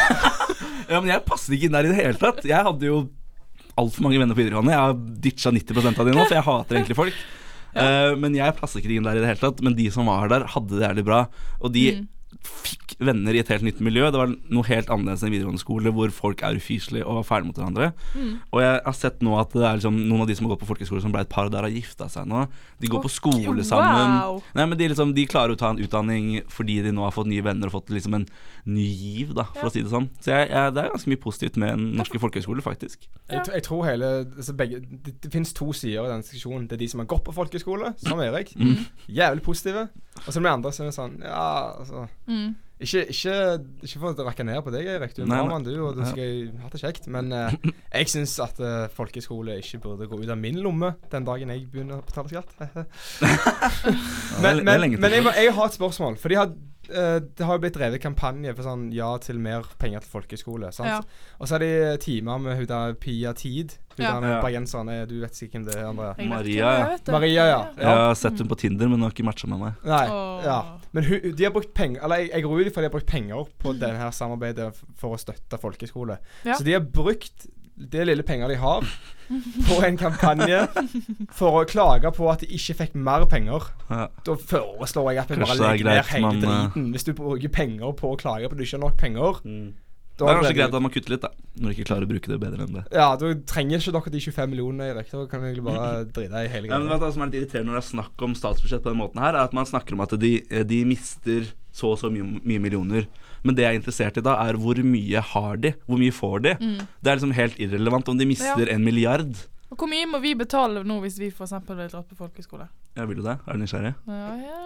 Ja, 0.88 1.00
Men 1.00 1.08
jeg 1.14 1.24
passet 1.24 1.54
ikke 1.56 1.68
inn 1.70 1.72
der 1.76 1.86
i 1.86 1.92
det 1.94 1.96
hele 1.96 2.18
tatt. 2.20 2.42
Jeg 2.44 2.62
hadde 2.66 2.84
jo 2.86 3.08
altfor 3.80 4.06
mange 4.06 4.20
venner 4.22 4.36
på 4.36 4.42
videregående. 4.42 4.74
Jeg 4.74 4.84
har 4.84 4.98
ditcha 5.24 5.50
90% 5.54 5.98
av 6.00 6.06
de 6.06 6.14
nå, 6.14 6.24
for 6.28 6.36
jeg 6.38 6.46
hater 6.46 6.78
egentlig 6.78 6.96
folk. 6.98 7.22
Eh, 7.74 8.12
men 8.22 8.36
jeg 8.38 8.54
passet 8.54 8.78
ikke 8.80 8.92
inn 8.94 9.06
der 9.08 9.18
i 9.18 9.22
det 9.24 9.32
hele 9.32 9.42
tatt. 9.42 9.62
Men 9.66 9.74
de 9.74 9.88
som 9.90 10.06
var 10.06 10.28
der, 10.30 10.46
hadde 10.54 10.76
det 10.78 10.84
jævlig 10.86 11.04
bra. 11.08 11.24
Og 11.60 11.72
de 11.74 11.86
Mm. 11.96 12.08
Fikk 12.42 12.94
venner 13.04 13.34
i 13.34 13.40
et 13.42 13.48
helt 13.50 13.64
nytt 13.66 13.80
miljø. 13.82 14.06
Det 14.12 14.20
var 14.20 14.30
noe 14.54 14.66
helt 14.68 14.90
annerledes 14.92 15.22
enn 15.26 15.32
videregående 15.34 15.60
skole, 15.62 15.90
hvor 15.94 16.12
folk 16.14 16.42
er 16.46 16.58
ufyselige 16.60 17.06
og 17.08 17.24
fæle 17.26 17.48
mot 17.48 17.56
hverandre. 17.58 17.92
Mm. 18.14 18.34
Og 18.54 18.60
jeg 18.62 18.80
har 18.84 18.96
sett 18.98 19.22
nå 19.24 19.34
at 19.40 19.52
det 19.56 19.64
er 19.66 19.78
liksom 19.80 19.98
noen 20.08 20.22
av 20.24 20.28
de 20.30 20.36
som 20.38 20.46
har 20.46 20.54
gått 20.54 20.62
på 20.64 20.68
folkehøyskole 20.70 21.02
som 21.02 21.14
ble 21.14 21.24
et 21.24 21.32
par 21.32 21.50
der 21.52 21.66
har 21.66 21.74
gifta 21.74 22.08
seg 22.12 22.28
nå. 22.30 22.44
De 22.80 22.90
går 22.92 23.02
på 23.04 23.10
skole 23.12 23.64
sammen. 23.66 24.14
Wow. 24.20 24.42
Nei, 24.54 24.66
men 24.70 24.78
de, 24.78 24.88
liksom, 24.92 25.14
de 25.16 25.26
klarer 25.30 25.56
å 25.56 25.60
ta 25.60 25.72
en 25.74 25.80
utdanning 25.82 26.42
fordi 26.52 26.80
de 26.86 26.92
nå 26.94 27.04
har 27.06 27.14
fått 27.16 27.30
nye 27.30 27.42
venner 27.44 27.70
og 27.70 27.76
fått 27.80 27.90
liksom 27.94 28.14
en 28.20 28.28
ny 28.64 28.86
giv, 28.86 29.34
da, 29.36 29.44
for 29.52 29.66
Ja. 29.66 29.68
å 29.68 29.74
si 29.74 29.82
det 29.84 29.90
sånn. 29.92 30.06
Så 30.24 30.30
jeg, 30.32 30.48
jeg, 30.54 30.72
det 30.76 30.84
er 30.84 30.92
ganske 30.94 31.10
mye 31.12 31.20
positivt 31.24 31.58
med 31.60 31.74
den 31.74 31.90
norske 31.98 32.20
folkehøyskole, 32.22 32.62
faktisk. 32.64 33.08
Jeg, 33.28 33.42
jeg 33.52 33.62
tror 33.66 33.84
hele 33.88 34.12
altså 34.24 34.54
begge, 34.56 34.80
Det, 35.04 35.16
det 35.24 35.32
finnes 35.32 35.52
to 35.56 35.72
sider 35.76 36.06
i 36.06 36.12
den 36.14 36.22
diskusjonen. 36.24 36.68
Det 36.70 36.78
er 36.78 36.84
de 36.84 36.88
som 36.88 37.02
har 37.02 37.08
gått 37.10 37.24
på 37.26 37.34
folkehøyskole, 37.36 37.92
som 38.00 38.20
Erik. 38.24 38.54
Mm. 38.56 38.86
Jævlig 39.08 39.42
positive. 39.44 39.88
Og 40.24 40.28
så 40.30 40.38
er 40.38 40.40
det 40.40 40.46
de 40.46 40.52
andre 40.54 40.70
som 40.72 40.86
er 40.86 40.92
sånn 40.94 41.14
Ja, 41.24 41.74
altså 41.80 42.04
Mm. 42.26 42.54
Ikke, 42.84 43.04
ikke, 43.06 43.34
ikke 43.86 44.00
for 44.02 44.10
å 44.10 44.24
rakke 44.26 44.44
ned 44.46 44.58
på 44.66 44.72
deg, 44.74 44.88
Eirik. 44.96 45.12
Du 45.14 45.22
er 45.22 45.28
mann, 45.30 45.62
du, 45.62 45.72
og 45.86 45.94
du 45.94 46.02
skal 46.08 46.48
ha 46.58 46.70
det 46.72 46.80
kjekt. 46.82 47.06
Men 47.12 47.30
eh, 47.32 47.54
jeg 48.00 48.10
syns 48.10 48.34
at 48.42 48.58
uh, 48.58 48.90
folkehøyskole 48.92 49.60
ikke 49.62 49.78
burde 49.84 50.08
gå 50.10 50.18
ut 50.18 50.32
av 50.34 50.40
min 50.40 50.58
lomme 50.64 50.90
den 51.12 51.28
dagen 51.28 51.52
jeg 51.54 51.68
begynner 51.70 52.02
å 52.02 52.06
betale 52.06 52.32
skatt. 52.32 52.50
Men 54.42 54.64
men, 54.66 54.88
men 54.98 55.14
jeg, 55.14 55.22
jeg 55.38 55.52
har 55.54 55.70
et 55.70 55.76
spørsmål. 55.76 56.18
For 56.20 56.32
de 56.32 56.40
har, 56.40 56.50
eh, 56.50 56.73
det 56.88 57.44
har 57.46 57.56
jo 57.56 57.62
blitt 57.62 57.76
drevet 57.76 58.02
kampanje 58.02 58.52
for 58.54 58.66
sånn 58.66 58.88
ja 58.94 59.12
til 59.22 59.38
mer 59.42 59.64
penger 59.80 60.04
til 60.04 60.10
folkehøyskole. 60.12 60.70
Ja. 60.84 61.00
Og 61.38 61.48
så 61.48 61.56
er 61.56 61.64
det 61.64 62.00
timer 62.04 62.38
med 62.42 62.58
hun 62.58 62.68
der 62.70 62.94
Pia 63.00 63.32
Tid. 63.32 63.76
Hun 63.96 64.04
Ja. 64.04 64.20
der 64.20 64.40
bergenseren. 64.42 64.88
er 64.90 65.06
Du 65.06 65.20
vet 65.20 65.34
sikkert 65.34 65.62
hvem 65.62 65.66
det 65.66 65.76
er, 65.76 65.86
Andrea? 65.86 66.14
Maria, 66.28 66.70
ja. 66.78 66.98
Maria, 67.12 67.44
ja. 67.46 67.58
Jeg 67.78 67.86
har 67.86 68.14
sett 68.14 68.38
henne 68.38 68.50
på 68.50 68.58
Tinder, 68.58 68.88
men 68.88 68.98
hun 68.98 69.06
har 69.08 69.14
ikke 69.14 69.24
matcha 69.26 69.46
med 69.46 69.60
meg. 69.60 69.74
Nei. 69.84 70.06
oh. 70.10 70.40
Ja. 70.44 70.58
Men 70.92 71.04
hun, 71.04 71.34
de 71.34 71.44
har 71.44 71.52
brukt 71.54 71.72
penger 71.74 72.02
Eller 72.04 72.16
jeg, 72.22 72.30
jeg 72.34 72.42
går 72.42 72.60
ut 72.60 72.66
ifra 72.70 72.82
de 72.82 72.88
har 72.88 72.94
brukt 72.94 73.06
penger 73.10 73.44
på 73.58 73.72
denne 73.78 73.98
her 73.98 74.10
samarbeidet 74.10 74.72
for 74.98 75.14
å 75.14 75.18
støtte 75.20 75.58
folkehøyskole. 75.62 76.18
Ja. 76.44 76.54
Så 76.58 76.64
de 76.66 76.72
har 76.74 76.80
brukt 76.84 77.46
det 77.76 78.04
lille 78.06 78.22
penger 78.22 78.48
de 78.52 78.56
har, 78.60 78.84
på 79.68 79.78
en 79.86 79.96
kampanje 79.98 80.60
for 81.34 81.62
å 81.62 81.64
klage 81.68 82.10
på 82.14 82.26
at 82.30 82.44
de 82.44 82.50
ikke 82.54 82.76
fikk 82.82 82.92
mer 82.94 83.24
penger. 83.30 83.70
Ja. 83.88 84.08
Da 84.26 84.36
foreslår 84.38 85.14
jeg 85.14 85.22
at 85.24 85.32
vi 85.32 85.38
bare 85.40 85.56
det 85.56 85.64
er 85.64 85.72
legger 85.72 85.88
ned 85.90 86.12
hele 86.12 86.34
eh, 86.34 86.42
driten. 86.44 86.90
Hvis 86.94 87.08
du 87.08 87.14
bruker 87.18 87.54
penger 87.54 87.96
på 87.98 88.12
å 88.12 88.20
klage 88.20 88.50
på 88.50 88.54
at 88.54 88.60
du 88.60 88.66
ikke 88.66 88.78
har 88.78 88.84
nok 88.84 89.00
penger, 89.00 89.40
Det 89.44 90.22
da 90.22 90.28
er 90.30 90.38
kanskje 90.38 90.54
greit 90.60 90.76
at 90.78 90.84
man 90.84 90.92
kutter 90.94 91.16
litt, 91.16 91.24
da. 91.24 91.32
Når 91.58 91.66
du 91.66 91.74
ikke 91.74 91.88
klarer 91.88 92.06
å 92.06 92.10
bruke 92.12 92.30
det 92.30 92.38
bedre 92.44 92.68
enn 92.68 92.76
det. 92.76 92.84
Ja, 92.94 93.08
da 93.18 93.32
trenger 93.50 93.80
ikke 93.82 93.96
dere 93.96 94.12
de 94.14 94.20
25 94.28 94.52
millionene, 94.52 94.90
Erik. 94.92 95.10
Da 95.10 95.24
kan 95.32 95.42
du 95.42 95.48
egentlig 95.48 95.66
bare 95.66 95.88
drite 96.14 96.44
i 96.44 96.52
hele 96.52 96.70
Ja, 96.70 96.78
men 96.78 96.86
greia. 96.86 96.92
vet 96.94 97.02
du 97.02 97.06
hva 97.08 97.12
som 97.16 97.24
er 97.26 97.32
litt 97.32 97.40
irriterende 97.40 97.72
når 97.72 97.80
det 97.80 97.82
er 97.82 97.90
snakk 97.90 98.26
om 98.28 98.36
statsbudsjett 98.38 98.84
på 98.86 98.92
den 98.94 99.00
måten 99.02 99.24
her, 99.24 99.34
er 99.34 99.48
at 99.48 99.56
man 99.56 99.66
snakker 99.66 99.96
om 99.98 100.04
at 100.06 100.14
de, 100.22 100.32
de 100.70 100.80
mister 100.86 101.50
så 101.74 101.90
og 101.96 101.98
så 101.98 102.12
mye, 102.14 102.38
mye 102.46 102.62
millioner. 102.62 103.08
Men 103.44 103.54
det 103.58 103.62
jeg 103.66 103.74
er 103.74 103.80
interessert 103.80 104.16
i 104.16 104.24
da, 104.24 104.38
er 104.48 104.56
hvor 104.56 104.78
mye 104.82 105.20
har 105.20 105.56
de? 105.60 105.74
Hvor 105.86 105.98
mye 106.00 106.12
får 106.16 106.38
de? 106.46 106.54
Det 106.58 107.10
er 107.12 107.16
liksom 107.18 107.34
helt 107.36 107.58
irrelevant 107.60 108.08
om 108.08 108.16
de 108.18 108.24
mister 108.30 108.54
Mm. 108.56 108.68
Ja. 108.68 108.74
en 108.74 108.84
milliard. 108.84 109.34
Og 109.70 109.78
hvor 109.80 109.88
mye 109.90 110.06
må 110.06 110.20
vi 110.22 110.34
betale 110.38 110.84
nå 110.86 111.00
hvis 111.02 111.18
vi 111.18 111.28
f.eks. 111.34 111.50
vil 111.66 111.88
dra 111.90 112.00
på 112.06 112.14
folkehøyskole? 112.16 112.68
Ja, 112.96 113.04
vil 113.10 113.16
du 113.18 113.22
det? 113.26 113.38
Er 113.46 113.52
du 113.56 113.58
nysgjerrig? 113.64 113.94
Ja, 114.06 114.36
ja, 114.38 114.58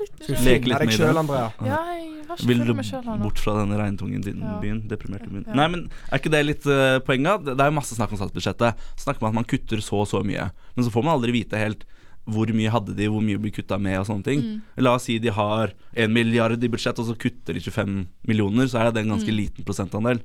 litt 0.00 0.18
nysgjerrig. 0.20 0.66
leke 0.68 0.68
litt 0.68 1.00
med? 1.00 1.16
Andrea? 1.22 1.46
Ja, 1.64 1.78
jeg 1.96 2.26
har 2.28 2.36
ikke 2.36 2.46
Vil 2.50 2.60
du 2.66 2.74
meg 2.74 3.22
bort 3.22 3.38
fra 3.40 3.54
denne 3.62 3.78
regntunge 3.80 4.20
din- 4.22 4.42
Ja. 4.44 4.58
byen? 4.60 4.82
Deprimerte 4.88 5.30
byen? 5.32 5.44
Ja. 5.48 5.54
Nei, 5.54 5.68
men 5.68 5.90
er 6.12 6.18
ikke 6.18 6.30
det 6.30 6.44
litt 6.46 6.66
uh, 6.66 6.98
poenget? 7.00 7.44
Det 7.46 7.56
det 7.56 7.64
er 7.64 7.70
jo 7.72 7.78
masse 7.80 7.96
snakk 7.96 8.12
om 8.12 8.18
statsbudsjettet. 8.20 8.76
Snakker 9.00 9.22
man 9.22 9.30
at 9.32 9.34
man 9.40 9.44
kutter 9.48 9.80
så 9.80 10.02
og 10.04 10.06
så 10.08 10.22
mye. 10.22 10.50
Men 10.76 10.84
så 10.84 10.90
får 10.92 11.02
man 11.04 11.16
aldri 11.16 11.32
vite 11.32 11.56
helt 11.56 11.84
hvor 12.26 12.46
mye 12.54 12.70
hadde 12.70 12.94
de, 12.96 13.08
hvor 13.10 13.20
mye 13.24 13.38
blir 13.42 13.50
kutta 13.52 13.78
med 13.80 13.98
og 13.98 14.06
sånne 14.06 14.22
ting. 14.24 14.40
Mm. 14.42 14.60
La 14.84 14.94
oss 14.94 15.04
si 15.08 15.18
de 15.18 15.28
har 15.34 15.72
en 15.96 16.12
milliard 16.12 16.62
i 16.62 16.68
budsjett, 16.68 16.98
og 16.98 17.06
så 17.08 17.16
kutter 17.18 17.54
de 17.54 17.60
25 17.60 18.06
millioner, 18.28 18.66
så 18.70 18.78
er 18.80 18.92
det 18.92 19.02
en 19.02 19.10
ganske 19.16 19.28
Mm. 19.32 19.36
liten 19.40 19.64
prosentandel. 19.64 20.20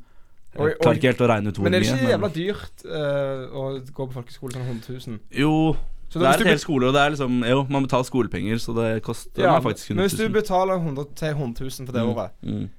Jeg 0.57 0.77
klarer 0.81 0.95
ikke 0.97 1.10
helt 1.12 1.21
å 1.21 1.27
regne 1.29 1.47
ut 1.49 1.55
hvor 1.57 1.63
mye. 1.65 1.69
Men 1.69 1.73
er 1.73 1.79
det 1.83 1.89
mye. 1.91 1.97
ikke 2.01 2.13
jævla 2.13 2.29
dyrt 2.33 2.86
uh, 2.86 3.43
å 3.53 3.63
gå 3.93 4.07
på 4.07 4.13
folkeskole 4.13 4.51
sånn 4.53 4.67
100 4.81 5.07
000? 5.07 5.19
Jo, 5.38 5.75
Så 6.10 6.19
det 6.19 6.23
da, 6.23 6.31
er 6.31 6.41
et 6.41 6.47
helt 6.53 6.62
skole, 6.63 6.88
og 6.88 6.93
det 6.95 7.01
er 7.03 7.10
liksom 7.12 7.43
Jo, 7.45 7.65
man 7.69 7.83
betaler 7.83 8.07
skolepenger, 8.07 8.57
så 8.63 8.73
det 8.77 9.03
koster 9.03 9.43
Ja, 9.43 9.60
faktisk 9.60 9.89
100 9.91 9.93
000. 9.93 9.97
men 9.97 10.07
hvis 10.07 10.17
du 10.17 10.29
betaler 10.33 10.79
100 10.79 11.05
til 11.15 11.33
100 11.36 11.62
000 11.65 11.86
for 11.86 11.93
det 11.93 12.03
Mm, 12.05 12.13
året, 12.15 12.31
mm. 12.43 12.69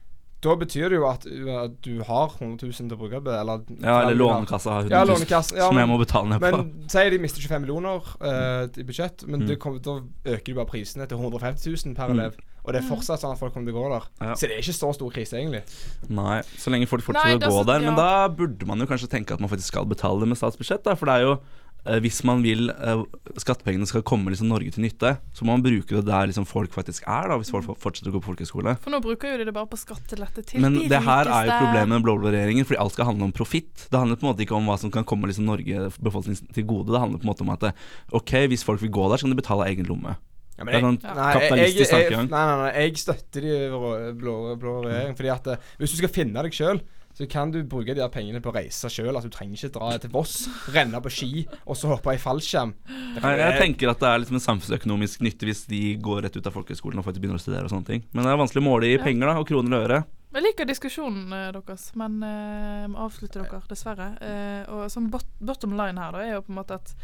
Da 0.40 0.54
betyr 0.54 0.88
det 0.92 0.98
jo 1.00 1.06
at, 1.08 1.24
at 1.26 1.72
du 1.82 2.02
har 2.06 2.28
100 2.38 2.62
000 2.62 2.72
til 2.72 2.94
å 2.94 2.98
bruke 3.00 3.18
på 3.18 3.24
det, 3.26 3.38
eller 3.40 3.64
Ja, 3.82 3.96
eller 4.04 4.14
Lånekassa 4.14 4.70
har 4.70 4.82
100 4.86 4.94
Ja, 4.94 5.00
000, 5.04 5.14
Lånekassen. 5.16 5.56
Ja, 5.58 5.66
som 5.68 5.78
jeg 5.80 5.88
må 5.90 5.98
betale 5.98 6.28
ned 6.30 6.40
på. 6.40 6.50
men 6.56 6.88
si 6.88 7.10
de 7.10 7.18
mister 7.18 7.40
25 7.42 7.64
millioner 7.64 8.06
eh, 8.22 8.68
i 8.78 8.84
budsjett, 8.86 9.26
men 9.26 9.40
Mm. 9.48 9.56
kommer, 9.58 9.80
da 9.82 10.00
øker 10.30 10.44
du 10.44 10.54
bare 10.54 10.66
prisene 10.70 11.08
til 11.08 11.18
150 11.18 11.66
000 11.86 11.94
per 11.96 12.08
Mm. 12.08 12.18
elev. 12.20 12.36
Og 12.68 12.72
det 12.74 12.82
er 12.82 12.88
fortsatt 12.88 13.18
sånn 13.22 13.32
at 13.32 13.38
folk 13.40 13.54
kommer 13.54 13.66
til 13.72 13.74
å 13.74 13.82
gå 13.82 13.90
der. 13.94 14.06
Ja. 14.20 14.34
Så 14.34 14.46
det 14.46 14.52
er 14.58 14.60
ikke 14.60 14.76
så 14.76 14.92
stor 14.94 15.10
krise, 15.10 15.32
egentlig. 15.40 15.62
Nei, 16.10 16.42
så 16.60 16.68
lenge 16.70 16.86
folk 16.86 17.02
fortsetter 17.02 17.38
det 17.40 17.48
er 17.48 17.48
å 17.48 17.54
gå 17.54 17.62
så- 17.62 17.66
der. 17.66 17.80
Men 17.80 17.96
da 17.96 18.28
burde 18.28 18.66
man 18.66 18.78
jo 18.78 18.86
kanskje 18.86 19.08
tenke 19.08 19.32
at 19.32 19.40
man 19.40 19.48
faktisk 19.48 19.72
skal 19.72 19.86
betale 19.86 20.20
det 20.20 20.28
med 20.28 20.36
statsbudsjett. 20.36 20.82
Da, 20.84 20.94
for 20.94 21.06
det 21.06 21.14
er 21.14 21.20
jo 21.22 21.38
hvis 22.04 22.20
man 22.28 22.42
vil 22.44 22.68
eh, 22.74 23.02
skattepengene 23.40 23.88
skal 23.88 24.04
komme 24.06 24.32
liksom 24.32 24.50
Norge 24.50 24.72
til 24.74 24.84
nytte, 24.84 25.14
så 25.34 25.46
må 25.46 25.54
man 25.56 25.64
bruke 25.64 25.96
det 25.96 26.04
der 26.08 26.28
liksom 26.30 26.46
folk 26.48 26.74
faktisk 26.74 27.06
er, 27.08 27.30
da, 27.30 27.38
hvis 27.40 27.52
folk 27.54 27.66
fortsetter 27.80 28.12
å 28.12 28.16
gå 28.16 28.22
på 28.22 28.32
folkehøyskole. 28.32 28.76
For 28.84 28.94
nå 28.94 29.00
bruker 29.04 29.32
jo 29.32 29.40
de 29.40 29.48
det 29.48 29.56
bare 29.56 29.70
på 29.70 29.80
skattelette 29.80 30.44
til 30.50 30.62
Men 30.64 30.76
de 30.76 30.86
det 30.92 31.02
her 31.06 31.30
er 31.32 31.50
jo 31.50 31.58
problemet 31.64 31.94
med 31.96 32.06
blå-blå 32.06 32.32
regjeringen, 32.34 32.68
fordi 32.68 32.80
alt 32.84 32.96
skal 32.96 33.10
handle 33.10 33.28
om 33.30 33.34
profitt. 33.34 33.88
Det 33.88 33.98
handler 33.98 34.20
på 34.20 34.26
en 34.26 34.32
måte 34.32 34.44
ikke 34.44 34.58
om 34.58 34.68
hva 34.70 34.78
som 34.80 34.92
kan 34.94 35.06
komme 35.08 35.30
liksom 35.30 35.48
Norge, 35.48 35.88
befolkningen 36.02 36.54
til 36.54 36.68
gode. 36.68 36.92
Det 36.92 37.02
handler 37.04 37.22
på 37.22 37.28
en 37.28 37.32
måte 37.32 37.46
om 37.46 37.54
at 37.56 37.68
eh, 37.70 37.84
ok, 38.20 38.34
hvis 38.52 38.66
folk 38.68 38.82
vil 38.84 38.94
gå 38.94 39.08
der, 39.08 39.16
så 39.20 39.28
kan 39.28 39.36
de 39.36 39.40
betale 39.42 39.64
av 39.66 39.72
egen 39.72 39.88
lomme. 39.88 40.18
Ja, 40.58 40.66
Det 40.66 40.80
sånn 40.82 40.96
Nei, 41.04 41.26
jeg, 41.38 41.74
jeg, 41.78 41.86
jeg, 41.86 42.14
nei, 42.18 42.26
nei, 42.34 42.54
nei, 42.58 42.70
jeg 42.82 42.98
støtter 42.98 43.44
de 43.46 43.58
blå, 44.18 44.34
blå 44.58 44.78
regjering. 44.88 45.14
Fordi 45.18 45.30
at 45.30 45.52
eh, 45.54 45.68
hvis 45.78 45.94
du 45.94 46.00
skal 46.00 46.10
finne 46.12 46.42
deg 46.42 46.56
sjøl, 46.56 46.82
så 47.18 47.26
kan 47.26 47.50
du 47.50 47.58
bruke 47.66 47.90
de 47.90 47.98
der 47.98 48.10
pengene 48.14 48.38
på 48.38 48.52
å 48.52 48.54
reise 48.54 48.86
sjøl. 48.92 49.10
Altså, 49.10 49.26
du 49.26 49.34
trenger 49.34 49.58
ikke 49.58 49.72
dra 49.74 49.88
til 49.98 50.12
Voss, 50.14 50.36
renne 50.70 51.00
på 51.02 51.10
ski 51.10 51.30
og 51.64 51.74
så 51.78 51.90
hoppe 51.90 52.14
i 52.14 52.20
fallskjerm. 52.22 52.76
Nei, 53.18 53.32
Jeg, 53.34 53.40
jeg 53.42 53.56
tenker 53.64 53.90
at 53.90 54.04
det 54.04 54.12
er 54.12 54.22
liksom 54.22 54.38
en 54.38 54.44
samfunnsøkonomisk 54.44 55.24
nytte 55.26 55.48
hvis 55.48 55.64
de 55.66 55.80
går 56.04 56.22
rett 56.28 56.38
ut 56.38 56.46
av 56.46 56.54
folkehøyskolen 56.54 57.02
og 57.02 57.08
faktisk 57.08 57.24
begynner 57.24 57.40
å 57.40 57.42
studere 57.42 57.66
og 57.66 57.74
sånne 57.74 57.90
ting. 57.90 58.06
Men 58.12 58.22
det 58.22 58.30
er 58.30 58.40
vanskelig 58.44 58.62
å 58.62 58.68
måle 58.68 58.92
i 58.92 59.00
penger 59.02 59.32
da, 59.32 59.34
og 59.42 59.50
kroner 59.50 59.74
og 59.74 59.88
øre. 59.88 59.98
Jeg 60.36 60.44
liker 60.44 60.68
diskusjonen 60.68 61.32
eh, 61.34 61.48
deres, 61.56 61.88
men 61.98 62.20
vi 62.22 62.30
jeg 62.30 62.92
må 62.92 63.02
avslutte 63.08 63.42
dere, 63.42 63.60
dessverre. 63.66 64.08
Uh, 64.22 64.62
og 64.76 64.92
som 64.92 65.10
bottom 65.10 65.74
line 65.74 65.98
her, 65.98 66.14
da, 66.14 66.22
er 66.22 66.36
jo 66.36 66.44
på 66.46 66.54
en 66.54 66.60
måte 66.60 66.78
at 66.78 66.94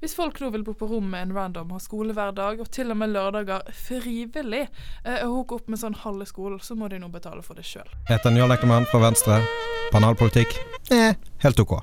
hvis 0.00 0.14
folk 0.14 0.38
nå 0.40 0.50
vil 0.54 0.64
bo 0.66 0.74
på 0.78 0.86
rom 0.90 1.10
med 1.10 1.26
en 1.26 1.34
random, 1.36 1.72
ha 1.74 1.82
skole 1.82 2.14
hver 2.16 2.32
dag, 2.36 2.60
og 2.62 2.70
til 2.74 2.94
og 2.94 3.00
med 3.00 3.12
lørdager 3.14 3.66
frivillig, 3.74 4.64
eh, 5.04 5.20
og 5.26 5.34
hooke 5.34 5.58
opp 5.58 5.68
med 5.72 5.82
sånn 5.82 5.98
halve 6.04 6.28
skolen, 6.28 6.62
så 6.62 6.78
må 6.78 6.90
de 6.92 7.00
nå 7.02 7.10
betale 7.12 7.42
for 7.46 7.58
det 7.58 7.66
sjøl. 7.66 7.88
Heter 8.10 8.34
Njål 8.34 8.54
Eklemann 8.58 8.88
fra 8.90 9.02
Venstre. 9.02 9.42
Banalpolitikk? 9.92 10.58
Eh, 10.94 11.14
helt 11.42 11.64
ok. 11.64 11.80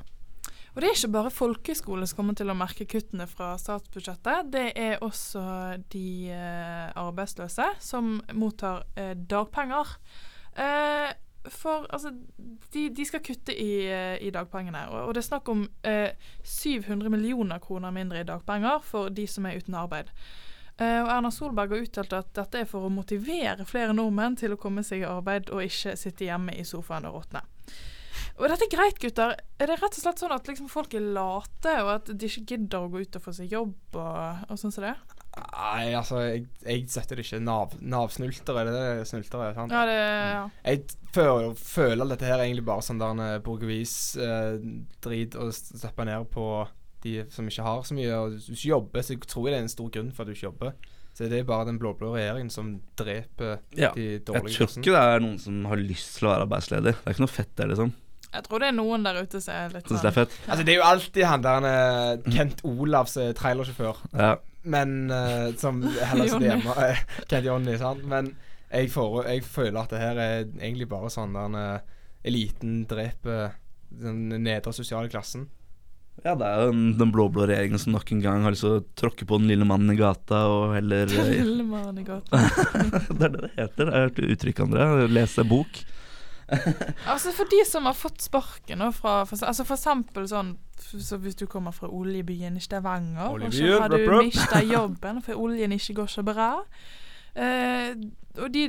Og 0.75 0.81
det 0.83 0.89
er 0.89 0.97
ikke 0.97 1.13
bare 1.13 1.31
folkehøyskole 1.31 2.07
som 2.07 2.17
kommer 2.19 2.35
til 2.35 2.51
å 2.51 2.55
merke 2.57 2.87
kuttene 2.91 3.29
fra 3.31 3.53
statsbudsjettet. 3.59 4.49
Det 4.51 4.65
er 4.75 5.03
også 5.03 5.43
de 5.93 6.31
eh, 6.35 6.89
arbeidsløse 6.99 7.69
som 7.79 8.17
mottar 8.35 8.83
eh, 8.99 9.13
dagpenger. 9.15 9.95
Eh, 10.51 11.13
for 11.51 11.85
altså, 11.93 12.11
de, 12.73 12.87
de 12.89 13.05
skal 13.05 13.23
kutte 13.25 13.53
i, 13.53 13.85
eh, 13.89 14.17
i 14.23 14.31
dagpengene. 14.33 14.87
Og, 14.91 15.07
og 15.07 15.13
det 15.15 15.23
er 15.23 15.29
snakk 15.29 15.51
om 15.51 15.65
eh, 15.85 16.11
700 16.43 17.11
millioner 17.13 17.61
kroner 17.63 17.93
mindre 17.95 18.23
i 18.23 18.27
dagpenger 18.27 18.83
for 18.85 19.13
de 19.13 19.27
som 19.29 19.47
er 19.47 19.61
uten 19.61 19.77
arbeid. 19.79 20.11
Eh, 20.77 20.99
og 21.01 21.09
Erna 21.13 21.31
Solberg 21.31 21.71
har 21.71 21.85
uttalt 21.85 22.15
at 22.17 22.31
dette 22.35 22.63
er 22.63 22.69
for 22.69 22.87
å 22.87 22.93
motivere 22.93 23.67
flere 23.67 23.95
nordmenn 23.95 24.35
til 24.39 24.55
å 24.55 24.59
komme 24.59 24.83
seg 24.83 25.03
i 25.03 25.09
arbeid 25.09 25.51
og 25.53 25.63
ikke 25.63 25.95
sitte 25.99 26.27
hjemme 26.27 26.55
i 26.55 26.65
sofaen 26.67 27.07
og 27.07 27.21
råtne. 27.21 27.45
Og 28.35 28.49
dette 28.51 28.67
er 28.67 28.71
greit, 28.71 28.99
gutter. 28.99 29.35
Er 29.59 29.69
det 29.71 29.77
rett 29.79 29.95
og 29.95 30.01
slett 30.01 30.19
sånn 30.19 30.33
at 30.35 30.47
liksom 30.49 30.67
folk 30.71 30.93
er 30.95 31.03
late, 31.15 31.75
og 31.83 31.91
at 31.93 32.11
de 32.11 32.27
ikke 32.27 32.55
gidder 32.55 32.83
å 32.83 32.91
gå 32.91 33.05
ut 33.05 33.15
og 33.15 33.23
få 33.23 33.31
seg 33.35 33.51
jobb 33.55 33.95
og, 33.95 34.49
og 34.49 34.59
sånn 34.59 34.75
som 34.75 34.83
det? 34.87 34.95
Nei, 35.35 35.89
altså, 35.97 36.21
jeg, 36.23 36.45
jeg 36.63 36.85
setter 36.91 37.19
det 37.19 37.25
ikke. 37.25 37.41
Nav, 37.43 37.73
Nav-snultere, 37.83 38.61
er 38.63 38.69
det 38.71 38.83
er? 38.85 39.03
sant? 39.09 39.73
Ja, 39.73 39.83
det 39.89 39.97
ja. 39.99 40.43
Jeg 40.63 40.83
føler, 41.15 41.53
føler 41.59 42.11
dette 42.13 42.27
her 42.29 42.39
er 42.39 42.45
egentlig 42.47 42.65
bare 42.67 42.85
sånn 42.85 43.01
der 43.01 43.11
en 43.11 43.43
bourgeois-drit 43.43 45.35
å 45.39 45.49
steppe 45.51 46.07
ned 46.07 46.29
på 46.31 46.47
de 47.05 47.17
som 47.33 47.47
ikke 47.49 47.65
har 47.65 47.83
så 47.85 47.97
mye. 47.97 48.11
Og 48.17 48.35
hvis 48.35 48.47
du 48.47 48.53
ikke 48.55 48.71
jobber, 48.73 49.05
så 49.05 49.15
jeg 49.15 49.27
tror 49.29 49.47
jeg 49.47 49.55
det 49.55 49.59
er 49.59 49.65
en 49.67 49.75
stor 49.75 49.91
grunn 49.97 50.13
for 50.15 50.23
at 50.23 50.31
du 50.31 50.35
ikke 50.37 50.47
jobber. 50.49 50.71
Så 51.15 51.29
det 51.31 51.37
er 51.39 51.45
bare 51.47 51.67
den 51.69 51.77
blå-blå 51.79 52.09
regjeringen 52.17 52.49
som 52.51 52.73
dreper 52.99 53.61
Ja, 53.77 53.93
de 53.95 54.17
Jeg 54.17 54.25
tror 54.27 54.49
ikke 54.51 54.81
det 54.83 55.03
er 55.03 55.21
noen 55.23 55.37
som 55.39 55.61
har 55.69 55.79
lyst 55.79 56.17
til 56.17 56.27
å 56.27 56.33
være 56.33 56.47
arbeidsledig. 56.49 56.91
Det 56.97 57.07
er 57.07 57.15
ikke 57.15 57.23
noe 57.23 57.31
fett 57.35 57.53
der, 57.55 57.71
liksom. 57.71 57.93
Jeg 58.35 58.43
tror 58.49 58.59
det 58.59 58.67
er 58.67 58.75
noen 58.75 59.05
der 59.05 59.21
ute 59.23 59.39
som 59.39 59.53
er 59.55 59.77
litt 59.77 59.87
sånn. 59.87 60.01
det 60.03 60.09
er 60.09 60.17
sånn. 60.17 60.33
Altså, 60.49 60.65
det 60.67 60.73
er 60.73 60.79
jo 60.81 60.87
alltid 60.89 61.27
han 61.29 61.45
der 61.45 61.67
eh, 61.69 62.33
Kent 62.35 62.65
Olavs 62.67 63.15
eh, 63.21 63.31
trailersjåfør, 63.37 64.03
Ja. 64.11 64.33
Men 64.65 64.95
uh, 65.13 65.51
som 65.61 65.83
heller 65.85 66.25
sitter 66.27 66.47
Johnny. 66.49 66.49
hjemme. 66.49 66.75
eh, 66.89 67.03
Kent 67.31 67.45
Jonny, 67.49 67.75
sant. 67.81 68.05
Men 68.09 68.31
jeg, 68.71 68.89
får, 68.93 69.19
jeg 69.29 69.43
føler 69.45 69.77
at 69.83 69.93
det 69.93 70.01
her 70.01 70.21
er 70.23 70.33
egentlig 70.57 70.87
bare 70.91 71.11
sånn 71.13 71.35
der 71.37 71.59
uh, 71.59 71.93
eliten 72.25 72.81
dreper 72.89 73.53
den 73.95 74.25
nedre 74.43 74.73
sosiale 74.75 75.07
klassen. 75.13 75.45
ja, 76.25 76.33
det 76.35 76.47
er 76.47 76.63
jo 76.65 76.71
den, 76.73 76.85
den 76.97 77.11
blå-blå 77.13 77.45
regjeringen 77.47 77.79
som 77.79 77.93
nok 77.93 78.09
en 78.15 78.23
gang 78.23 78.43
har 78.47 78.55
lyst 78.55 78.65
til 78.65 78.77
å 78.79 78.83
tråkke 78.97 79.27
på 79.29 79.37
den 79.39 79.47
lille 79.51 79.67
mannen 79.69 79.93
i 79.93 79.97
gata 79.99 80.41
og 80.51 80.73
heller 80.75 81.05
Den 81.13 81.29
Lille 81.31 81.63
mannen 81.67 82.01
i 82.01 82.05
gata. 82.07 82.39
Det 83.19 83.27
er 83.29 83.35
det 83.35 83.43
det 83.45 83.51
heter. 83.59 83.85
Jeg 83.85 83.93
har 83.93 84.07
hørt 84.09 84.23
uttrykk, 84.25 84.63
André. 84.65 84.87
Lese 85.13 85.45
bok. 85.47 85.83
Altså 87.11 87.31
For 87.33 87.49
de 87.49 87.63
som 87.65 87.87
har 87.89 87.95
fått 87.97 88.21
sparken 88.21 88.77
nå 88.81 88.91
fra 88.93 89.23
for, 89.25 89.41
altså 89.47 89.65
for 89.65 89.77
eksempel 89.77 90.27
sånn 90.29 90.53
så 90.85 91.17
Hvis 91.17 91.37
du 91.39 91.45
kommer 91.49 91.73
fra 91.73 91.89
oljebyen 91.89 92.57
i 92.59 92.61
Stavanger, 92.61 93.31
og 93.33 93.53
så 93.55 93.79
har 93.81 93.89
du 93.89 93.97
mista 94.19 94.61
jobben 94.75 95.21
for 95.25 95.41
oljen 95.41 95.73
ikke 95.73 95.95
går 96.01 96.11
så 96.11 96.23
bra 96.27 96.49
eh, 97.33 97.95
Og 98.37 98.49
de, 98.53 98.67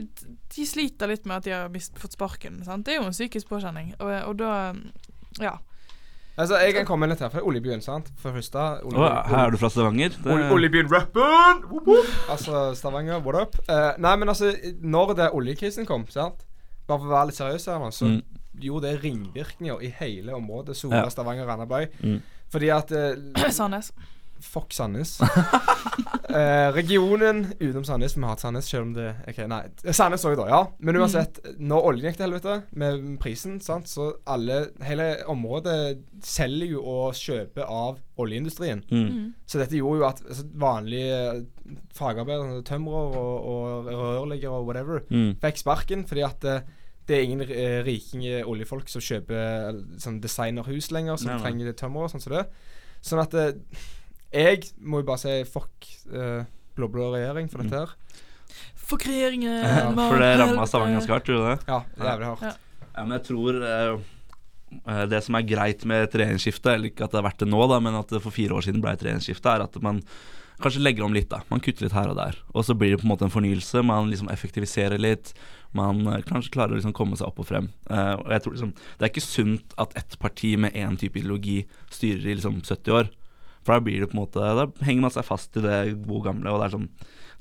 de 0.56 0.66
sliter 0.66 1.10
litt 1.10 1.26
med 1.28 1.40
at 1.42 1.48
de 1.48 1.54
har 1.56 1.72
mist, 1.72 1.98
fått 2.00 2.16
sparken. 2.16 2.62
Sant? 2.64 2.86
Det 2.86 2.94
er 2.94 3.00
jo 3.02 3.08
en 3.08 3.16
psykisk 3.16 3.50
påkjenning. 3.50 3.94
Og, 4.00 4.12
og 4.30 4.36
da 4.40 4.52
Ja. 5.42 5.56
Altså, 6.38 6.58
Jeg 6.60 6.74
kan 6.76 6.84
komme 6.86 7.08
litt 7.08 7.20
her, 7.24 7.30
fra 7.32 7.40
oljebyen, 7.42 7.80
sant. 7.82 8.10
For 8.20 8.32
første 8.36 8.60
olje, 8.84 9.00
oh, 9.00 9.22
her 9.28 9.46
er 9.46 9.50
du 9.54 9.56
fra 9.60 9.70
Stavanger? 9.72 10.12
Det- 10.22 10.32
Ol 10.32 10.52
Oljebyen 10.58 10.88
rappen! 10.92 11.64
Altså 12.30 12.74
Stavanger, 12.76 13.18
what 13.24 13.40
up? 13.42 13.56
Uh, 13.68 13.94
nei, 13.98 14.16
men 14.20 14.28
altså, 14.28 14.52
når 14.80 15.14
det 15.16 15.30
oljekrisen 15.32 15.88
kom, 15.88 16.04
sant 16.12 16.44
Bare 16.86 16.98
for 16.98 17.06
å 17.06 17.14
være 17.16 17.26
litt 17.30 17.38
seriøs 17.40 17.66
her 17.66 17.78
nå, 17.82 17.88
så 17.92 18.06
Mm. 18.06 18.22
gjorde 18.62 18.82
det 18.90 19.02
ringvirkninger 19.02 19.82
i 19.82 19.88
hele 19.98 20.32
området. 20.32 20.76
Sola, 20.76 21.02
Ja. 21.02 21.08
Stavanger, 21.08 21.46
Randaberg. 21.46 21.88
Mm. 22.02 22.20
Fordi 22.48 22.68
at 22.70 22.92
eh, 22.92 23.50
Sandnes. 23.58 23.92
Fuck 24.44 24.72
Sandnes. 24.76 25.16
eh, 26.28 26.68
regionen 26.74 27.46
utenom 27.58 27.84
Sandnes. 27.84 28.16
Vi 28.16 28.22
har 28.22 28.34
hatt 28.34 28.40
Sandnes, 28.44 28.68
selv 28.70 28.86
om 28.88 28.92
det 28.96 29.08
Ok, 29.30 29.38
nei. 29.50 29.62
Sandnes 29.96 30.24
òg, 30.28 30.36
da. 30.40 30.46
Ja. 30.50 30.60
Men 30.78 30.98
uansett, 31.00 31.40
når 31.58 31.88
oljen 31.90 32.08
gikk 32.10 32.18
til 32.20 32.26
helvete 32.28 32.56
med 32.78 33.04
prisen, 33.22 33.58
sant, 33.64 33.88
så 33.90 34.10
alle 34.28 34.58
Hele 34.86 35.08
området 35.32 35.76
selger 36.26 36.74
jo 36.76 36.82
og 36.86 37.16
kjøper 37.18 37.66
av 37.68 37.98
oljeindustrien. 38.22 38.82
Mm. 38.90 39.34
Så 39.48 39.60
dette 39.60 39.78
gjorde 39.78 40.00
jo 40.02 40.08
at 40.08 40.22
altså, 40.26 40.46
vanlige 40.56 41.20
fagarbeidere, 41.96 42.62
tømrer 42.66 43.16
og, 43.18 43.36
og 43.52 43.90
rørleggere 43.90 44.52
og 44.60 44.66
whatever, 44.68 45.02
Mm. 45.10 45.36
fikk 45.42 45.58
sparken 45.60 46.04
fordi 46.08 46.22
at 46.26 46.44
eh, 46.48 46.60
det 47.06 47.16
er 47.16 47.22
ingen 47.26 47.42
eh, 47.46 47.80
rikinge 47.86 48.40
oljefolk 48.48 48.88
som 48.90 49.02
kjøper 49.04 49.36
eh, 49.38 49.76
sånn 50.02 50.16
designerhus 50.24 50.88
lenger, 50.94 51.16
som 51.20 51.30
Nei, 51.30 51.36
nei. 51.38 51.44
trenger 51.44 51.76
tømmer 51.78 52.06
og 52.06 52.10
sånn 52.14 52.22
som 52.24 52.34
det. 52.34 52.44
Sånn 53.06 53.22
at 53.22 53.34
eh, 53.38 53.52
jeg 54.36 54.70
må 54.78 55.00
jo 55.02 55.08
bare 55.08 55.22
si 55.22 55.38
fuck 55.48 55.88
eh, 56.12 56.44
blå-blå 56.76 57.10
regjering 57.14 57.48
for 57.52 57.64
dette 57.64 57.82
her. 57.84 57.96
Fuck 58.86 59.06
regjeringen! 59.08 59.64
Ja, 59.64 59.88
For 59.96 60.22
det 60.22 60.30
ramma. 60.38 60.66
Stavanger 60.68 61.00
ganske 61.00 61.16
hardt, 61.16 61.26
tror 61.26 61.42
du 61.42 61.48
det? 61.48 61.58
Ja, 61.66 61.80
jævlig 61.98 62.30
hardt. 62.30 62.46
Ja. 62.46 62.54
Ja, 62.96 63.02
men 63.04 63.16
jeg 63.18 63.26
tror 63.28 63.58
eh, 63.60 65.04
Det 65.10 65.18
som 65.26 65.36
er 65.36 65.44
greit 65.46 65.84
med 65.88 66.06
et 66.06 66.14
regjeringsskifte, 66.16 66.72
eller 66.72 66.90
ikke 66.90 67.04
at 67.06 67.12
det 67.12 67.20
har 67.20 67.28
vært 67.28 67.42
det 67.42 67.50
nå, 67.50 67.60
da, 67.70 67.80
men 67.82 67.98
at 67.98 68.14
det 68.14 68.22
for 68.24 68.34
fire 68.34 68.56
år 68.56 68.66
siden 68.66 68.82
ble 68.84 68.94
et 68.96 69.04
regjeringsskifte, 69.04 69.52
er 69.52 69.66
at 69.66 69.78
man 69.84 70.00
kanskje 70.62 70.80
legger 70.80 71.04
om 71.04 71.12
litt. 71.12 71.28
da 71.28 71.42
Man 71.52 71.60
kutter 71.60 71.86
litt 71.86 71.96
her 71.96 72.08
og 72.12 72.16
der. 72.16 72.38
Og 72.54 72.64
så 72.64 72.74
blir 72.78 72.94
det 72.94 73.02
på 73.02 73.06
en 73.06 73.12
måte 73.12 73.26
en 73.26 73.34
fornyelse. 73.34 73.82
Man 73.84 74.08
liksom 74.10 74.30
effektiviserer 74.32 75.00
litt. 75.02 75.34
Man 75.76 76.06
kanskje 76.24 76.54
klarer 76.54 76.72
å 76.72 76.78
liksom 76.78 76.94
komme 76.96 77.18
seg 77.18 77.28
opp 77.28 77.42
og 77.42 77.48
frem. 77.50 77.68
Uh, 77.90 78.16
og 78.22 78.30
jeg 78.32 78.44
tror 78.44 78.54
liksom 78.56 78.72
Det 78.78 79.04
er 79.04 79.12
ikke 79.12 79.26
sunt 79.26 79.76
at 79.82 79.92
ett 80.00 80.16
parti 80.22 80.54
med 80.56 80.72
én 80.72 80.96
type 80.96 81.20
ideologi 81.20 81.58
styrer 81.92 82.24
i 82.30 82.38
liksom 82.38 82.62
70 82.62 82.96
år. 82.96 83.12
For 83.66 83.74
da 83.74 83.82
blir 83.82 84.04
det 84.04 84.10
på 84.12 84.16
en 84.16 84.22
måte 84.22 84.38
Da 84.60 84.68
henger 84.86 85.02
man 85.08 85.14
seg 85.14 85.26
fast 85.26 85.56
i 85.58 85.64
det 85.64 85.80
gode 86.06 86.28
gamle. 86.28 86.52
Og 86.54 86.62
det 86.62 86.68
er 86.68 86.74
sånn 86.76 86.88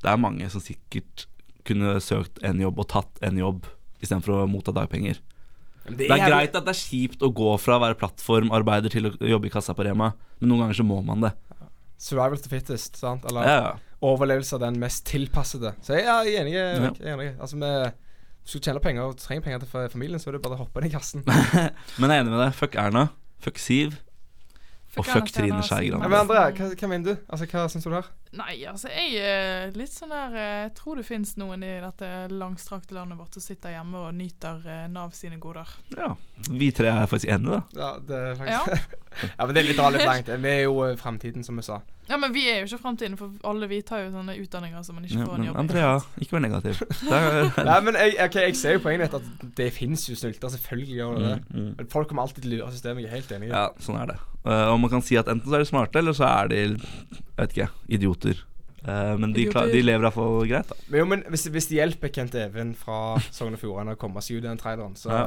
Det 0.02 0.10
er 0.12 0.22
mange 0.22 0.50
som 0.54 0.64
sikkert 0.64 1.28
kunne 1.66 1.96
søkt 2.04 2.42
en 2.46 2.60
jobb 2.62 2.82
og 2.82 2.90
tatt 2.92 3.24
en 3.26 3.40
jobb 3.42 3.66
istedenfor 4.04 4.44
å 4.44 4.50
motta 4.50 4.74
dagpenger. 4.76 5.18
Men 5.86 5.98
Det 5.98 6.10
er 6.14 6.22
greit 6.30 6.58
at 6.58 6.66
det 6.66 6.74
er 6.76 6.78
kjipt 6.78 7.24
å 7.26 7.32
gå 7.34 7.56
fra 7.62 7.78
å 7.78 7.82
være 7.82 7.98
plattformarbeider 7.98 8.94
til 8.94 9.10
å 9.10 9.14
jobbe 9.18 9.50
i 9.50 9.54
kassa 9.54 9.74
på 9.78 9.86
Rema, 9.86 10.12
men 10.42 10.52
noen 10.52 10.66
ganger 10.66 10.78
så 10.78 10.86
må 10.86 11.00
man 11.06 11.26
det. 11.26 11.32
Survival 11.98 12.38
to 12.42 12.52
fittest, 12.52 13.00
sant? 13.02 13.26
Eller 13.30 13.50
Ja, 13.50 13.58
ja. 13.64 14.00
overlevelse 14.06 14.58
av 14.60 14.66
den 14.66 14.78
mest 14.82 15.06
tilpassede. 15.10 15.74
Så 15.82 15.98
jeg, 15.98 16.06
er 16.06 16.42
enig. 16.42 16.54
Jeg, 16.54 16.94
er 17.02 17.14
enig. 17.16 17.32
Altså, 17.40 17.58
med 17.58 17.96
hvis 18.46 18.60
du 18.60 18.68
tjener 18.68 18.84
penger 18.84 19.10
og 19.10 19.18
trenger 19.18 19.42
penger 19.42 19.64
til 19.64 19.90
familien, 19.90 20.22
så 20.22 20.30
er 20.30 20.38
det 20.38 20.44
bare 20.46 20.60
å 20.60 20.66
hoppe 20.66 20.82
inn 20.82 20.92
i 20.92 20.94
kassen. 20.94 21.24
Men 21.98 22.12
jeg 22.12 22.20
er 22.20 22.26
enig 22.28 22.34
med 22.34 22.44
deg. 22.44 22.52
Fuck 22.54 22.78
Erna. 22.78 23.08
Fuck 23.42 23.58
Siv. 23.58 23.96
Og 24.98 25.06
fuck 25.06 25.32
Trine 25.34 25.64
Skei 25.64 25.90
Grande. 25.90 26.10
men 26.10 26.20
Andrea, 26.20 26.50
hva, 26.56 26.70
hva 26.80 26.88
mener 26.88 27.06
du? 27.14 27.18
Altså, 27.30 27.46
Hva 27.52 27.68
syns 27.70 27.84
du 27.84 27.92
her? 27.96 28.08
Nei, 28.36 28.56
altså 28.68 28.90
jeg 28.92 29.16
er 29.24 29.72
litt 29.78 29.94
sånn 29.94 30.12
der 30.12 30.34
eh, 30.36 30.62
Jeg 30.66 30.74
tror 30.80 31.00
det 31.00 31.06
finnes 31.08 31.36
noen 31.40 31.64
i 31.64 31.72
dette 31.84 32.10
langstrakte 32.34 32.96
landet 32.98 33.20
vårt 33.20 33.38
som 33.38 33.44
sitter 33.44 33.76
hjemme 33.78 34.02
og 34.10 34.16
nyter 34.18 34.64
eh, 34.68 34.86
Nav 34.92 35.14
sine 35.16 35.40
goder. 35.42 35.70
Ja. 35.96 36.12
Vi 36.50 36.72
tre 36.76 36.92
er 36.92 37.08
faktisk 37.08 37.32
enige, 37.32 37.62
da. 37.62 37.80
Ja, 37.80 37.92
det 38.04 38.22
er 38.22 38.40
faktisk 38.40 38.96
Ja, 39.32 39.46
men 39.46 39.56
det 39.56 39.62
er 39.62 39.70
litt 39.70 39.80
litt 39.80 40.08
langt. 40.10 40.32
Vi 40.44 40.52
er 40.52 40.64
jo 40.66 40.82
eh, 40.84 40.98
fremtiden, 41.00 41.46
som 41.48 41.56
vi 41.60 41.64
sa. 41.66 41.80
ja, 42.10 42.20
men 42.22 42.34
vi 42.36 42.44
er 42.52 42.60
jo 42.60 42.68
ikke 42.68 42.82
framtiden, 42.84 43.16
for 43.18 43.32
alle 43.48 43.70
vi 43.72 43.80
tar 43.88 44.04
jo 44.04 44.12
sånne 44.14 44.36
utdanninger 44.42 44.84
som 44.86 45.00
man 45.00 45.08
ikke 45.08 45.22
Ja, 45.22 45.30
får 45.30 45.40
en 45.40 45.48
jobb 45.48 45.56
i. 45.56 45.60
Andrea, 45.64 45.96
ikke 46.22 46.38
vær 46.38 46.46
negativ. 46.46 46.84
Nei, 47.72 47.80
men 47.88 48.02
jeg, 48.02 48.20
okay, 48.28 48.50
jeg 48.50 48.60
ser 48.60 48.78
jo 48.78 48.84
poenget 48.84 49.08
ditt, 49.08 49.20
at 49.24 49.58
det 49.58 49.72
fins 49.74 50.06
jo 50.10 50.20
snylter. 50.20 50.52
Selvfølgelig 50.58 51.00
gjør 51.00 51.18
det 51.20 51.32
det. 51.32 51.42
mm, 51.50 51.68
mm. 51.80 51.90
Folk 51.96 52.12
kommer 52.12 52.28
alltid 52.28 52.44
til 52.44 52.52
å 52.52 52.60
lure 52.60 52.76
systemet. 52.76 53.08
Jeg 53.08 53.14
er 53.14 53.20
helt 53.22 53.38
enig. 53.40 53.54
Ja, 53.56 53.70
sånn 53.80 54.02
er 54.04 54.12
det. 54.12 54.20
Eh, 54.46 54.68
og 54.70 54.78
man 54.84 54.92
kan 54.92 55.02
si 55.02 55.18
at 55.18 55.30
enten 55.32 55.50
så 55.50 55.58
er 55.58 55.64
de 55.64 55.72
smarte, 55.72 56.02
eller 56.02 56.14
så 56.14 56.28
er 56.30 56.52
de 56.52 56.60
jeg 57.36 57.48
vet 57.48 57.56
ikke, 57.58 57.70
idioter. 58.00 58.44
Uh, 58.86 59.16
men 59.18 59.32
de, 59.34 59.48
klar, 59.50 59.66
de 59.74 59.80
lever 59.82 60.04
iallfall 60.06 60.44
greit, 60.46 60.68
da. 60.70 60.76
Men 60.94 61.00
jo, 61.00 61.06
men 61.10 61.24
hvis, 61.34 61.48
hvis 61.50 61.66
det 61.72 61.80
hjelper 61.80 62.12
Kent 62.14 62.36
Even 62.38 62.76
fra 62.78 63.16
Sogn 63.34 63.56
og 63.58 63.62
Fjordane 63.64 63.96
å 63.96 63.98
komme 63.98 64.22
seg 64.22 64.38
ut 64.38 64.44
i 64.44 64.46
den 64.46 64.60
traileren, 64.62 64.94
så 65.00 65.10
Ja. 65.10 65.24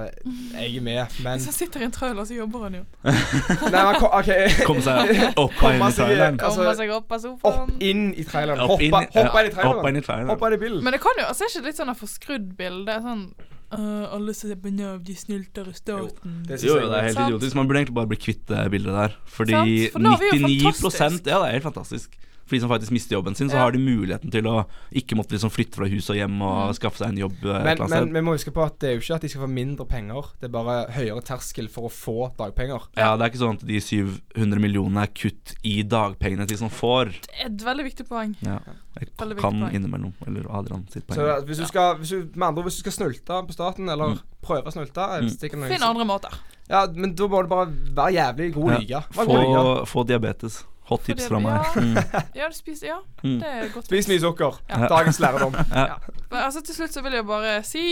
jeg 0.60 0.76
er 0.78 0.84
med. 0.86 1.16
Men 1.24 1.40
Hvis 1.40 1.48
han 1.50 1.56
sitter 1.56 1.82
i 1.82 1.88
en 1.88 1.94
trailer, 1.96 2.22
så 2.28 2.36
jobber 2.38 2.68
han 2.68 2.76
jo. 2.78 2.84
Nei, 3.74 3.82
men 3.82 3.98
ko- 3.98 4.12
OK. 4.14 4.30
Komme 4.62 4.84
seg 4.86 5.34
opp 5.34 5.58
av 5.58 5.74
inn 5.74 5.82
i 5.82 5.90
traileren. 5.98 6.38
Altså, 6.38 6.70
seg 6.78 6.94
opp 7.00 7.10
av 7.18 7.24
sofaen. 7.26 7.74
Opp 7.74 7.82
inn 7.90 8.04
i 8.14 8.28
traileren. 8.30 8.62
Hoppa 8.62 8.78
inn 8.86 8.94
i 8.94 9.10
ja, 9.18 9.26
hoppa 9.26 9.90
inn 9.90 9.98
i 9.98 10.06
traileren. 10.06 10.30
Hoppa 10.36 10.52
inn 10.52 10.58
i 10.60 10.62
bilen. 10.62 10.84
Men 10.86 10.94
det 10.94 11.02
kan 11.02 11.18
jo 11.18 11.26
altså 11.26 11.48
er 11.48 11.56
ikke 11.56 11.66
litt 11.72 11.82
sånn 11.82 11.94
forskrudd 11.98 12.52
bilde? 12.62 13.00
Sånn 13.02 13.26
øh, 13.74 14.14
Alle 14.14 14.34
som 14.34 14.50
ser 14.50 14.60
på 14.62 14.70
Nav, 14.70 15.00
de 15.04 15.16
snylter 15.16 15.68
i 15.68 15.74
staten. 15.76 16.38
det 16.48 16.62
Jo, 16.64 16.78
jo, 16.78 16.86
det 16.88 16.98
er 16.98 17.08
helt 17.10 17.20
idiotisk. 17.26 17.58
Man 17.58 17.68
burde 17.68 17.82
egentlig 17.82 17.98
bare 18.00 18.10
bli 18.12 18.16
kvitt 18.16 18.46
det 18.48 18.70
bildet 18.70 18.94
der. 18.94 19.18
Fordi 19.26 19.52
Sant, 19.52 19.92
for 19.92 20.04
nå 20.06 20.14
har 20.14 20.22
vi 20.24 20.30
jo 20.32 20.46
99 20.46 20.82
fantastisk. 20.82 21.26
Ja, 21.26 21.38
det 21.42 21.48
er 21.48 21.56
helt 21.58 21.68
fantastisk. 21.68 22.18
For 22.48 22.56
de 22.56 22.60
som 22.64 22.70
faktisk 22.72 22.90
mister 22.96 23.12
jobben 23.18 23.34
sin, 23.36 23.50
så 23.52 23.58
Ja. 23.58 23.64
har 23.66 23.72
de 23.72 23.78
muligheten 23.78 24.30
til 24.32 24.46
å 24.48 24.64
ikke 24.90 25.16
måtte 25.18 25.36
liksom 25.36 25.50
flytte 25.52 25.76
fra 25.76 25.86
hus 25.86 26.08
og 26.08 26.16
hjem 26.16 26.40
og 26.40 26.74
skaffe 26.78 26.96
seg 27.02 27.10
en 27.12 27.18
jobb 27.20 27.44
eh, 27.44 27.62
Men, 27.64 27.82
men 27.90 28.12
vi 28.14 28.20
må 28.24 28.32
huske 28.38 28.50
på 28.56 28.64
at 28.64 28.78
det 28.80 28.88
er 28.88 28.94
jo 28.96 29.00
ikke 29.04 29.14
at 29.18 29.20
de 29.26 29.28
skal 29.28 29.42
få 29.44 29.50
mindre 29.52 29.84
penger. 29.86 30.30
Det 30.40 30.48
er 30.48 30.54
bare 30.56 30.76
høyere 30.96 31.20
terskel 31.28 31.68
for 31.68 31.90
å 31.90 31.92
få 31.92 32.30
dagpenger. 32.38 32.88
Ja, 32.96 33.16
Det 33.18 33.26
er 33.26 33.30
ikke 33.34 33.42
sånn 33.44 33.58
at 33.60 33.66
de 33.68 33.78
700 33.84 34.58
millionene 34.64 35.02
er 35.04 35.12
kutt 35.12 35.54
i 35.62 35.82
dagpengene 35.82 36.46
til 36.48 36.56
de 36.56 36.60
som 36.64 36.70
får. 36.72 37.12
Det 37.28 37.36
er 37.42 37.46
et 37.52 37.64
veldig 37.68 37.84
viktig 37.84 38.08
poeng. 38.08 38.34
Ja, 38.40 38.58
jeg 38.98 39.12
Veldig 39.18 39.38
kan 39.38 39.60
poeng. 39.60 39.74
innimellom. 39.76 40.14
Eller 40.26 40.48
Adrian 40.50 40.86
sitt 40.90 41.06
poeng. 41.06 41.20
Så 41.20 41.44
hvis 41.46 41.58
du 41.58 41.66
skal, 41.66 41.96
hvis 42.00 42.08
du, 42.16 42.30
med 42.34 42.48
andre 42.48 42.62
ord, 42.64 42.70
hvis 42.70 42.80
du 42.82 42.88
skal 42.90 42.96
snulte 43.04 43.42
på 43.46 43.52
staten, 43.52 43.88
eller 43.92 44.16
Mm. 44.16 44.20
prøve 44.42 44.64
å 44.64 44.72
snulte 44.72 45.04
Mm. 45.20 45.68
Finn 45.68 45.82
andre 45.82 46.04
måter. 46.04 46.32
Ja, 46.70 46.86
men 46.86 47.14
da 47.14 47.24
må 47.28 47.42
du 47.42 47.48
bare 47.48 47.66
være 47.96 48.12
jævlig 48.14 48.52
god 48.54 48.70
å 48.72 48.78
lyge. 48.80 49.04
Få, 49.12 49.86
få 49.86 50.06
diabetes. 50.06 50.64
Hot 50.88 51.02
tips 51.04 51.26
fra 51.28 51.38
meg. 51.44 51.66
ja. 51.76 51.80
Mm. 51.82 52.22
Ja, 52.38 52.46
spis, 52.56 52.82
ja, 52.86 52.98
Mm. 53.22 53.38
det 53.42 53.48
er 53.48 53.68
godt 53.74 53.88
Spis 53.90 54.08
mye 54.08 54.20
sukker. 54.22 54.58
Ja. 54.70 54.86
Dagens 54.88 55.18
lærdom. 55.20 55.56
Ja. 55.74 55.98
Men 56.30 56.42
altså 56.44 56.60
Til 56.64 56.74
slutt 56.74 56.92
så 56.96 57.02
vil 57.04 57.12
jeg 57.18 57.26
bare 57.28 57.62
si 57.64 57.82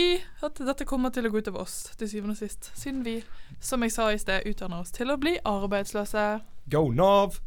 at 0.45 0.59
dette 0.65 0.85
kommer 0.85 1.09
til 1.13 1.25
å 1.27 1.31
gå 1.33 1.41
utover 1.41 1.61
oss 1.65 1.91
til 1.97 2.09
syvende 2.09 2.33
og 2.35 2.41
sist. 2.41 2.71
Siden 2.77 3.03
vi, 3.05 3.19
som 3.59 3.81
jeg 3.85 3.91
sa 3.93 4.09
i 4.13 4.17
sted, 4.21 4.45
utdanner 4.49 4.81
oss 4.81 4.91
til 4.95 5.09
å 5.13 5.17
bli 5.17 5.35
arbeidsløse. 5.45 6.25
Go 6.69 6.87
Nav. 6.93 7.37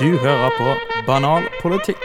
Du 0.00 0.08
hører 0.18 0.50
på 0.58 0.72
Banal 1.06 1.46
politikk. 1.62 2.00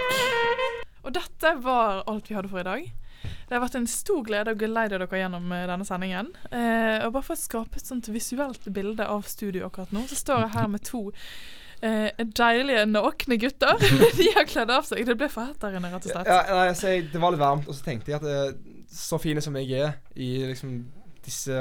Og 1.03 1.11
dette 1.15 1.55
var 1.63 2.03
alt 2.07 2.29
vi 2.29 2.35
hadde 2.37 2.51
for 2.51 2.61
i 2.61 2.67
dag. 2.67 2.83
Det 3.23 3.55
har 3.55 3.61
vært 3.63 3.75
en 3.79 3.87
stor 3.87 4.23
glede 4.25 4.53
å 4.53 4.59
geleide 4.59 4.97
dere 4.99 5.19
gjennom 5.19 5.51
eh, 5.55 5.65
denne 5.69 5.85
sendingen. 5.87 6.29
Eh, 6.51 7.03
og 7.05 7.13
bare 7.15 7.23
for 7.27 7.35
å 7.35 7.39
skape 7.39 7.79
et 7.79 7.87
sånt 7.87 8.07
visuelt 8.11 8.65
bilde 8.73 9.05
av 9.07 9.23
studio 9.27 9.67
akkurat 9.67 9.91
nå, 9.95 10.05
så 10.09 10.15
står 10.19 10.45
jeg 10.45 10.53
her 10.57 10.69
med 10.73 10.83
to 10.87 11.03
eh, 11.83 12.25
deilige 12.39 12.85
nakne 12.89 13.37
gutter. 13.41 13.77
De 14.19 14.29
har 14.37 14.49
kledd 14.49 14.73
av 14.73 14.87
seg. 14.87 15.05
Det 15.07 15.17
ble 15.19 15.29
for 15.31 15.51
hett 15.51 15.61
der 15.61 15.77
inne, 15.79 15.91
rett 15.93 16.07
og 16.07 16.15
slett. 16.15 16.29
Ja, 16.29 16.41
nei, 16.49 16.67
altså, 16.71 16.91
jeg, 16.93 17.07
det 17.13 17.21
var 17.23 17.35
litt 17.35 17.43
varmt, 17.43 17.69
og 17.69 17.77
så 17.77 17.87
tenkte 17.87 18.13
jeg 18.13 18.21
at 18.21 18.27
eh, 18.29 18.75
så 18.93 19.17
fine 19.21 19.41
som 19.41 19.55
jeg 19.57 19.71
er 19.79 19.97
i 20.19 20.35
liksom 20.51 20.83
disse 21.23 21.55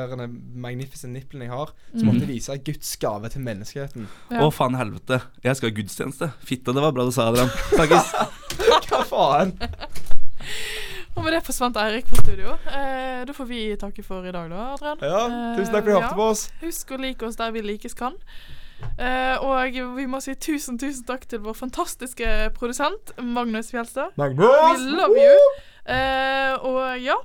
magnificent 0.58 1.14
nipplene 1.14 1.46
jeg 1.46 1.52
har, 1.52 1.70
så 1.94 2.02
måtte 2.02 2.24
jeg 2.24 2.30
vise 2.32 2.56
Guds 2.66 2.96
gave 2.98 3.28
til 3.30 3.44
menneskeheten. 3.46 4.08
Ja. 4.32 4.40
Å, 4.42 4.48
faen 4.50 4.74
helvete. 4.74 5.20
Jeg 5.44 5.58
skal 5.58 5.70
ha 5.70 5.76
gudstjeneste. 5.76 6.28
Fitte, 6.42 6.74
det 6.74 6.82
var 6.82 6.94
bra 6.96 7.06
du 7.06 7.12
sa, 7.14 7.28
Adrian. 7.30 7.52
Takkis. 7.70 8.10
Hva 8.88 9.04
faen? 9.06 9.54
Og 11.12 11.20
med 11.22 11.36
det 11.36 11.42
forsvant 11.46 11.78
Eirik 11.78 12.08
fra 12.10 12.24
studio. 12.24 12.56
Eh, 12.72 13.22
da 13.28 13.36
får 13.36 13.48
vi 13.48 13.60
takke 13.78 14.02
for 14.02 14.26
i 14.26 14.34
dag, 14.34 14.50
da, 14.50 14.72
Adrian. 14.74 15.04
Ja, 15.04 15.22
tusen 15.58 15.76
takk 15.76 15.86
for 15.86 15.92
at 15.92 15.92
du 15.92 15.94
hørte 16.00 16.18
på 16.18 16.28
oss. 16.32 16.44
Husk 16.64 16.92
å 16.96 17.00
like 17.04 17.28
oss 17.28 17.38
der 17.38 17.54
vi 17.54 17.62
likes 17.62 17.94
kan. 17.98 18.18
Eh, 18.99 19.37
og 19.43 19.76
vi 19.97 20.07
må 20.07 20.20
si 20.22 20.35
tusen, 20.35 20.78
tusen 20.78 21.05
takk 21.09 21.26
til 21.30 21.43
vår 21.45 21.57
fantastiske 21.59 22.28
produsent 22.57 23.12
Magnus 23.18 23.70
Fjelstad. 23.72 24.12
We 24.16 24.24
Magnus! 24.24 24.83
love 24.97 25.16
you. 25.18 25.39
Eh, 25.87 26.53
og 26.62 27.01
ja, 27.03 27.16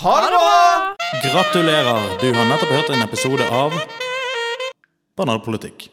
Ha 0.00 0.16
det 0.22 0.30
bra! 0.30 0.96
Gratulerer! 1.24 2.12
Du 2.22 2.28
har 2.36 2.46
nettopp 2.46 2.70
hørt 2.76 2.92
en 2.94 3.02
episode 3.02 3.46
av 3.50 3.74
Banalpolitikk. 5.18 5.88